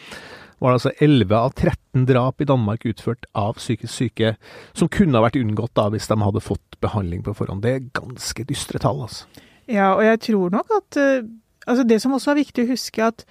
var 0.65 0.73
det 0.73 0.81
altså 0.81 0.93
11 1.05 1.37
av 1.37 1.53
13 1.53 2.05
drap 2.09 2.41
i 2.41 2.49
Danmark 2.49 2.85
utført 2.89 3.27
av 3.37 3.59
psykisk 3.59 3.93
syke, 3.93 4.35
som 4.73 4.91
kunne 4.91 5.15
ha 5.17 5.23
vært 5.27 5.39
unngått 5.39 5.75
da 5.77 5.87
hvis 5.93 6.09
de 6.09 6.19
hadde 6.21 6.43
fått 6.43 6.79
behandling 6.83 7.23
på 7.25 7.35
forhånd. 7.37 7.63
Det 7.63 7.73
er 7.73 7.89
ganske 7.95 8.47
dystre 8.49 8.81
tall, 8.81 9.05
altså. 9.07 9.29
Ja, 9.69 9.93
og 9.95 10.03
jeg 10.05 10.21
tror 10.27 10.53
nok 10.53 10.71
at 10.75 10.97
uh, 11.01 11.25
altså 11.65 11.83
Det 11.89 11.97
som 12.01 12.13
også 12.13 12.35
er 12.35 12.41
viktig 12.43 12.65
å 12.65 12.73
huske, 12.75 13.07
at 13.13 13.25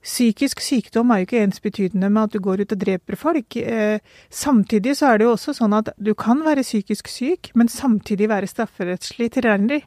Psykisk 0.00 0.62
sykdom 0.64 1.10
er 1.12 1.20
jo 1.20 1.26
ikke 1.26 1.42
ensbetydende 1.44 2.08
med 2.08 2.30
at 2.30 2.32
du 2.32 2.40
går 2.40 2.62
ut 2.64 2.70
og 2.72 2.78
dreper 2.80 3.18
folk. 3.20 3.56
Eh, 3.56 4.00
samtidig 4.32 4.94
så 4.96 5.10
er 5.10 5.20
det 5.20 5.26
jo 5.26 5.34
også 5.34 5.52
sånn 5.58 5.74
at 5.76 5.90
du 6.00 6.14
kan 6.16 6.40
være 6.46 6.64
psykisk 6.64 7.10
syk, 7.12 7.50
men 7.52 7.68
samtidig 7.68 8.30
være 8.30 8.48
strafferettslig 8.48 9.28
tilregnelig. 9.36 9.82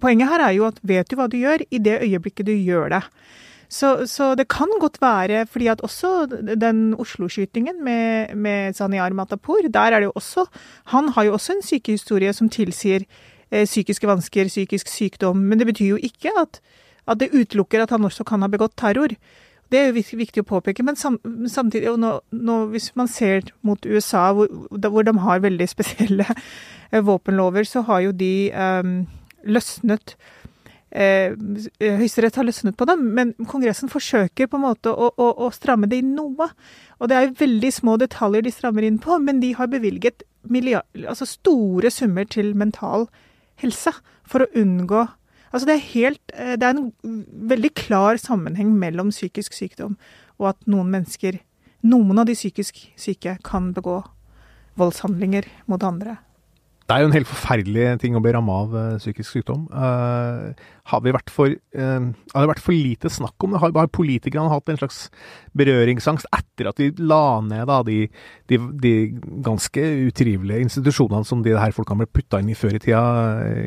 Poenget 0.00 0.32
her 0.32 0.46
er 0.46 0.54
jo 0.56 0.64
at 0.70 0.80
vet 0.80 1.10
du 1.10 1.18
hva 1.18 1.28
du 1.28 1.36
gjør, 1.42 1.66
i 1.68 1.82
det 1.82 1.98
øyeblikket 2.06 2.48
du 2.48 2.54
gjør 2.54 2.88
det. 2.94 3.02
Så, 3.68 4.06
så 4.08 4.32
det 4.34 4.48
kan 4.48 4.70
godt 4.80 4.96
være, 5.02 5.46
fordi 5.46 5.66
at 5.68 5.82
også 5.84 6.26
den 6.56 6.94
Oslo-skytingen 6.96 7.82
med, 7.84 8.34
med 8.34 8.74
Zaniar 8.74 9.12
Matapour, 9.12 9.68
der 9.68 9.92
er 9.92 10.00
det 10.00 10.08
jo 10.08 10.16
også 10.16 10.46
Han 10.94 11.08
har 11.08 11.28
jo 11.28 11.32
også 11.32 11.52
en 11.52 11.62
sykehistorie 11.62 12.32
som 12.32 12.48
tilsier 12.48 13.04
eh, 13.50 13.64
psykiske 13.64 14.08
vansker, 14.08 14.48
psykisk 14.48 14.88
sykdom, 14.88 15.36
men 15.36 15.58
det 15.58 15.66
betyr 15.66 15.86
jo 15.86 16.00
ikke 16.00 16.32
at 16.40 16.60
at 17.08 17.20
det 17.22 17.32
utelukker 17.32 17.82
at 17.82 17.92
han 17.94 18.04
også 18.04 18.26
kan 18.28 18.44
ha 18.44 18.50
begått 18.52 18.76
terror. 18.78 19.14
Det 19.68 19.80
er 19.80 19.90
jo 19.90 20.16
viktig 20.16 20.42
å 20.42 20.48
påpeke, 20.48 20.84
men 20.84 20.96
samtidig, 20.96 21.92
nå, 22.00 22.14
nå, 22.32 22.56
hvis 22.72 22.90
man 22.96 23.08
ser 23.12 23.50
mot 23.66 23.84
USA, 23.84 24.30
hvor, 24.36 24.48
hvor, 24.72 25.04
de 25.04 25.12
har 25.24 25.44
veldig 25.44 25.68
spesielle 25.74 26.24
eh, 26.28 27.04
våpenlover, 27.04 27.68
så 27.68 27.84
har 27.88 28.06
jo 28.06 28.16
de 28.16 28.32
eh, 28.48 28.92
løsnet 29.44 30.16
eh, 30.90 31.34
Høyesterett 31.80 32.38
har 32.38 32.46
løsnet 32.48 32.76
på 32.78 32.86
dem, 32.88 33.04
men 33.16 33.34
Kongressen 33.48 33.90
forsøker 33.92 34.48
på 34.48 34.58
en 34.58 34.66
måte 34.66 34.92
å, 34.92 35.10
å, 35.12 35.28
å 35.46 35.50
stramme 35.54 35.90
det 35.90 36.00
inn 36.02 36.14
noe. 36.16 36.50
Og 36.98 37.10
det 37.10 37.18
er 37.18 37.36
veldig 37.38 37.72
små 37.74 37.98
detaljer 38.00 38.46
de 38.46 38.54
strammer 38.54 38.86
inn 38.86 39.00
på, 39.02 39.18
men 39.22 39.42
de 39.44 39.54
har 39.58 39.70
bevilget 39.72 40.24
milliard, 40.48 40.86
altså 41.04 41.28
store 41.28 41.90
summer 41.92 42.28
til 42.30 42.54
mental 42.56 43.08
helse 43.60 43.92
for 44.28 44.44
å 44.44 44.52
unngå 44.56 45.06
Altså 45.48 45.64
det 45.64 45.74
er, 45.78 45.84
helt, 45.94 46.32
eh, 46.36 46.56
det 46.60 46.66
er 46.66 46.76
en 46.76 46.92
veldig 47.48 47.70
klar 47.72 48.18
sammenheng 48.20 48.74
mellom 48.76 49.08
psykisk 49.08 49.54
sykdom 49.56 49.94
og 50.38 50.50
at 50.52 50.66
noen 50.70 50.90
mennesker, 50.92 51.40
noen 51.88 52.20
av 52.20 52.28
de 52.28 52.36
psykisk 52.36 52.82
syke, 53.00 53.38
kan 53.44 53.72
begå 53.74 54.02
voldshandlinger 54.78 55.48
mot 55.66 55.82
andre. 55.82 56.18
Det 56.88 56.96
er 56.96 57.02
jo 57.04 57.08
en 57.10 57.12
helt 57.18 57.28
forferdelig 57.28 57.88
ting 58.00 58.14
å 58.16 58.20
bli 58.24 58.30
ramma 58.32 58.54
av 58.62 58.70
uh, 58.72 58.84
psykisk 58.96 59.34
sykdom. 59.34 59.66
Uh, 59.68 60.56
har, 60.88 61.02
vi 61.04 61.12
vært 61.12 61.28
for, 61.28 61.52
uh, 61.52 62.06
har 62.32 62.46
det 62.46 62.48
vært 62.48 62.62
for 62.64 62.72
lite 62.72 63.10
snakk 63.12 63.44
om 63.44 63.52
det? 63.52 63.60
Har, 63.60 63.74
har 63.76 63.90
politikerne 63.92 64.48
hatt 64.48 64.72
en 64.72 64.80
slags 64.80 65.02
berøringsangst 65.52 66.30
etter 66.32 66.70
at 66.70 66.80
de 66.80 66.88
la 67.04 67.42
ned 67.44 67.68
da, 67.68 67.82
de, 67.84 67.98
de, 68.48 68.60
de, 68.80 68.92
ganske 69.44 69.84
utrivelige 70.08 70.64
institusjonene 70.64 71.28
som 71.28 71.42
de 71.44 71.52
her 71.60 71.76
folkene 71.76 72.06
ble 72.06 72.22
putta 72.22 72.40
inn 72.40 72.48
i 72.54 72.56
før 72.56 72.78
i 72.78 72.80
tida 72.80 73.04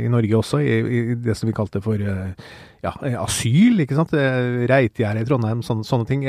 i 0.01 0.09
Norge 0.09 0.39
også, 0.39 0.63
i, 0.65 0.81
i 0.81 1.01
det 1.21 1.37
som 1.37 1.51
vi 1.51 1.53
kalte 1.53 1.83
for 1.85 2.01
ja, 2.01 2.95
asyl, 3.21 3.83
ikke 3.85 3.99
sant? 3.99 4.17
Reitgjerdet 4.71 5.27
i 5.27 5.29
Trondheim, 5.29 5.61
sånne, 5.61 5.85
sånne 5.85 6.09
ting. 6.09 6.25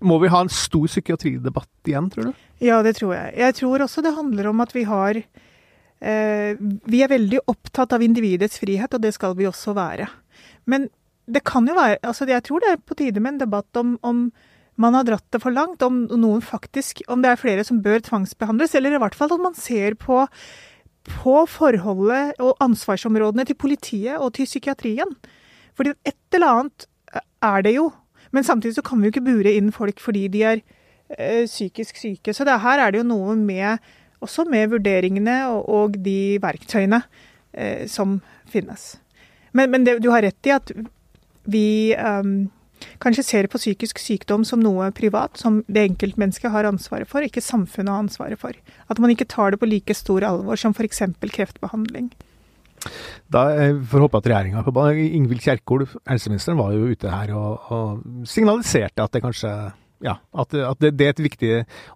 Må 0.00 0.16
vi 0.24 0.32
ha 0.32 0.40
en 0.46 0.52
stor 0.52 0.88
psykiatridebatt 0.88 1.92
igjen, 1.92 2.08
tror 2.14 2.30
du? 2.30 2.40
Ja, 2.62 2.78
det 2.86 2.94
tror 3.00 3.16
jeg. 3.16 3.34
Jeg 3.40 3.56
tror 3.58 3.82
også 3.82 4.04
det 4.04 4.14
handler 4.14 4.52
om 4.52 4.62
at 4.62 4.72
vi 4.74 4.84
har 4.86 5.18
eh, 5.18 6.58
Vi 6.60 7.02
er 7.02 7.10
veldig 7.10 7.42
opptatt 7.50 7.94
av 7.96 8.02
individets 8.04 8.60
frihet, 8.62 8.94
og 8.94 9.02
det 9.02 9.14
skal 9.16 9.34
vi 9.38 9.48
også 9.50 9.74
være. 9.74 10.06
Men 10.70 10.86
det 11.26 11.44
kan 11.46 11.66
jo 11.66 11.74
være 11.74 12.00
altså 12.02 12.26
Jeg 12.26 12.42
tror 12.46 12.62
det 12.62 12.70
er 12.72 12.82
på 12.82 12.96
tide 12.98 13.20
med 13.20 13.34
en 13.34 13.44
debatt 13.44 13.78
om, 13.78 13.96
om 14.02 14.30
man 14.78 14.94
har 14.94 15.06
dratt 15.06 15.26
det 15.34 15.40
for 15.42 15.54
langt, 15.54 15.82
om 15.82 16.06
noen 16.10 16.42
faktisk 16.42 17.02
Om 17.08 17.22
det 17.22 17.32
er 17.32 17.40
flere 17.40 17.64
som 17.64 17.82
bør 17.82 18.02
tvangsbehandles, 18.06 18.74
eller 18.74 18.94
i 18.94 19.00
hvert 19.02 19.14
fall 19.18 19.34
at 19.34 19.42
man 19.42 19.58
ser 19.58 19.94
på, 19.98 20.22
på 21.22 21.34
forholdet 21.50 22.38
og 22.40 22.54
ansvarsområdene 22.62 23.46
til 23.48 23.58
politiet 23.58 24.18
og 24.18 24.34
til 24.38 24.46
psykiatrien. 24.46 25.10
Fordi 25.74 25.96
et 26.06 26.38
eller 26.38 26.62
annet 26.62 26.86
er 27.42 27.66
det 27.66 27.74
jo. 27.74 27.90
Men 28.32 28.46
samtidig 28.46 28.78
så 28.78 28.86
kan 28.86 29.00
vi 29.00 29.10
jo 29.10 29.14
ikke 29.16 29.26
bure 29.26 29.52
inn 29.52 29.72
folk 29.74 30.00
fordi 30.00 30.28
de 30.32 30.46
er 30.46 30.62
psykisk 31.18 31.98
syke. 32.00 32.32
Så 32.34 32.46
det, 32.48 32.54
her 32.62 32.80
er 32.82 32.92
det 32.92 33.02
jo 33.02 33.08
noe 33.08 33.36
med 33.38 33.82
også 34.22 34.46
med 34.50 34.70
vurderingene 34.72 35.36
og, 35.50 35.68
og 35.68 36.00
de 36.02 36.38
verktøyene 36.42 37.02
eh, 37.52 37.84
som 37.90 38.20
finnes. 38.50 38.96
Men, 39.52 39.70
men 39.72 39.86
det, 39.86 39.98
du 40.04 40.10
har 40.12 40.24
rett 40.24 40.48
i 40.48 40.54
at 40.54 40.72
vi 41.50 41.92
um, 41.98 42.46
kanskje 43.02 43.24
ser 43.26 43.48
på 43.50 43.60
psykisk 43.60 44.00
sykdom 44.00 44.46
som 44.48 44.62
noe 44.62 44.90
privat, 44.96 45.36
som 45.40 45.60
det 45.66 45.88
enkeltmennesket 45.90 46.54
har 46.54 46.68
ansvaret 46.68 47.10
for, 47.10 47.24
ikke 47.24 47.42
samfunnet 47.44 47.92
har 47.92 48.04
ansvaret 48.06 48.40
for. 48.40 48.56
At 48.88 49.02
man 49.02 49.12
ikke 49.12 49.28
tar 49.28 49.52
det 49.52 49.60
på 49.62 49.68
like 49.68 49.96
stor 49.98 50.24
alvor 50.28 50.60
som 50.60 50.74
f.eks. 50.76 51.02
kreftbehandling. 51.20 52.12
Da 53.30 53.44
får 53.86 54.02
håpe 54.02 54.18
at 54.18 54.26
regjeringa 54.26 54.64
på 54.66 54.74
banen 54.74 55.12
Ingvild 55.18 55.44
Kjerkol, 55.44 55.84
helseministeren, 56.08 56.58
var 56.58 56.72
jo 56.74 56.88
ute 56.90 57.12
her 57.12 57.30
og, 57.36 57.68
og 57.70 58.26
signaliserte 58.26 59.04
at 59.04 59.14
det 59.14 59.22
kanskje 59.22 59.52
ja, 60.02 60.16
at, 60.34 60.54
at 60.54 60.80
det, 60.82 60.92
det, 60.98 61.06
er 61.06 61.14
et 61.14 61.22
viktig 61.22 61.50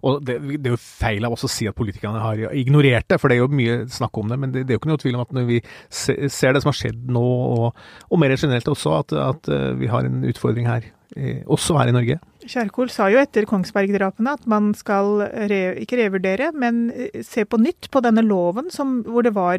Og 0.07 0.21
det, 0.23 0.37
det, 0.53 0.69
er 0.69 0.75
jo 0.75 0.79
feil 0.79 1.25
av 1.27 1.33
oss 1.35 1.43
å 1.43 1.49
si 1.51 1.67
at 1.67 1.75
politikerne 1.75 2.21
har 2.23 2.39
ignorert 2.55 3.07
det, 3.11 3.19
for 3.19 3.29
det 3.29 3.37
er 3.37 3.43
jo 3.43 3.51
mye 3.51 3.81
snakk 3.91 4.17
om 4.21 4.31
det. 4.31 4.37
Men 4.39 4.53
det, 4.53 4.63
det 4.67 4.73
er 4.73 4.77
jo 4.77 4.83
ikke 4.83 4.91
noe 4.93 5.01
tvil 5.01 5.17
om 5.17 5.25
at 5.25 5.33
når 5.35 5.49
vi 5.49 5.57
ser 5.91 6.55
det 6.55 6.61
som 6.63 6.71
har 6.71 6.79
skjedd 6.79 7.09
nå, 7.11 7.25
og, 7.57 7.81
og 8.07 8.21
mer 8.21 8.35
generelt 8.37 8.71
også, 8.71 9.01
at, 9.01 9.17
at, 9.25 9.51
eh, 9.51 9.73
vi 9.81 9.91
har 9.91 10.07
en 10.07 10.23
utfordring 10.27 10.69
her. 10.69 10.87
Også 11.49 11.77
her 11.79 11.89
i 11.89 11.95
Norge. 11.95 12.17
Kjerkol 12.47 12.89
sa 12.93 13.07
jo 13.09 13.19
etter 13.19 13.47
Kongsberg-drapene 13.49 14.33
at 14.37 14.43
man 14.49 14.65
skal 14.77 15.05
re, 15.49 15.61
ikke 15.81 15.99
revurdere, 16.01 16.51
men 16.55 16.91
eh, 16.93 17.21
se 17.25 17.45
på 17.47 17.57
nytt 17.61 17.89
på 17.91 17.99
denne 18.05 18.23
loven 18.25 18.71
som, 18.73 18.87
hvor 19.07 19.23
det 19.25 19.35
var 19.35 19.57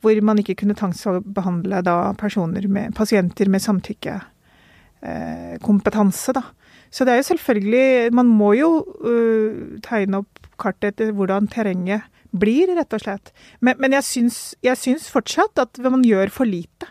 hvor 0.00 0.16
man 0.24 0.38
ikke 0.40 0.58
kunne 0.62 0.78
tvangsbehandle 0.78 1.78
da 1.84 1.96
personer 2.16 2.64
med, 2.72 2.94
pasienter 2.96 3.46
med 3.52 3.60
samtykkekompetanse, 3.60 6.32
da. 6.38 6.42
Så 6.90 7.06
det 7.06 7.12
er 7.14 7.20
jo 7.20 7.28
selvfølgelig 7.30 8.12
Man 8.14 8.30
må 8.34 8.52
jo 8.58 8.70
uh, 8.82 9.78
tegne 9.86 10.24
opp 10.24 10.48
kartet 10.60 10.92
etter 10.92 11.12
hvordan 11.16 11.48
terrenget 11.48 12.04
blir, 12.36 12.70
rett 12.76 12.92
og 12.94 13.00
slett. 13.02 13.32
Men, 13.64 13.78
men 13.80 13.94
jeg, 13.96 14.06
syns, 14.06 14.38
jeg 14.62 14.78
syns 14.78 15.08
fortsatt 15.10 15.58
at 15.58 15.80
man 15.82 16.04
gjør 16.06 16.30
for 16.34 16.46
lite 16.46 16.86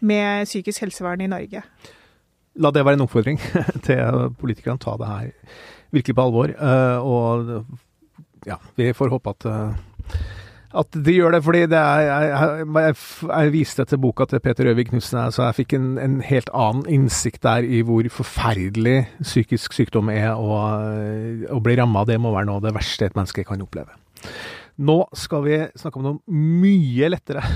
med 0.00 0.46
psykisk 0.46 0.84
helsevern 0.86 1.24
i 1.24 1.28
Norge. 1.28 1.64
La 2.62 2.70
det 2.72 2.84
være 2.86 2.96
en 3.00 3.04
oppfordring 3.04 3.40
til 3.88 4.30
politikerne. 4.38 4.80
Ta 4.80 4.94
det 5.00 5.10
her 5.10 5.58
virkelig 5.94 6.16
på 6.16 6.24
alvor. 6.28 6.54
Uh, 6.54 6.98
og 7.02 8.46
ja, 8.46 8.56
vi 8.78 8.92
får 8.96 9.12
håpe 9.12 9.34
at 9.34 9.48
uh, 9.50 10.14
at 10.76 10.92
de 10.92 11.14
gjør 11.14 11.32
det, 11.32 11.40
fordi 11.46 11.62
det 11.72 11.78
er, 11.80 12.02
jeg, 12.04 12.66
jeg, 12.76 12.96
jeg, 13.24 13.52
viste 13.54 13.84
dette 13.84 13.98
boka 14.00 14.26
til 14.28 14.42
Peter 14.44 14.68
Øvig 14.68 14.90
Knutsen, 14.90 15.20
så 15.32 15.46
jeg 15.46 15.56
fikk 15.62 15.74
en, 15.78 15.86
en, 16.02 16.18
helt 16.24 16.50
annen 16.52 16.84
innsikt 16.98 17.40
der 17.46 17.64
i 17.64 17.80
hvor 17.86 18.04
forferdelig 18.12 18.98
psykisk 19.22 19.76
sykdom 19.78 20.12
er. 20.12 20.34
Og 20.36 21.56
å 21.56 21.62
bli 21.64 21.78
ramma 21.80 22.04
av 22.04 22.12
det 22.12 22.20
må 22.20 22.34
være 22.34 22.50
noe 22.50 22.60
av 22.60 22.68
det 22.68 22.74
verste 22.76 23.08
et 23.08 23.16
menneske 23.16 23.46
kan 23.48 23.64
oppleve. 23.64 23.96
Nå 24.78 25.00
skal 25.16 25.44
vi 25.46 25.58
snakke 25.80 26.02
om 26.02 26.08
noe 26.10 26.40
mye 26.62 27.12
lettere. 27.16 27.44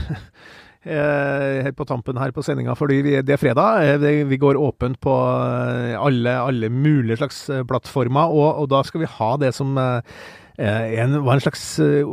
Eh, 0.83 1.61
helt 1.63 1.77
på 1.79 1.85
tampen 1.87 2.17
her 2.19 2.33
på 2.35 2.43
sendinga, 2.43 2.73
fordi 2.75 3.21
det 3.23 3.37
er 3.37 3.39
fredag. 3.39 3.85
Eh, 4.03 4.25
vi 4.27 4.39
går 4.43 4.59
åpent 4.59 4.99
på 4.99 5.13
alle, 5.15 6.33
alle 6.35 6.71
mulige 6.75 7.21
slags 7.21 7.39
plattformer, 7.71 8.35
og, 8.35 8.65
og 8.65 8.67
da 8.73 8.81
skal 8.83 9.05
vi 9.05 9.13
ha 9.13 9.29
det 9.39 9.53
som 9.55 9.79
Eh, 9.79 10.03
en, 10.59 11.15
var 11.25 11.39
en 11.39 11.41
slags 11.41 11.63
eh, 11.81 12.05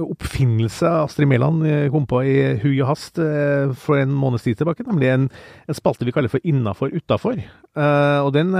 oppfinnelse 0.00 0.88
Astrid 1.04 1.28
Mæland 1.28 1.66
eh, 1.68 1.90
kom 1.92 2.06
på 2.08 2.22
i 2.24 2.36
hui 2.62 2.78
og 2.80 2.88
hast 2.88 3.20
for 3.80 4.00
en 4.00 4.14
måneds 4.16 4.46
tid 4.46 4.56
tilbake. 4.56 4.86
Nemlig 4.88 5.10
en, 5.12 5.28
en 5.68 5.76
spalte 5.76 6.06
vi 6.08 6.14
kaller 6.14 6.32
for 6.32 6.40
Innafor 6.44 6.94
utafor. 6.94 7.36
og 7.76 8.32
den 8.32 8.52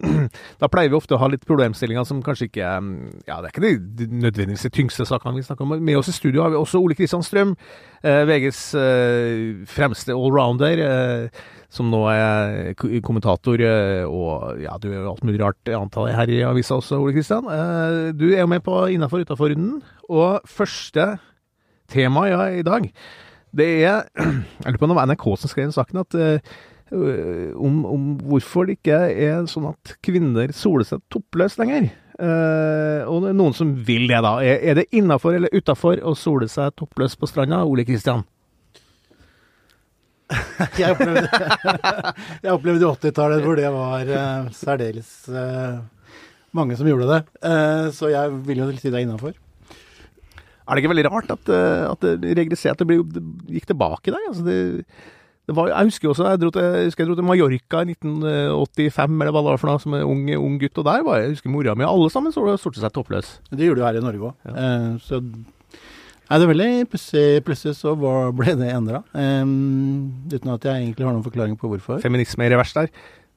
Da 0.60 0.68
pleier 0.72 0.90
vi 0.90 0.96
ofte 0.98 1.14
å 1.14 1.20
ha 1.20 1.28
litt 1.30 1.46
problemstillinger 1.46 2.04
som 2.08 2.22
kanskje 2.24 2.48
ikke 2.48 2.70
Ja, 3.28 3.40
det 3.40 3.50
er 3.50 3.52
ikke 3.52 3.64
de 3.64 4.08
nødvendigvis 4.10 4.66
de 4.66 4.72
tyngste 4.74 5.06
sakene 5.06 5.36
vi 5.36 5.46
snakker 5.46 5.64
om. 5.64 5.76
Med 5.78 5.98
oss 5.98 6.08
i 6.08 6.16
studio 6.16 6.42
har 6.42 6.54
vi 6.54 6.58
også 6.58 6.80
Ole 6.80 6.96
Kristian 6.98 7.22
Strøm, 7.22 7.54
VGs 8.02 8.62
fremste 9.70 10.12
allrounder 10.12 11.30
som 11.74 11.90
nå 11.90 12.00
er 12.12 12.72
kommentator, 13.04 13.58
eh, 13.58 14.04
og 14.06 14.60
ja, 14.62 14.76
du 14.78 14.88
gjør 14.90 15.10
alt 15.10 15.24
mulig 15.26 15.40
rart, 15.42 15.72
antar 15.74 16.08
jeg, 16.10 16.18
her 16.20 16.32
i 16.32 16.42
avisa 16.46 16.78
også, 16.78 17.00
Ole 17.02 17.14
Kristian. 17.16 17.48
Eh, 17.50 18.12
du 18.14 18.28
er 18.30 18.44
jo 18.44 18.50
med 18.50 18.62
på 18.66 18.84
Innafor 18.94 19.24
utafor-runden, 19.24 19.80
og 20.08 20.46
første 20.46 21.16
tema 21.90 22.28
ja, 22.30 22.44
i 22.54 22.62
dag, 22.66 22.86
det 23.54 23.68
er 23.86 24.06
Jeg 24.64 24.70
lurer 24.70 24.78
på 24.78 24.86
om 24.86 24.94
det 24.94 25.00
var 25.00 25.10
NRK 25.10 25.26
som 25.38 25.50
skrev 25.50 25.74
saken, 25.74 26.00
at 26.02 26.16
uh, 26.18 26.54
om, 27.54 27.84
om, 27.86 28.08
hvorfor 28.28 28.66
det 28.66 28.78
ikke 28.78 28.98
er 29.10 29.46
sånn 29.50 29.68
at 29.70 29.94
kvinner 30.04 30.52
soler 30.54 30.86
seg 30.88 31.02
toppløst 31.12 31.60
lenger. 31.62 31.88
Uh, 32.14 33.02
og 33.10 33.28
er 33.30 33.34
noen 33.34 33.54
som 33.56 33.72
vil 33.86 34.06
det, 34.10 34.20
da. 34.26 34.36
Er, 34.42 34.60
er 34.62 34.78
det 34.78 34.88
innafor 34.94 35.38
eller 35.38 35.54
utafor 35.54 36.02
å 36.02 36.14
sole 36.18 36.50
seg 36.50 36.74
toppløs 36.78 37.16
på 37.18 37.30
stranda, 37.30 37.62
Ole 37.66 37.86
Kristian? 37.86 38.26
jeg 40.80 40.94
opplevde, 40.94 41.24
opplevde 42.56 42.90
80-tallet 42.90 43.44
hvor 43.44 43.58
det 43.58 43.70
var 43.74 44.10
uh, 44.10 44.52
særdeles 44.54 45.10
uh, 45.32 45.80
mange 46.54 46.78
som 46.78 46.88
gjorde 46.88 47.08
det. 47.10 47.22
Uh, 47.40 47.88
så 47.94 48.12
jeg 48.12 48.36
vil 48.46 48.62
jo 48.62 48.68
si 48.78 48.92
er 48.92 49.02
innafor. 49.02 49.34
Er 50.64 50.72
det 50.72 50.80
ikke 50.80 50.94
veldig 50.94 51.10
rart 51.12 51.34
at, 51.34 51.50
at 51.90 52.06
det 52.22 52.38
regresserte 52.38 52.86
det, 52.88 53.02
det 53.12 53.22
gikk 53.52 53.66
tilbake 53.68 54.14
der? 54.14 54.22
Altså 54.30 54.46
det, 54.46 54.58
det 55.44 55.52
var, 55.58 55.68
jeg 55.68 55.90
husker 55.90 56.08
også, 56.08 56.28
jeg 56.30 56.40
dro, 56.40 56.50
til, 56.54 56.62
jeg 56.80 56.92
jeg 56.96 57.08
dro 57.10 57.16
til 57.18 57.26
Mallorca 57.28 57.82
i 57.84 57.92
1985, 57.92 59.18
eller 59.18 59.34
hva 59.34 59.42
det 59.42 59.50
var 59.50 59.60
for 59.60 59.68
noe, 59.68 59.82
som 59.82 59.96
en 59.98 60.06
ung, 60.08 60.22
ung 60.40 60.54
gutt. 60.62 60.80
Og 60.80 60.86
der 60.88 61.04
var 61.04 61.20
jeg, 61.20 61.26
jeg 61.26 61.36
husker 61.36 61.52
mora 61.52 61.74
mi, 61.76 61.84
alle 61.84 62.08
sammen 62.12 62.32
så 62.32 62.46
det 62.48 62.56
sorte 62.62 62.80
seg 62.80 62.94
toppløs. 62.96 63.34
Det 63.50 63.68
gjorde 63.68 63.82
du 63.82 63.84
her 63.84 63.98
i 64.00 64.04
Norge 64.06 64.30
òg. 64.30 64.48
Ja. 64.48 64.96
så 65.04 65.20
Nei, 66.24 66.38
det 66.40 66.44
er 66.44 66.50
veldig 66.50 66.68
pussig. 66.88 67.24
Plutselig 67.44 67.76
så 67.76 67.92
ble 67.96 68.54
det 68.56 68.70
endra. 68.72 69.02
Um, 69.12 70.12
uten 70.32 70.54
at 70.54 70.64
jeg 70.64 70.86
egentlig 70.86 71.04
har 71.04 71.12
noen 71.12 71.26
forklaring 71.26 71.58
på 71.60 71.68
hvorfor. 71.68 72.00
Feminisme 72.04 72.46
i 72.46 72.52
revers 72.52 72.72
der. 72.76 72.88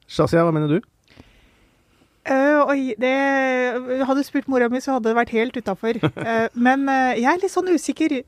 Shazia, 0.08 0.46
hva 0.46 0.54
mener 0.56 0.78
du? 0.78 0.86
Uh, 2.28 2.64
oi, 2.68 2.94
det 3.00 3.12
Hadde 4.04 4.20
du 4.20 4.26
spurt 4.26 4.48
mora 4.52 4.68
mi, 4.72 4.80
så 4.84 4.96
hadde 4.96 5.08
det 5.10 5.16
vært 5.16 5.34
helt 5.36 5.56
utafor. 5.56 6.00
Uh, 6.16 6.48
men 6.66 6.88
uh, 6.88 7.12
jeg 7.16 7.28
er 7.28 7.42
litt 7.42 7.52
sånn 7.52 7.68
usikker. 7.72 8.18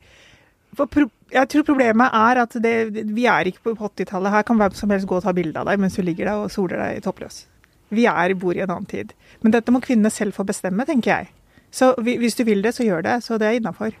For 0.77 0.89
pro 0.89 1.09
jeg 1.31 1.47
tror 1.47 1.63
problemet 1.63 2.11
er 2.11 2.41
at 2.41 2.55
det, 2.59 2.73
vi 3.15 3.23
er 3.31 3.47
ikke 3.47 3.71
på 3.71 3.87
80-tallet. 3.87 4.33
Her 4.33 4.43
kan 4.43 4.59
hvem 4.59 4.73
som 4.75 4.91
helst 4.91 5.07
gå 5.07 5.15
og 5.15 5.23
ta 5.23 5.31
bilde 5.35 5.55
av 5.55 5.69
deg 5.69 5.79
mens 5.79 5.95
du 5.95 6.03
ligger 6.03 6.27
der 6.27 6.41
og 6.43 6.51
soler 6.51 6.81
deg 6.81 7.05
toppløs. 7.05 7.45
Vi 7.95 8.03
er 8.07 8.33
bor 8.39 8.55
i 8.55 8.63
en 8.63 8.73
annen 8.73 8.87
tid. 8.89 9.13
Men 9.39 9.55
dette 9.55 9.71
må 9.71 9.79
kvinnene 9.83 10.11
selv 10.11 10.35
få 10.35 10.43
bestemme, 10.47 10.83
tenker 10.87 11.13
jeg. 11.13 11.31
Så 11.71 11.93
hvis 12.03 12.35
du 12.35 12.43
vil 12.47 12.63
det, 12.63 12.73
så 12.75 12.83
gjør 12.83 13.05
det. 13.07 13.17
Så 13.23 13.39
det 13.39 13.47
er 13.47 13.59
innafor. 13.61 13.95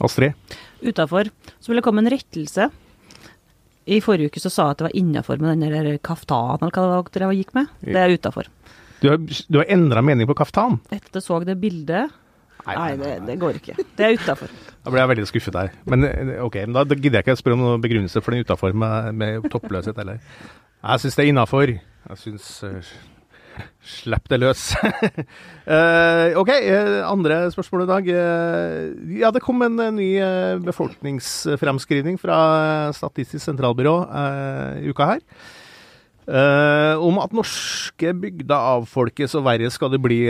Astrid? 0.00 0.56
Utafor. 0.82 1.30
Så 1.60 1.70
vil 1.70 1.80
det 1.80 1.84
komme 1.86 2.02
en 2.04 2.12
rettelse. 2.12 2.70
I 3.90 3.98
forrige 4.02 4.30
uke 4.30 4.40
så 4.42 4.50
sa 4.52 4.68
jeg 4.68 4.76
at 4.76 4.80
det 4.80 4.88
var 4.88 4.98
innafor 4.98 5.42
med 5.42 5.58
den 5.58 5.74
der 5.74 5.98
kaftanen, 5.98 6.70
eller 6.70 7.02
hva 7.02 7.14
dere 7.14 7.32
gikk 7.34 7.54
med. 7.58 7.70
Det 7.82 7.98
er 7.98 8.14
utafor. 8.14 8.48
Du 9.02 9.08
har, 9.10 9.18
du 9.18 9.58
har 9.58 9.70
endra 9.74 10.02
mening 10.06 10.28
på 10.30 10.36
kaftan? 10.38 10.78
Etter 10.94 11.22
så 11.24 11.40
det 11.42 11.58
bildet. 11.58 12.12
Nei, 12.62 12.74
nei, 12.76 12.90
det, 13.00 13.14
det, 13.26 13.34
går 13.42 13.58
ikke. 13.58 13.74
Det 13.98 14.06
er 14.06 14.18
utafor. 14.18 14.50
Da 14.82 14.90
ble 14.90 14.98
jeg 14.98 15.10
veldig 15.12 15.24
skuffet 15.30 15.54
der. 15.54 15.68
Men 15.86 16.06
ok, 16.42 16.56
men 16.66 16.74
da 16.74 16.82
gidder 16.90 17.20
jeg 17.20 17.22
ikke 17.22 17.34
å 17.36 17.38
spørre 17.38 17.54
om 17.54 17.60
noen 17.62 17.82
begrunnelse 17.82 18.18
for 18.18 18.34
den 18.34 18.42
utafor 18.42 18.74
med, 18.74 19.12
med 19.14 19.44
toppløshet 19.50 19.98
heller. 19.98 20.18
Jeg 20.82 21.02
syns 21.02 21.18
det 21.18 21.22
er 21.22 21.30
innafor. 21.30 21.72
Jeg 22.08 22.18
syns 22.18 22.48
uh, 22.66 22.88
Slipp 23.82 24.28
det 24.30 24.38
løs. 24.38 24.68
uh, 24.78 26.30
OK, 26.40 26.50
uh, 26.50 27.00
andre 27.08 27.40
spørsmål 27.50 27.82
i 27.84 27.88
dag. 27.90 28.10
Uh, 28.12 29.16
ja, 29.18 29.32
det 29.34 29.42
kom 29.42 29.64
en 29.66 29.80
ny 29.96 30.12
befolkningsfremskrivning 30.62 32.20
fra 32.20 32.92
Statistisk 32.94 33.42
sentralbyrå 33.44 33.96
i 34.78 34.92
uka 34.92 35.14
her. 35.14 35.26
om 37.02 37.18
at 37.18 37.32
norske 37.34 38.12
bygder 38.14 38.54
avfolkes 38.54 39.34
og 39.34 39.44
verre 39.48 39.70
skal 39.74 39.90
det 39.90 39.98
bli 40.00 40.20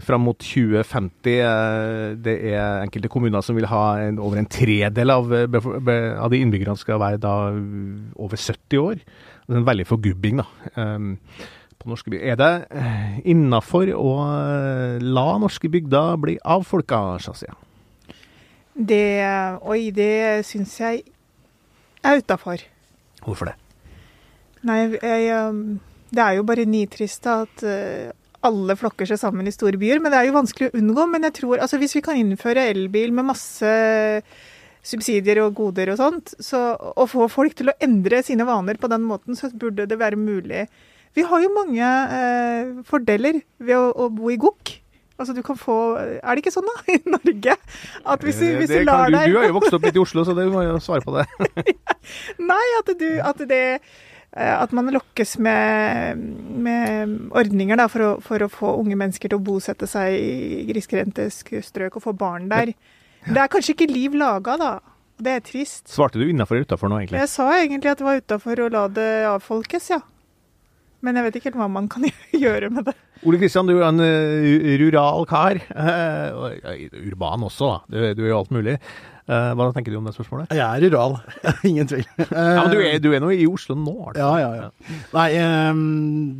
fram 0.00 0.24
mot 0.24 0.38
2050. 0.38 2.16
det 2.24 2.36
er 2.54 2.80
enkelte 2.80 3.10
kommuner 3.12 3.44
som 3.44 3.56
vil 3.56 3.68
ha 3.68 3.98
en, 4.00 4.18
over 4.18 4.40
en 4.40 4.48
tredel 4.48 5.10
av, 5.12 5.28
av 5.28 6.30
de 6.32 6.40
innbyggerne 6.40 6.80
skal 6.80 6.98
være 7.04 7.20
da 7.20 7.34
over 8.16 8.36
70 8.40 8.80
år. 8.80 9.04
Det 9.46 9.58
er 9.58 9.60
en 9.60 9.68
veldig 9.68 9.86
forgubbing, 9.86 10.40
da. 10.40 10.46
Um, 10.80 11.18
på 11.82 11.90
norske 11.90 12.12
bygder. 12.12 12.32
Er 12.32 12.38
det 12.40 12.52
eh, 12.78 13.18
innafor 13.34 13.90
å 13.96 14.12
eh, 14.30 15.02
la 15.02 15.26
norske 15.42 15.70
bygder 15.72 16.20
bli 16.22 16.38
avfolka, 16.40 17.02
Shazia? 17.22 17.56
Det 18.72 19.04
Oi, 19.68 19.90
det 19.92 20.46
syns 20.48 20.78
jeg 20.80 21.02
er 22.02 22.22
utafor. 22.22 22.62
Hvorfor 23.22 23.50
det? 23.50 23.56
Nei, 24.66 24.78
jeg, 24.94 25.28
um, 25.34 25.80
det 26.14 26.22
er 26.24 26.38
jo 26.38 26.46
bare 26.46 26.66
nitrist 26.68 27.26
at 27.30 27.64
eh, 27.66 28.12
alle 28.46 28.76
flokker 28.78 29.08
seg 29.08 29.20
sammen 29.20 29.48
i 29.48 29.54
store 29.54 29.78
byer. 29.80 30.00
Men 30.02 30.14
det 30.14 30.22
er 30.22 30.30
jo 30.30 30.38
vanskelig 30.38 30.70
å 30.70 30.78
unngå. 30.78 31.06
Men 31.10 31.28
jeg 31.28 31.36
tror, 31.42 31.58
altså 31.62 31.80
hvis 31.82 31.96
vi 31.98 32.04
kan 32.04 32.18
innføre 32.18 32.68
elbil 32.72 33.14
med 33.14 33.30
masse 33.32 33.74
subsidier 34.82 35.38
og 35.44 35.54
goder 35.58 35.92
og 35.92 36.00
sånt, 36.00 36.32
så, 36.42 36.72
og 36.74 37.10
få 37.10 37.28
folk 37.30 37.54
til 37.58 37.70
å 37.70 37.76
endre 37.82 38.22
sine 38.26 38.46
vaner 38.48 38.80
på 38.82 38.90
den 38.90 39.04
måten, 39.06 39.38
så 39.38 39.52
burde 39.54 39.86
det 39.86 39.98
være 40.00 40.18
mulig 40.18 40.66
vi 41.16 41.24
har 41.28 41.42
jo 41.44 41.50
mange 41.52 41.88
eh, 42.18 42.70
fordeler 42.88 43.42
ved 43.60 43.76
å, 43.76 43.90
å, 43.92 44.08
bo 44.12 44.30
i 44.32 44.38
gokk. 44.40 44.78
Altså 45.20 45.34
du 45.36 45.42
kan 45.44 45.58
få 45.60 45.74
Er 46.00 46.32
det 46.32 46.40
ikke 46.40 46.54
sånn 46.54 46.66
da, 46.66 46.76
i 46.94 46.96
Norge? 47.12 47.56
At 48.08 48.24
hvis, 48.24 48.40
eh, 48.42 48.56
hvis 48.58 48.72
du 48.72 48.80
lar 48.88 49.12
deg 49.12 49.28
Du 49.30 49.36
har 49.38 49.50
jo 49.50 49.58
vokst 49.58 49.76
opp 49.76 49.84
litt 49.86 49.98
i 49.98 50.02
Oslo, 50.02 50.24
så 50.26 50.34
du 50.36 50.46
må 50.50 50.64
jo 50.64 50.78
svare 50.82 51.04
på 51.04 51.14
det. 51.18 51.26
Nei, 52.52 52.64
at, 52.80 52.94
du, 52.98 53.10
at 53.22 53.44
det 53.50 53.62
eh, 53.76 54.54
at 54.56 54.72
man 54.72 54.88
lokkes 54.94 55.36
med, 55.44 56.22
med 56.64 57.18
ordninger 57.36 57.78
da, 57.78 57.86
for, 57.92 58.06
å, 58.06 58.14
for, 58.24 58.42
å, 58.42 58.48
få 58.50 58.72
unge 58.80 58.96
mennesker 58.96 59.30
til 59.30 59.38
å 59.38 59.44
bosette 59.44 59.86
seg 59.90 60.16
i 60.16 60.64
grisgrendte 60.72 61.28
strøk 61.30 62.00
og 62.00 62.06
få 62.08 62.16
barn 62.16 62.48
der. 62.50 62.72
Det 63.28 63.38
er 63.38 63.52
kanskje 63.52 63.76
ikke 63.76 63.92
liv 63.92 64.16
laga, 64.18 64.56
da. 64.58 64.72
Det 65.22 65.36
er 65.36 65.44
trist. 65.44 65.84
Svarte 65.92 66.18
du 66.18 66.24
innafor 66.26 66.56
eller 66.56 66.66
utafor 66.66 66.90
nå, 66.90 66.98
egentlig? 67.02 67.20
Jeg 67.20 67.30
sa 67.30 67.46
egentlig 67.54 67.92
at 67.92 68.00
det 68.00 68.06
var 68.08 68.22
utafor 68.24 68.64
å 68.64 68.70
la 68.72 68.86
det 68.90 69.10
avfolkes, 69.30 69.92
ja. 69.92 70.00
Men 71.02 71.18
jeg 71.18 71.26
vet 71.26 71.38
ikke 71.38 71.50
helt 71.50 71.62
hva 71.62 71.70
man 71.70 71.88
kan 71.90 72.06
gjøre 72.44 72.70
med 72.72 72.90
det. 72.90 72.96
Ole 73.26 73.38
Kristian, 73.38 73.68
du 73.70 73.76
er 73.76 73.86
en 73.88 74.02
uh, 74.02 74.74
rural 74.82 75.26
kar. 75.30 75.58
Uh, 75.74 76.52
urban 77.04 77.46
også, 77.46 77.70
da. 77.70 77.80
Du, 77.86 77.98
du 78.18 78.22
er 78.24 78.32
jo 78.32 78.38
alt 78.40 78.54
mulig. 78.54 78.76
Uh, 79.30 79.52
hva 79.54 79.68
tenker 79.74 79.94
du 79.94 80.00
om 80.00 80.06
det 80.08 80.14
spørsmålet? 80.16 80.54
Jeg 80.58 80.62
er 80.66 80.86
rural, 80.88 81.18
ingen 81.70 81.90
tvil. 81.90 82.06
ja, 82.18 82.56
men 82.58 82.72
du 82.72 82.80
er, 82.82 82.96
du 83.02 83.12
er 83.14 83.22
nå 83.22 83.30
i 83.34 83.46
Oslo 83.46 83.76
nå? 83.78 83.94
Altså. 84.10 84.22
Ja, 84.22 84.32
ja, 84.42 84.64
ja. 84.64 84.96
Nei, 85.14 85.28
um, 85.70 85.84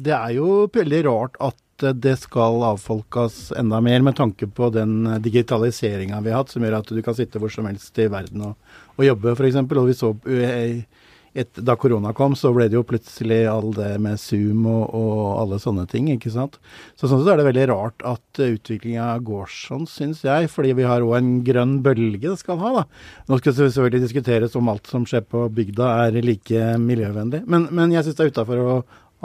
det 0.03 0.17
er 0.19 0.33
jo 0.39 0.65
veldig 0.75 1.05
rart 1.07 1.39
at 1.43 1.59
det 1.83 2.15
skal 2.21 2.63
avfolkes 2.63 3.53
enda 3.59 3.81
mer 3.83 4.03
med 4.07 4.15
tanke 4.19 4.47
på 4.47 4.69
den 4.75 5.07
digitaliseringa 5.23 6.21
vi 6.23 6.31
har 6.31 6.43
hatt, 6.43 6.53
som 6.55 6.63
gjør 6.63 6.79
at 6.79 6.91
du 6.95 7.01
kan 7.03 7.17
sitte 7.19 7.43
hvor 7.43 7.51
som 7.51 7.67
helst 7.67 7.99
i 7.99 8.07
verden 8.11 8.45
og, 8.51 8.75
og 8.95 9.07
jobbe, 9.07 9.35
f.eks. 9.35 9.59
Og 9.63 9.89
vi 9.89 9.97
så 9.99 10.13
eh, 10.31 11.02
et, 11.39 11.61
da 11.65 11.77
korona 11.81 12.13
kom, 12.17 12.35
så 12.37 12.51
ble 12.53 12.67
det 12.69 12.77
jo 12.77 12.85
plutselig 12.85 13.41
all 13.49 13.71
det 13.77 13.95
med 14.05 14.21
Zoom 14.21 14.67
og, 14.69 14.83
og 14.97 15.21
alle 15.41 15.59
sånne 15.63 15.87
ting, 15.89 16.11
ikke 16.13 16.33
sant. 16.35 16.59
Så 16.99 17.09
sånn 17.09 17.23
sett 17.23 17.33
er 17.33 17.41
det 17.41 17.47
veldig 17.49 17.67
rart 17.73 18.05
at 18.09 18.43
utviklinga 18.45 19.07
går 19.25 19.49
sånn, 19.53 19.87
syns 19.89 20.23
jeg. 20.27 20.51
Fordi 20.53 20.75
vi 20.77 20.89
har 20.89 21.05
òg 21.05 21.17
en 21.19 21.33
grønn 21.47 21.79
bølge 21.85 22.29
det 22.29 22.39
skal 22.43 22.61
ha, 22.61 22.75
da. 22.81 22.85
Nå 23.29 23.41
skal 23.41 23.55
det 23.55 23.63
selvfølgelig 23.63 24.05
diskuteres 24.05 24.59
om 24.61 24.69
alt 24.73 24.91
som 24.93 25.07
skjer 25.09 25.25
på 25.25 25.47
bygda 25.57 25.95
er 26.07 26.21
like 26.25 26.75
miljøvennlig. 26.83 27.47
Men, 27.49 27.71
men 27.73 27.97
jeg 27.97 28.07
syns 28.07 28.21
det 28.21 28.29
er 28.29 28.35
utafor 28.37 28.63
å 28.63 28.77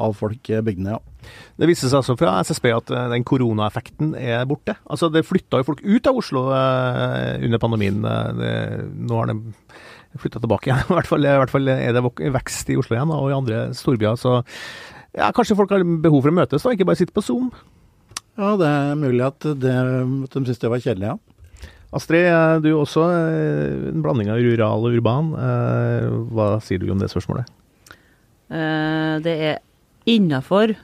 avfolke 0.07 0.61
bygdene, 0.63 0.95
ja. 0.95 1.33
Det 1.57 1.67
viser 1.67 1.89
seg 1.89 1.99
altså 1.99 2.15
fra 2.19 2.37
SSB 2.45 2.69
at 2.71 2.91
eh, 2.93 3.09
den 3.11 3.25
koronaeffekten 3.27 4.13
er 4.15 4.45
borte. 4.49 4.77
Altså 4.87 5.09
Det 5.11 5.25
flytta 5.27 5.59
jo 5.59 5.67
folk 5.67 5.81
ut 5.83 6.09
av 6.09 6.19
Oslo 6.21 6.47
eh, 6.55 7.35
under 7.43 7.61
pandemien. 7.61 7.99
Eh, 8.05 8.29
det, 8.37 8.53
nå 9.09 9.17
har 9.17 9.31
de 9.31 9.39
flytta 10.21 10.41
tilbake 10.43 10.71
igjen. 10.71 10.83
I 10.89 10.97
hvert, 10.97 11.09
fall, 11.09 11.25
I 11.25 11.37
hvert, 11.41 11.53
fall, 11.53 11.71
er 11.73 11.95
det 11.95 12.03
vekst 12.35 12.71
i 12.73 12.77
Oslo 12.79 12.97
igjen, 12.97 13.13
og 13.15 13.31
i 13.31 13.37
andre 13.37 13.63
storbyer. 13.77 14.19
Så 14.19 14.39
ja, 15.17 15.31
kanskje 15.35 15.57
folk 15.59 15.73
har 15.73 15.85
behov 15.85 16.25
for 16.25 16.33
å 16.33 16.37
møtes, 16.37 16.65
da, 16.65 16.75
ikke 16.75 16.87
bare 16.89 17.01
sitte 17.01 17.15
på 17.15 17.25
Zoom. 17.25 17.51
Ja, 18.37 18.53
det 18.59 18.67
er 18.69 18.99
mulig 18.99 19.23
at, 19.25 19.41
det, 19.41 19.73
at 19.73 20.35
de 20.35 20.43
syntes 20.43 20.61
det 20.61 20.73
var 20.73 20.83
kjedelig, 20.83 21.15
ja. 21.15 21.17
Astrid, 21.97 22.27
du 22.61 22.67
er 22.67 22.75
også 22.75 23.05
en 23.07 24.01
blanding 24.03 24.27
av 24.29 24.41
rural 24.43 24.83
og 24.83 24.97
urban. 24.97 25.29
Hva 26.35 26.49
sier 26.61 26.81
du 26.83 26.89
om 26.91 26.99
det 26.99 27.07
spørsmålet? 27.13 27.47
Det 29.23 29.35
er 29.47 29.61
innafor 30.07 30.75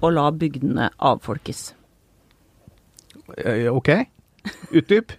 å 0.00 0.12
la 0.12 0.30
bygdene 0.32 0.88
avfolkes. 0.96 1.68
Eh, 3.36 3.68
OK. 3.72 3.90
Utdyp. 4.70 5.12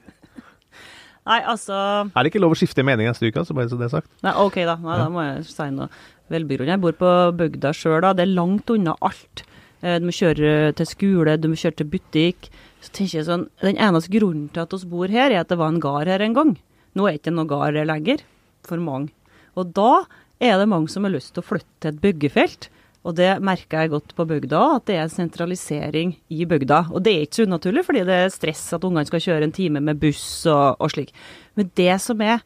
Nei, 1.28 1.42
altså 1.44 1.76
Er 2.08 2.24
det 2.24 2.32
ikke 2.32 2.40
lov 2.44 2.56
å 2.56 2.60
skifte 2.60 2.86
mening 2.88 3.10
neste 3.10 3.28
uke, 3.28 3.44
så 3.44 3.56
bare 3.58 3.68
så 3.72 3.80
det 3.80 3.90
er 3.90 3.96
sagt? 3.98 4.10
Nei, 4.24 4.34
OK, 4.40 4.62
da. 4.68 4.78
Nei, 4.80 4.98
Da 5.02 5.10
må 5.12 5.26
jeg 5.26 5.44
si 5.50 5.68
noe 5.76 5.90
velbegrunnet. 6.32 6.76
Jeg 6.76 6.84
bor 6.84 6.96
på 7.00 7.12
bygda 7.40 7.74
sjøl, 7.76 8.00
da. 8.06 8.14
Det 8.16 8.24
er 8.26 8.34
langt 8.36 8.72
unna 8.74 8.96
alt. 9.06 9.44
Eh, 9.84 9.98
du 10.00 10.08
må 10.08 10.16
kjøre 10.16 10.72
til 10.78 10.90
skole, 10.90 11.36
du 11.40 11.50
må 11.52 11.60
kjøre 11.60 11.82
til 11.82 11.90
butikk. 11.92 12.50
Så 12.84 12.94
tenker 12.96 13.20
jeg 13.20 13.28
sånn, 13.28 13.48
Den 13.62 13.78
eneste 13.78 14.14
grunnen 14.14 14.48
til 14.54 14.64
at 14.64 14.74
vi 14.74 14.90
bor 14.92 15.12
her, 15.12 15.32
er 15.32 15.42
at 15.44 15.52
det 15.52 15.60
var 15.60 15.74
en 15.74 15.84
gard 15.84 16.08
her 16.08 16.24
en 16.24 16.38
gang. 16.38 16.56
Nå 16.96 17.08
er 17.08 17.18
det 17.18 17.22
ikke 17.22 17.36
noe 17.36 17.50
gard 17.50 17.76
lenger, 17.76 18.24
for 18.66 18.82
mange. 18.82 19.12
Og 19.58 19.74
da 19.74 20.06
er 20.40 20.58
det 20.62 20.70
mange 20.70 20.90
som 20.90 21.04
har 21.04 21.14
lyst 21.14 21.34
til 21.34 21.44
å 21.44 21.48
flytte 21.48 21.82
til 21.82 21.94
et 21.94 22.02
byggefelt. 22.02 22.70
Og 23.08 23.16
det 23.16 23.30
merker 23.40 23.86
jeg 23.86 23.94
godt 23.94 24.14
på 24.18 24.26
bygda, 24.28 24.62
at 24.76 24.88
det 24.90 25.00
er 25.00 25.12
sentralisering 25.12 26.14
i 26.28 26.44
bygda. 26.50 26.84
Og 26.92 27.04
det 27.06 27.14
er 27.14 27.26
ikke 27.26 27.40
så 27.40 27.48
unaturlig, 27.48 27.86
fordi 27.88 28.04
det 28.08 28.22
er 28.26 28.34
stress 28.34 28.66
at 28.76 28.84
ungene 28.84 29.08
skal 29.08 29.24
kjøre 29.24 29.48
en 29.48 29.56
time 29.56 29.84
med 29.84 30.00
buss 30.02 30.26
og, 30.52 30.76
og 30.84 30.92
slik. 30.92 31.14
Men 31.56 31.72
det 31.80 31.94
som 32.04 32.24
er 32.26 32.44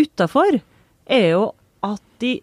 utafor, 0.00 0.62
er 1.10 1.26
jo 1.34 1.50
at 1.84 2.02
de 2.20 2.34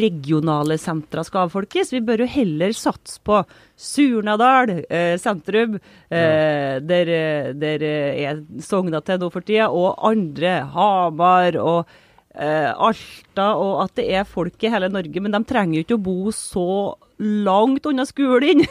regionale 0.00 0.76
sentra 0.80 1.24
skal 1.24 1.46
avfolkes. 1.46 1.92
Vi 1.94 2.02
bør 2.04 2.24
jo 2.24 2.28
heller 2.28 2.74
satse 2.76 3.20
på 3.24 3.38
Surnadal 3.80 4.74
eh, 4.84 5.14
sentrum, 5.20 5.78
eh, 6.12 6.76
der, 6.84 7.12
der 7.56 7.84
er 7.88 8.42
Sogna 8.64 9.00
til 9.00 9.22
nå 9.22 9.30
for 9.32 9.44
tida, 9.44 9.70
og 9.72 9.96
andre, 10.04 10.58
Hamar 10.74 11.56
og 11.60 11.88
eh, 12.34 12.70
Alta, 12.70 13.48
og 13.60 13.84
at 13.84 13.96
det 13.98 14.08
er 14.18 14.28
folk 14.28 14.62
i 14.64 14.72
hele 14.72 14.90
Norge. 14.92 15.22
Men 15.22 15.34
de 15.34 15.42
trenger 15.48 15.78
jo 15.78 15.86
ikke 15.86 15.98
å 15.98 16.04
bo 16.04 16.34
så 16.34 16.68
langt 17.18 17.86
unna 17.86 18.06
skolen. 18.08 18.64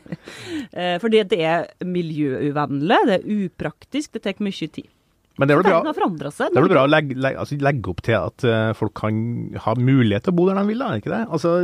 eh, 0.78 0.96
fordi 1.02 1.24
det 1.30 1.40
er 1.44 1.68
miljøuvennlig, 1.84 3.00
det 3.08 3.20
er 3.20 3.46
upraktisk, 3.46 4.14
det 4.14 4.24
tar 4.24 4.44
mye 4.44 4.70
tid. 4.78 4.88
Men 5.34 5.50
det 5.50 5.54
er 5.54 5.58
vel 5.58 5.66
bra, 5.66 6.30
seg, 6.30 6.52
det 6.54 6.60
er 6.60 6.62
vel 6.62 6.70
bra 6.70 6.82
å 6.86 6.90
legge, 6.90 7.16
legge, 7.18 7.40
altså 7.42 7.56
legge, 7.58 7.90
opp 7.90 8.02
til 8.06 8.14
at 8.14 8.44
uh, 8.46 8.70
folk 8.78 8.92
kan 9.00 9.16
ha 9.64 9.72
mulighet 9.74 10.28
til 10.28 10.30
å 10.30 10.36
bo 10.38 10.44
der 10.46 10.60
de 10.60 10.62
vil, 10.68 10.78
da, 10.78 10.90
er 10.92 10.94
det 10.94 11.02
ikke 11.02 11.10
det? 11.10 11.22
Altså, 11.34 11.54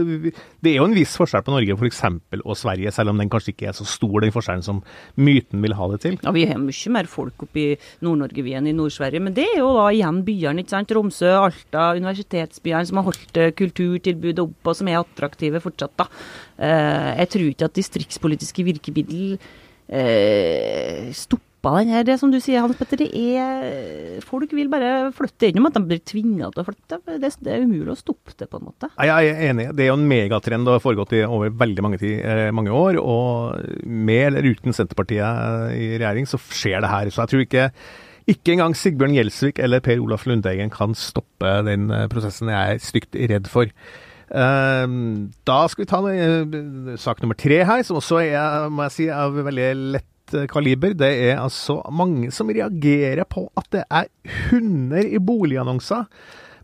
det 0.66 0.72
er 0.72 0.80
jo 0.80 0.86
en 0.88 0.96
viss 0.96 1.12
forskjell 1.20 1.44
på 1.46 1.54
Norge 1.54 1.76
for 1.78 1.86
eksempel, 1.86 2.42
og 2.42 2.58
Sverige, 2.58 2.90
selv 2.96 3.12
om 3.12 3.20
den 3.22 3.30
kanskje 3.30 3.52
ikke 3.52 3.68
er 3.70 3.76
så 3.78 3.86
stor, 3.86 4.16
den 4.24 4.34
forskjellen 4.34 4.64
som 4.66 4.80
myten 5.14 5.62
vil 5.62 5.76
ha 5.78 5.86
det 5.92 6.00
til. 6.02 6.18
Ja, 6.24 6.32
Vi 6.34 6.42
har 6.50 6.58
mye 6.58 6.94
mer 6.96 7.10
folk 7.12 7.44
oppe 7.46 7.62
i 7.62 7.68
Nord-Norge 8.02 8.44
vi 8.46 8.56
enn 8.58 8.66
i 8.66 8.74
Nord-Sverige, 8.74 9.22
men 9.22 9.36
det 9.36 9.44
er 9.52 9.60
jo 9.60 9.68
da 9.76 9.86
igjen 9.94 10.18
byene, 10.26 10.64
ikke 10.64 10.74
sant. 10.74 10.90
Tromsø, 10.90 11.30
Alta, 11.38 11.92
universitetsbyene 12.00 12.88
som 12.88 12.98
har 12.98 13.06
holdt 13.06 13.38
eh, 13.38 13.52
kulturtilbudet 13.54 14.42
oppe, 14.42 14.72
og 14.72 14.80
som 14.80 14.90
er 14.90 14.98
attraktive 14.98 15.62
fortsatt, 15.62 15.94
da. 16.00 16.08
Uh, 16.58 17.14
jeg 17.20 17.30
tror 17.32 17.46
ikke 17.52 17.70
at 17.70 17.78
distriktspolitiske 17.78 18.66
virkemiddel 18.66 19.38
uh, 19.38 21.06
stopper 21.14 21.49
stoppa 21.60 21.78
den 21.78 21.92
her. 21.92 22.04
Det 22.04 22.18
som 22.18 22.30
du 22.32 22.40
sier, 22.40 22.60
Hans 22.64 22.76
Petter, 22.76 23.04
er 23.04 24.20
Folk 24.24 24.52
vil 24.52 24.70
bare 24.70 25.12
flytte 25.12 25.50
innom 25.50 25.68
at 25.68 25.76
de 25.76 25.84
blir 25.84 26.00
tvinga 26.00 26.50
til 26.50 26.62
å 26.62 26.66
flytte. 26.66 27.00
Det, 27.06 27.32
det, 27.40 27.52
er 27.52 27.64
umulig 27.64 27.92
å 27.92 27.98
stoppe 27.98 28.32
det, 28.36 28.48
på 28.48 28.58
en 28.58 28.68
måte. 28.70 28.90
Jeg 28.96 29.30
er 29.30 29.50
enig. 29.50 29.70
Det 29.76 29.84
er 29.84 29.90
jo 29.90 29.98
en 29.98 30.08
megatrend 30.08 30.68
og 30.68 30.78
har 30.78 30.84
foregått 30.84 31.14
i 31.16 31.24
over 31.24 31.50
veldig 31.50 31.82
mange, 31.84 31.98
tid, 32.00 32.20
eh, 32.20 32.50
mange 32.50 32.72
år. 32.72 32.98
Og 33.00 33.84
med 33.84 34.30
eller 34.30 34.46
uten 34.50 34.72
Senterpartiet 34.72 35.74
i 35.76 35.96
regjering, 35.96 36.28
så 36.28 36.40
skjer 36.40 36.80
det 36.80 36.92
her. 36.92 37.10
Så 37.10 37.24
jeg 37.24 37.32
tror 37.32 37.46
ikke 37.46 37.70
ikke 38.30 38.52
engang 38.54 38.76
Sigbjørn 38.76 39.16
Gjelsvik 39.16 39.58
eller 39.58 39.82
Per 39.82 39.98
Olaf 39.98 40.22
Lundteigen 40.28 40.70
kan 40.70 40.94
stoppe 40.94 41.56
den 41.66 41.90
eh, 41.90 42.06
prosessen 42.12 42.52
jeg 42.52 42.76
er 42.76 42.84
stygt 42.84 43.18
redd 43.18 43.50
for. 43.50 43.72
Uh, 44.30 45.26
da 45.42 45.64
skal 45.66 45.82
vi 45.82 45.88
ta 45.90 45.98
sak 47.02 47.18
nummer 47.18 47.34
tre 47.34 47.64
her, 47.66 47.80
som 47.82 47.98
også 47.98 48.20
er 48.22 48.68
må 48.70 48.84
jeg 48.86 48.94
si, 48.94 49.08
av 49.10 49.34
veldig 49.34 49.66
lett 49.96 50.06
Eh, 50.34 50.46
kaliber. 50.50 50.94
Det 50.98 51.10
er 51.30 51.40
altså 51.40 51.80
mange 51.92 52.30
som 52.34 52.50
reagerer 52.52 53.24
på 53.28 53.48
at 53.58 53.66
det 53.74 53.84
er 53.90 54.04
hunder 54.50 55.04
i 55.06 55.18
boligannonser. 55.18 56.04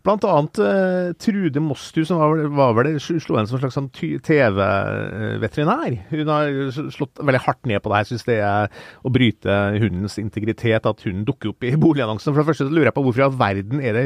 Blant 0.05 0.23
annet 0.23 0.59
uh, 0.63 1.09
Trude 1.19 1.59
Mostu, 1.59 2.05
som 2.07 2.21
var, 2.21 2.39
var 2.55 2.75
vel 2.77 2.95
slo 3.01 3.35
en 3.41 3.47
som 3.49 3.59
slags 3.59 3.75
sånn 3.75 3.89
TV-veterinær. 4.23 5.97
Hun 6.13 6.31
har 6.31 6.47
slått 6.95 7.19
veldig 7.19 7.41
hardt 7.43 7.67
ned 7.67 7.81
på 7.83 7.91
det 7.91 7.97
her. 7.97 8.07
Syns 8.07 8.23
det 8.29 8.37
er 8.45 8.71
å 9.03 9.11
bryte 9.11 9.51
hundens 9.81 10.15
integritet 10.21 10.87
at 10.87 11.03
hunden 11.03 11.27
dukker 11.27 11.51
opp 11.51 11.61
i 11.67 11.75
boligannonsen. 11.75 12.31
For 12.31 12.39
det 12.39 12.49
første 12.53 12.69
lurer 12.69 12.87
jeg 12.87 12.95
på 12.95 13.03
hvorfor 13.03 13.25
i 13.25 13.27
all 13.27 13.35
verden 13.41 13.83
er 13.83 13.93
det 13.97 14.05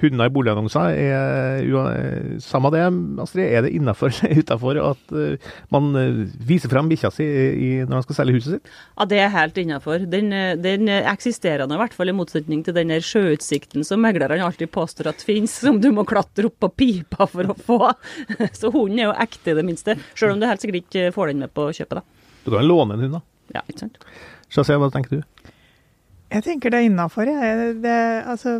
hunder 0.00 0.28
i 0.28 0.32
boligannonser. 0.34 0.94
Er, 0.96 2.38
samme 2.44 2.70
det, 2.74 2.82
Astrid. 3.22 3.46
Er 3.46 3.66
det 3.66 3.72
innafor 3.76 4.10
eller 4.10 4.40
utafor 4.42 4.80
at 4.82 5.14
uh, 5.14 5.50
man 5.72 5.90
viser 6.46 6.72
fram 6.72 6.90
bikkja 6.90 7.12
si 7.14 7.26
når 7.84 7.94
man 8.00 8.06
skal 8.06 8.18
selge 8.20 8.36
huset 8.38 8.56
sitt? 8.56 8.72
Ja, 8.96 9.06
det 9.10 9.20
er 9.22 9.32
helt 9.34 9.60
innafor. 9.60 10.04
Den, 10.10 10.32
eh, 10.36 10.56
den 10.60 10.88
eksisterende, 10.90 11.76
i 11.76 11.80
hvert 11.80 11.96
fall, 11.96 12.12
i 12.12 12.16
motsetning 12.16 12.64
til 12.66 12.76
den 12.76 12.92
sjøutsikten 13.04 13.86
som 13.86 14.02
meglerne 14.02 14.40
alltid 14.44 14.72
påstår 14.74 15.10
at 15.12 15.24
finnes, 15.24 15.54
som 15.62 15.80
du 15.82 15.90
må 15.94 16.04
klatre 16.08 16.48
opp 16.50 16.58
på 16.64 16.72
pipa 16.82 17.28
for 17.30 17.52
å 17.52 17.56
få. 17.56 17.80
Så 18.60 18.72
hunden 18.72 19.00
er 19.00 19.10
jo 19.10 19.16
ekte, 19.26 19.52
i 19.52 19.58
det 19.58 19.66
minste. 19.66 19.96
Sjøl 20.14 20.34
om 20.34 20.42
du 20.42 20.48
helt 20.48 20.62
sikkert 20.62 20.84
ikke 20.84 21.10
får 21.16 21.32
den 21.32 21.44
med 21.44 21.54
på 21.56 21.70
kjøpet, 21.76 22.00
da. 22.00 22.36
Du 22.44 22.52
kan 22.54 22.66
låne 22.66 22.96
en 22.96 23.04
hund, 23.06 23.18
da. 23.18 23.24
Ja, 23.58 23.64
ikke 23.66 23.86
sant. 23.86 24.00
Shazia, 24.50 24.78
hva 24.80 24.90
tenker 24.92 25.20
du? 25.20 25.52
Jeg 26.30 26.46
tenker 26.46 26.70
det 26.70 26.80
er 26.80 26.88
innafor, 26.88 27.26
jeg. 27.26 27.76
Det, 27.82 28.00
altså 28.30 28.56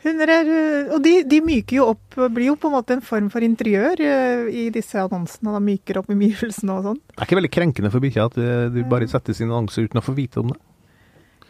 Hunder 0.00 0.32
er 0.32 0.48
Og 0.94 1.02
de, 1.04 1.20
de, 1.28 1.40
myker 1.44 1.76
jo 1.80 1.90
opp, 1.92 2.16
blir 2.32 2.50
jo 2.50 2.56
på 2.60 2.70
en 2.70 2.76
måte 2.78 2.96
en 2.96 3.04
form 3.04 3.28
for 3.32 3.44
interiør 3.44 4.00
eh, 4.00 4.48
i 4.48 4.64
disse 4.72 4.96
annonsene. 4.96 5.52
De 5.56 5.62
myker 5.66 6.00
opp 6.00 6.10
omgivelsene 6.12 6.76
og 6.78 6.88
sånn. 6.88 7.00
Det 7.12 7.18
er 7.18 7.28
ikke 7.28 7.40
veldig 7.40 7.52
krenkende 7.52 7.92
for 7.92 8.04
bikkja 8.04 8.26
at 8.30 8.40
eh, 8.40 8.66
du 8.72 8.82
bare 8.88 9.08
setter 9.10 9.36
sin 9.36 9.50
annonse 9.50 9.84
uten 9.84 10.00
å 10.00 10.04
få 10.04 10.16
vite 10.16 10.40
om 10.42 10.52
det? 10.54 10.60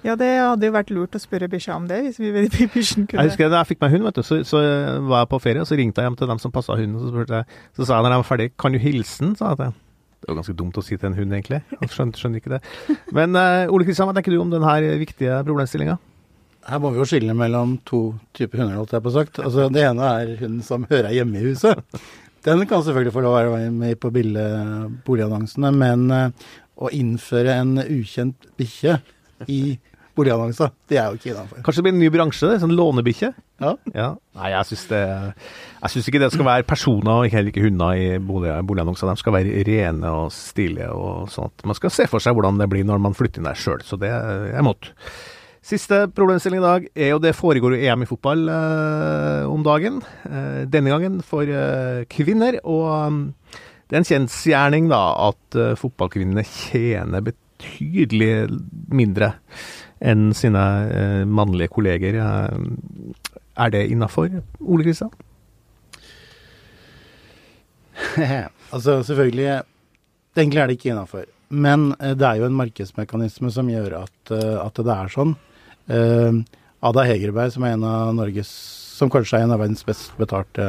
Ja, 0.01 0.15
det 0.17 0.31
hadde 0.41 0.65
jo 0.65 0.73
vært 0.73 0.91
lurt 0.97 1.17
å 1.17 1.21
spørre 1.21 1.51
bikkja 1.53 1.77
om 1.77 1.87
det, 1.91 1.99
hvis 2.07 2.19
vi 2.23 2.31
bikkjen 2.33 3.05
kunne 3.05 3.21
Jeg 3.21 3.35
husker 3.35 3.53
da 3.53 3.61
jeg 3.61 3.75
fikk 3.75 3.83
meg 3.85 3.95
hund, 3.95 4.07
vet 4.09 4.17
du, 4.17 4.25
så, 4.25 4.41
så, 4.49 4.63
var 5.05 5.27
jeg 5.27 5.31
på 5.35 5.43
ferie, 5.45 5.61
og 5.61 5.69
så 5.69 5.77
ringte 5.77 6.01
jeg 6.01 6.09
hjem 6.09 6.17
til 6.17 6.33
dem 6.33 6.41
som 6.41 6.55
passa 6.55 6.79
hunden, 6.79 6.97
og 6.97 7.13
så 7.13 7.37
jeg 7.37 7.61
Så 7.77 7.85
sa 7.85 7.99
jeg 7.99 8.09
når 8.09 8.17
jeg 8.17 8.23
var 8.25 8.31
ferdig, 8.33 8.51
kan 8.57 8.73
du 8.73 8.81
hilse 8.81 9.21
den? 9.23 9.37
sa 9.37 9.53
jeg 9.53 9.63
til 9.63 9.79
det 10.21 10.29
var 10.29 10.37
ganske 10.43 10.53
dumt 10.53 10.77
å 10.77 10.83
si 10.85 10.99
til 11.01 11.09
en 11.09 11.15
hund, 11.17 11.33
egentlig. 11.33 11.63
Jeg 11.81 11.93
skjønner, 11.95 12.19
skjønner 12.21 12.43
ikke 12.43 12.51
det. 12.53 12.97
Men 13.17 13.33
uh, 13.33 13.73
Ole 13.73 13.87
Kristian, 13.89 14.05
hva 14.11 14.13
tenker 14.13 14.35
du 14.35 14.43
om 14.43 14.51
denne 14.53 14.75
viktige 15.01 15.39
problemstillinga? 15.47 15.95
Her 16.69 16.81
må 16.83 16.91
vi 16.93 17.01
jo 17.01 17.07
skille 17.09 17.35
mellom 17.37 17.79
to 17.89 18.01
typer 18.37 18.63
hunder, 18.63 18.81
holdt 18.81 18.93
jeg 18.97 19.05
på 19.05 19.13
sagt. 19.15 19.39
Altså, 19.43 19.69
det 19.73 19.85
ene 19.87 20.11
er 20.21 20.35
hunden 20.43 20.65
som 20.67 20.85
hører 20.91 21.15
hjemme 21.17 21.41
i 21.41 21.47
huset. 21.49 21.81
Den 22.45 22.65
kan 22.69 22.85
selvfølgelig 22.85 23.15
få 23.15 23.23
lov 23.25 23.37
å 23.37 23.53
være 23.53 23.71
med 23.73 24.01
på 24.01 24.11
boligannonsene, 24.13 25.73
men 25.77 26.07
uh, 26.13 26.51
å 26.81 26.93
innføre 26.97 27.57
en 27.61 27.75
ukjent 27.83 28.49
bikkje 28.61 28.99
i 29.49 29.63
boligannonser, 30.17 30.73
det 30.91 30.99
er 31.01 31.09
jo 31.09 31.19
ikke 31.19 31.31
innafor. 31.33 31.63
Kanskje 31.65 31.81
det 31.81 31.87
blir 31.87 31.95
en 31.95 32.03
ny 32.03 32.09
bransje, 32.13 32.49
det? 32.51 32.61
Sånn 32.63 32.75
lånebikkje? 32.77 33.31
Ja. 33.61 33.73
ja. 33.95 34.09
Nei, 34.39 34.53
jeg 34.55 34.69
syns 34.71 34.85
det 34.89 35.01
Jeg 35.01 35.93
syns 35.93 36.09
ikke 36.09 36.23
det 36.23 36.31
skal 36.35 36.49
være 36.49 36.67
personer, 36.69 37.13
og 37.13 37.35
heller 37.35 37.53
ikke 37.53 37.65
hunder, 37.65 37.97
i 37.97 38.21
bolig, 38.25 38.53
boligannonser. 38.69 39.11
De 39.11 39.21
skal 39.21 39.37
være 39.37 39.65
rene 39.69 40.15
og 40.17 40.33
stilige 40.35 40.91
og 40.93 41.31
sånn 41.33 41.51
at 41.53 41.67
man 41.69 41.79
skal 41.79 41.95
se 41.95 42.09
for 42.11 42.25
seg 42.25 42.37
hvordan 42.37 42.61
det 42.61 42.69
blir 42.73 42.89
når 42.89 43.05
man 43.05 43.17
flytter 43.17 43.43
inn 43.43 43.49
der 43.49 43.61
sjøl. 43.61 43.85
Så 43.87 44.01
det 44.01 44.13
er 44.13 44.49
jeg 44.51 44.65
imot. 44.65 44.93
Siste 45.61 46.07
problemstilling 46.17 46.63
i 46.63 46.65
dag 46.65 46.87
er 46.97 47.11
jo 47.13 47.19
det 47.21 47.35
foregår 47.37 47.75
jo 47.75 47.81
EM 47.85 48.07
i 48.07 48.09
fotball 48.09 48.47
eh, 48.49 49.43
om 49.45 49.61
dagen. 49.65 49.99
Eh, 50.25 50.63
denne 50.73 50.89
gangen 50.89 51.19
for 51.21 51.45
eh, 51.45 52.07
kvinner. 52.09 52.57
Og 52.65 52.87
um, 52.89 53.19
Det 53.91 53.99
er 53.99 54.01
en 54.01 54.09
kjensgjerning 54.09 54.87
da, 54.89 55.01
at 55.29 55.59
uh, 55.59 55.75
fotballkvinnene 55.75 56.45
tjener 56.47 57.25
betydelig 57.27 58.47
mindre 58.95 59.33
enn 59.99 60.31
sine 60.33 60.63
uh, 60.87 61.25
mannlige 61.27 61.73
kolleger. 61.75 62.17
Uh, 62.23 63.11
er 63.61 63.75
det 63.75 63.89
innafor, 63.91 64.31
Ole 64.63 64.87
Kristian? 64.87 65.13
altså, 68.73 69.03
selvfølgelig 69.05 69.61
Egentlig 70.39 70.61
er 70.63 70.71
det 70.71 70.79
ikke 70.79 70.93
innafor. 70.95 71.27
Men 71.51 71.91
det 71.99 72.23
er 72.25 72.39
jo 72.39 72.47
en 72.47 72.55
markedsmekanisme 72.57 73.51
som 73.51 73.69
gjør 73.69 74.05
at, 74.05 74.31
at 74.31 74.79
det 74.79 74.93
er 74.95 75.11
sånn. 75.11 75.35
Ada 75.91 77.05
Hegerberg, 77.09 77.51
som 77.53 77.65
er 77.67 77.75
en 77.75 77.85
av 77.85 78.13
Norges 78.15 78.51
Som 78.97 79.11
kanskje 79.13 79.41
er 79.41 79.47
en 79.47 79.55
av 79.57 79.61
verdens 79.63 79.83
best 79.85 80.13
betalte 80.21 80.67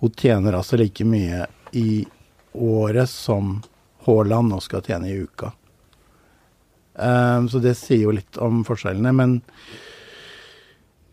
Hun 0.00 0.14
tjener 0.16 0.56
altså 0.56 0.78
like 0.80 1.04
mye 1.04 1.44
i 1.76 2.06
året 2.56 3.10
som 3.10 3.58
Haaland 4.06 4.52
nå 4.52 4.60
skal 4.64 4.84
tjene 4.86 5.10
i 5.10 5.16
uka. 5.18 5.50
Um, 6.94 7.48
så 7.52 7.60
det 7.60 7.74
sier 7.76 8.06
jo 8.06 8.14
litt 8.16 8.38
om 8.40 8.62
forskjellene, 8.64 9.12
men 9.12 9.34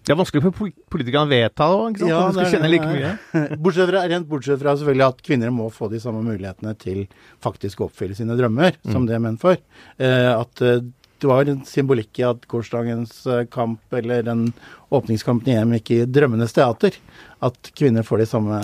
det 0.03 0.11
er 0.11 0.19
vanskelig 0.19 0.43
for 0.43 0.69
politikerne 0.91 1.27
å 1.27 1.31
vedta 1.31 1.67
òg, 1.71 1.93
ikke 1.93 2.03
sant? 2.03 2.11
Ja, 2.11 2.21
de 2.27 2.35
skal 2.35 2.57
kjenne 2.57 2.71
like 2.71 2.89
mye. 2.91 3.11
bortsett 3.63 3.87
fra, 3.87 4.01
rent 4.11 4.27
bortsett 4.27 4.59
fra 4.59 4.73
selvfølgelig 4.79 5.05
at 5.05 5.21
kvinner 5.23 5.53
må 5.55 5.69
få 5.71 5.87
de 5.91 6.01
samme 6.03 6.19
mulighetene 6.25 6.73
til 6.79 7.05
faktisk 7.43 7.81
å 7.81 7.87
oppfylle 7.87 8.17
sine 8.17 8.35
drømmer, 8.39 8.75
mm. 8.83 8.91
som 8.91 9.07
det 9.07 9.15
er 9.15 9.23
menn 9.23 9.39
for. 9.39 9.59
Uh, 9.95 10.33
at 10.41 10.63
uh, 10.63 10.83
det 11.23 11.29
var 11.31 11.47
en 11.47 11.61
symbolikk 11.67 12.19
i 12.19 12.25
at 12.27 12.43
gårsdagens 12.51 13.15
uh, 13.31 13.45
kamp 13.51 13.95
eller 13.95 14.25
den 14.27 14.49
åpningskampen 14.91 15.53
i 15.53 15.55
EM 15.55 15.71
gikk 15.77 15.91
i 15.95 15.99
drømmenes 16.03 16.55
teater. 16.55 16.97
At 17.43 17.71
kvinner 17.79 18.03
får 18.03 18.23
de 18.23 18.27
samme 18.27 18.59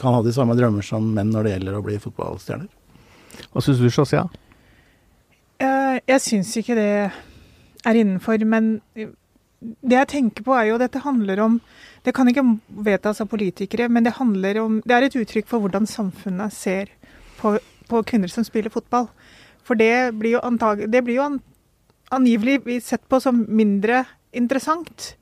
kan 0.00 0.16
ha 0.16 0.22
de 0.24 0.32
samme 0.34 0.56
drømmer 0.58 0.82
som 0.82 1.06
menn 1.14 1.30
når 1.30 1.46
det 1.46 1.54
gjelder 1.54 1.78
å 1.78 1.84
bli 1.84 1.98
fotballstjerner. 2.02 2.68
Hva 3.52 3.62
syns 3.62 3.78
du, 3.78 3.86
Shazia? 3.94 4.24
Uh, 5.62 6.00
jeg 6.08 6.24
syns 6.24 6.54
ikke 6.58 6.76
det 6.78 6.90
er 7.86 8.00
innenfor, 8.00 8.42
men 8.48 8.78
det 9.60 9.98
jeg 9.98 10.10
tenker 10.14 10.46
på 10.46 10.56
er 10.56 10.70
jo 10.70 10.80
dette 10.80 11.02
handler 11.04 11.40
om 11.44 11.60
Det 12.00 12.14
kan 12.16 12.28
ikke 12.30 12.46
vedtas 12.80 13.20
av 13.20 13.28
politikere, 13.28 13.90
men 13.92 14.06
det 14.06 14.16
handler 14.16 14.58
om 14.62 14.80
Det 14.84 14.96
er 14.96 15.06
et 15.06 15.18
uttrykk 15.20 15.50
for 15.50 15.60
hvordan 15.60 15.86
samfunnet 15.86 16.54
ser 16.56 16.88
på, 17.40 17.58
på 17.88 18.02
kvinner 18.08 18.28
som 18.32 18.44
spiller 18.44 18.72
fotball. 18.72 19.10
For 19.64 19.76
det 19.76 20.16
blir 20.16 20.38
jo, 20.38 20.40
antag, 20.44 20.86
det 20.90 21.04
blir 21.04 21.20
jo 21.20 21.26
an, 21.28 21.38
angivelig 22.10 22.80
sett 22.84 23.06
på 23.08 23.20
som 23.22 23.44
mindre 23.48 24.04
interessant 24.36 25.14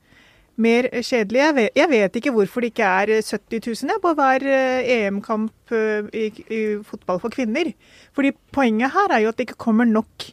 mer 0.59 0.89
kjedelig. 0.91 1.39
Jeg 1.39 1.55
vet, 1.55 1.77
jeg 1.77 1.89
vet, 1.91 2.17
ikke 2.19 2.33
hvorfor 2.35 2.63
det 2.63 2.73
ikke 2.73 2.89
er 3.01 3.13
70 3.23 3.85
000 3.87 4.01
på 4.03 4.13
hver 4.17 4.43
eh, 4.43 4.91
EM-kamp 4.97 5.73
eh, 5.75 6.09
i, 6.13 6.25
i, 6.51 6.61
fotball 6.85 7.21
for 7.23 7.33
kvinner. 7.33 7.71
Fordi 8.15 8.33
Poenget 8.51 8.93
her 8.95 9.15
er 9.15 9.23
jo 9.23 9.31
at 9.31 9.39
det 9.39 9.47
ikke 9.47 9.63
kommer 9.65 9.87
nok 9.87 10.27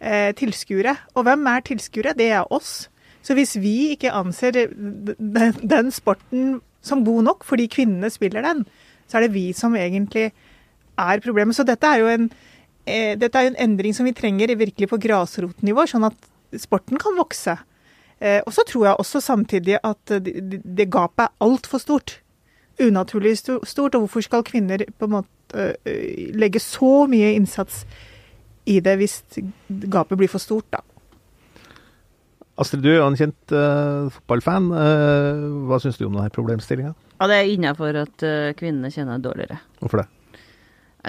eh, 0.00 0.32
tilskuere. 0.36 0.96
Og 1.14 1.24
hvem 1.28 1.46
er 1.46 1.64
tilskuere? 1.64 2.14
Det 2.18 2.28
er 2.30 2.52
oss. 2.52 2.90
Så 3.22 3.34
hvis 3.38 3.56
vi 3.62 3.94
ikke 3.94 4.12
anser 4.12 4.50
den, 4.52 5.56
den, 5.62 5.90
sporten 5.94 6.60
som 6.82 7.04
god 7.06 7.22
nok 7.22 7.44
fordi 7.46 7.68
kvinnene 7.70 8.10
spiller 8.10 8.42
den, 8.42 8.64
så 9.08 9.18
er 9.18 9.26
det 9.26 9.34
vi 9.34 9.52
som 9.56 9.76
egentlig 9.78 10.32
er 10.98 11.22
problemet. 11.22 11.56
Så 11.56 11.64
dette 11.64 11.86
er 11.86 12.02
jo 12.02 12.10
en, 12.10 12.32
eh, 12.86 13.12
dette 13.18 13.38
er 13.38 13.46
jo 13.46 13.52
en 13.52 13.60
endring 13.66 13.96
som 13.96 14.08
vi 14.08 14.14
trenger 14.16 14.54
virkelig 14.58 14.88
på 14.90 15.00
grasrotnivå, 15.02 15.86
sånn 15.88 16.08
at 16.08 16.30
sporten 16.60 17.00
kan 17.00 17.16
vokse. 17.18 17.56
Eh, 18.22 18.40
og 18.46 18.54
så 18.54 18.64
tror 18.68 18.86
jeg 18.86 19.02
også 19.02 19.22
samtidig 19.24 19.80
at 19.82 20.14
det, 20.22 20.62
det 20.62 20.90
gapet 20.92 21.26
er 21.26 21.34
altfor 21.44 21.82
stort. 21.82 22.16
Unaturlig 22.80 23.36
stort. 23.38 23.94
Og 23.94 24.06
hvorfor 24.06 24.24
skal 24.24 24.46
kvinner 24.46 24.84
på 24.98 25.08
en 25.08 25.16
måte 25.18 25.68
eh, 25.84 26.30
legge 26.38 26.62
så 26.62 27.04
mye 27.10 27.34
innsats 27.36 27.84
i 28.70 28.78
det 28.84 28.94
hvis 29.00 29.20
gapet 29.90 30.18
blir 30.20 30.30
for 30.30 30.42
stort, 30.42 30.68
da? 30.70 30.84
Astrid, 32.60 32.82
du 32.84 32.90
er 32.92 33.00
jo 33.00 33.06
en 33.08 33.16
kjent 33.18 33.54
uh, 33.56 34.12
fotballfan. 34.12 34.68
Uh, 34.70 35.44
hva 35.66 35.78
syns 35.82 35.96
du 35.98 36.04
om 36.06 36.14
denne 36.14 36.30
problemstillinga? 36.34 36.92
Ja, 37.16 37.28
det 37.30 37.38
er 37.38 37.52
innafor 37.54 37.96
at 38.04 38.24
uh, 38.26 38.52
kvinnene 38.58 38.92
kjenner 38.92 39.22
dårligere. 39.22 39.56
Hvorfor 39.80 40.02
det? 40.02 40.08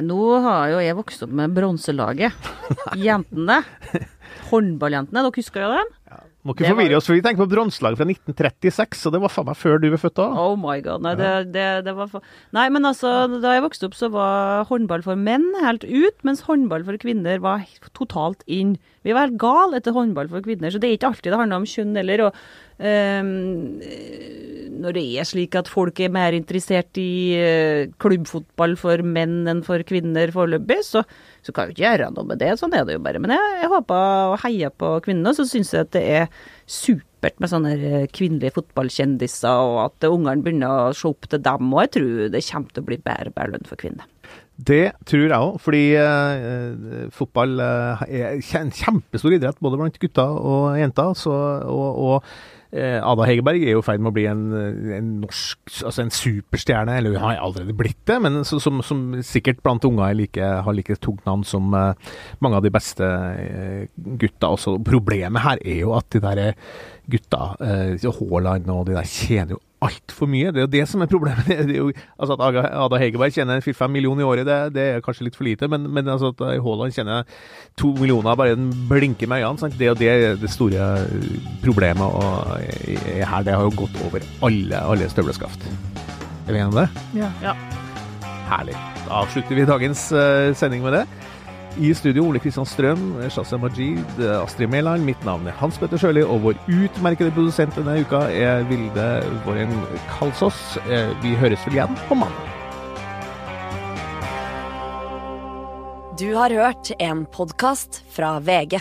Nå 0.01 0.39
har 0.41 0.71
jo 0.71 0.79
jeg 0.82 0.95
vokst 0.97 1.21
opp 1.25 1.34
med 1.38 1.53
bronselaget. 1.53 2.34
Jentene. 3.06 3.60
Håndballjentene, 4.52 5.24
dere 5.24 5.42
husker 5.42 5.66
jo 5.66 5.74
dem? 5.74 5.92
Ja. 6.12 6.22
Må 6.44 6.52
ikke 6.52 6.68
forvirre 6.68 6.98
oss, 6.98 7.06
for 7.08 7.16
vi 7.16 7.24
tenker 7.24 7.46
på 7.46 7.54
bronselaget 7.54 8.02
fra 8.02 8.06
1936, 8.10 9.06
og 9.08 9.14
det 9.16 9.22
var 9.24 9.32
faen 9.32 9.46
meg 9.48 9.56
før 9.56 9.78
du 9.80 9.86
var 9.94 10.02
født 10.02 10.20
òg. 10.20 10.34
Oh 10.44 10.58
my 10.60 10.76
god. 10.84 11.06
Nei, 11.06 11.14
det, 11.16 11.30
det, 11.56 11.68
det 11.88 11.94
var 11.96 12.10
for... 12.12 12.26
Nei, 12.56 12.66
men 12.76 12.90
altså, 12.90 13.14
da 13.40 13.54
jeg 13.56 13.64
vokste 13.64 13.88
opp, 13.88 13.96
så 13.96 14.10
var 14.12 14.68
håndball 14.68 15.06
for 15.06 15.20
menn 15.20 15.46
helt 15.64 15.86
ut, 15.88 16.18
mens 16.28 16.44
håndball 16.50 16.84
for 16.84 17.00
kvinner 17.00 17.40
var 17.44 17.64
totalt 17.96 18.44
inn. 18.52 18.76
Vi 19.08 19.16
var 19.16 19.30
helt 19.30 19.40
gale 19.40 19.80
etter 19.80 19.96
håndball 19.96 20.28
for 20.34 20.44
kvinner, 20.44 20.74
så 20.74 20.84
det 20.84 20.90
er 20.90 20.98
ikke 21.00 21.14
alltid 21.14 21.32
det 21.32 21.40
handler 21.40 21.64
om 21.64 21.70
kjønn 21.72 21.96
heller. 22.02 22.26
Og 22.28 22.44
um, 22.84 23.32
når 24.84 24.98
det 25.00 25.06
er 25.24 25.30
slik 25.32 25.56
at 25.60 25.72
folk 25.72 26.04
er 26.04 26.12
mer 26.12 26.36
interessert 26.36 27.00
i 27.00 27.14
uh, 27.40 27.92
klubbfotball 28.04 28.76
for 28.84 29.04
menn 29.08 29.46
enn 29.48 29.64
for 29.64 29.80
kvinner 29.88 30.36
foreløpig, 30.36 30.82
så 30.92 31.08
så 31.43 31.53
kan 31.53 31.67
jo 31.67 31.75
ikke 31.75 31.84
gjøre 31.84 32.10
noe 32.15 32.27
med 32.29 32.39
det. 32.41 32.53
Sånn 32.60 32.73
er 32.75 32.86
det 32.88 32.97
jo 32.97 33.03
bare. 33.03 33.21
Men 33.23 33.36
jeg, 33.36 33.58
jeg 33.63 33.71
håper 33.73 34.32
og 34.32 34.38
heier 34.45 34.71
på 34.71 34.93
kvinnene. 35.03 35.36
Så 35.36 35.45
syns 35.49 35.73
jeg 35.75 35.88
at 35.88 35.91
det 35.95 36.03
er 36.21 36.25
supert 36.69 37.38
med 37.43 37.51
sånne 37.51 37.73
eh, 37.75 38.08
kvinnelige 38.13 38.56
fotballkjendiser, 38.58 39.67
og 39.67 39.82
at 39.89 40.08
ungene 40.10 40.43
begynner 40.45 40.88
å 40.88 40.95
se 40.97 41.12
opp 41.12 41.27
til 41.27 41.43
dem. 41.43 41.69
Og 41.73 41.86
jeg 41.86 41.93
tror 41.97 42.34
det 42.34 42.43
kommer 42.47 42.73
til 42.73 42.86
å 42.86 42.89
bli 42.89 42.99
bedre 43.03 43.36
bedre 43.36 43.56
lønn 43.56 43.69
for 43.69 43.84
kvinner. 43.84 44.10
Det 44.53 44.84
tror 45.10 45.23
jeg 45.25 45.34
òg, 45.34 45.56
fordi 45.65 45.86
eh, 45.97 47.06
fotball 47.12 47.56
uh, 47.58 48.03
er 48.06 48.36
en 48.60 48.73
kjempestor 48.73 49.34
idrett 49.36 49.62
både 49.63 49.79
blant 49.82 49.97
gutter 49.99 50.36
og 50.38 50.75
jenter. 50.77 51.15
Så, 51.17 51.34
og, 51.34 52.03
og 52.06 52.62
Eh, 52.62 52.62
Ada 52.74 53.28
Hegerberg 53.30 53.62
er 53.62 53.76
jo 53.76 53.84
i 53.84 53.86
ferd 53.86 54.02
med 54.02 54.10
å 54.10 54.16
bli 54.16 54.24
en, 54.30 54.44
en, 54.98 55.10
norsk, 55.22 55.60
altså 55.86 56.02
en 56.02 56.14
superstjerne, 56.14 56.96
eller 56.98 57.14
hun 57.14 57.22
har 57.22 57.38
allerede 57.38 57.76
blitt 57.78 58.00
det, 58.10 58.18
men 58.24 58.40
som, 58.48 58.82
som 58.82 59.04
sikkert 59.22 59.62
blant 59.62 59.86
unger 59.86 60.16
like, 60.18 60.42
har 60.66 60.74
like 60.74 60.98
tungt 61.04 61.22
navn 61.30 61.46
som 61.46 61.70
uh, 61.78 61.94
mange 62.42 62.58
av 62.58 62.66
de 62.66 62.74
beste 62.74 63.06
uh, 63.06 63.84
gutta. 63.94 64.50
Også. 64.56 64.80
Problemet 64.86 65.46
her 65.46 65.62
er 65.62 65.84
jo 65.84 65.94
at 65.98 66.10
de 66.16 66.24
der 66.24 66.44
gutta, 67.14 67.54
Haaland 67.60 68.70
og 68.72 68.88
de 68.88 68.98
der, 68.98 69.10
tjener 69.10 69.58
jo 69.58 69.62
altfor 69.84 70.30
mye. 70.30 70.52
Det 70.54 70.62
er 70.62 70.67
jo 70.67 70.72
det 70.74 70.84
som 70.89 71.04
er 71.04 71.12
problemet. 71.12 71.48
Det 71.67 71.76
er 71.76 71.80
jo, 71.80 71.91
altså 72.17 72.38
At 72.38 72.58
Ada 72.63 73.00
Hegerberg 73.02 73.36
tjener 73.36 73.63
4-5 73.63 73.91
millioner 73.93 74.24
i 74.24 74.28
året, 74.28 74.46
det, 74.48 74.58
det, 74.76 74.86
er 74.96 75.04
kanskje 75.06 75.28
litt 75.28 75.38
for 75.38 75.48
lite. 75.48 75.69
Men, 75.72 75.88
men 75.93 76.10
altså 76.12 76.34
at 76.34 76.43
Haaland 76.63 76.96
tjener 76.96 77.28
to 77.80 77.93
millioner 78.00 78.38
bare 78.39 78.56
den 78.56 78.72
blinker 78.89 79.30
med 79.30 79.43
øynene. 79.43 79.62
Sant? 79.62 79.78
Det 79.80 79.88
er 79.88 79.93
jo 79.93 80.00
det, 80.02 80.41
det 80.43 80.52
store 80.54 80.89
problemet 81.63 82.04
og, 82.06 82.56
her. 83.04 83.43
Det 83.43 83.56
har 83.56 83.67
jo 83.67 83.76
gått 83.84 84.00
over 84.08 84.26
alle, 84.46 84.82
alle 84.82 85.10
støvleskaft. 85.12 85.67
Er 86.48 86.52
vi 86.52 86.60
enige 86.60 86.72
om 86.72 86.80
det? 86.82 86.89
Ja. 87.15 87.32
ja. 87.43 87.54
Herlig. 88.50 88.76
Da 89.04 89.22
avslutter 89.24 89.56
vi 89.56 89.67
dagens 89.67 90.10
uh, 90.12 90.52
sending 90.58 90.84
med 90.84 91.00
det. 91.00 91.06
I 91.74 91.90
studio 91.98 92.28
Ole 92.30 92.38
Kristian 92.38 92.68
Strøm, 92.70 93.02
Shazia 93.34 93.58
Majid, 93.58 94.20
Astrid 94.22 94.70
Mæland. 94.70 95.06
Mitt 95.08 95.24
navn 95.26 95.48
er 95.50 95.56
Hans 95.58 95.80
Petter 95.82 95.98
Sjøli, 95.98 96.22
og 96.22 96.44
vår 96.44 96.60
utmerkede 96.70 97.34
produsent 97.34 97.74
denne 97.80 97.96
uka 98.04 98.28
er 98.30 98.62
Vilde 98.70 99.08
Våren 99.48 99.74
Kalsås. 100.12 100.60
Eh, 100.86 101.10
vi 101.24 101.34
høres 101.40 101.66
vel 101.66 101.80
igjen 101.80 101.98
på 102.06 102.20
mandag. 102.20 102.52
Du 106.22 106.30
har 106.38 106.54
hørt 106.54 106.94
en 107.02 107.26
podkast 107.26 108.04
fra 108.14 108.38
VG. 108.38 108.78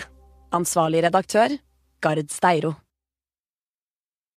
Ansvarlig 0.53 1.01
redaktør, 1.07 1.57
Gard 1.99 2.29
Steiro. 2.29 2.75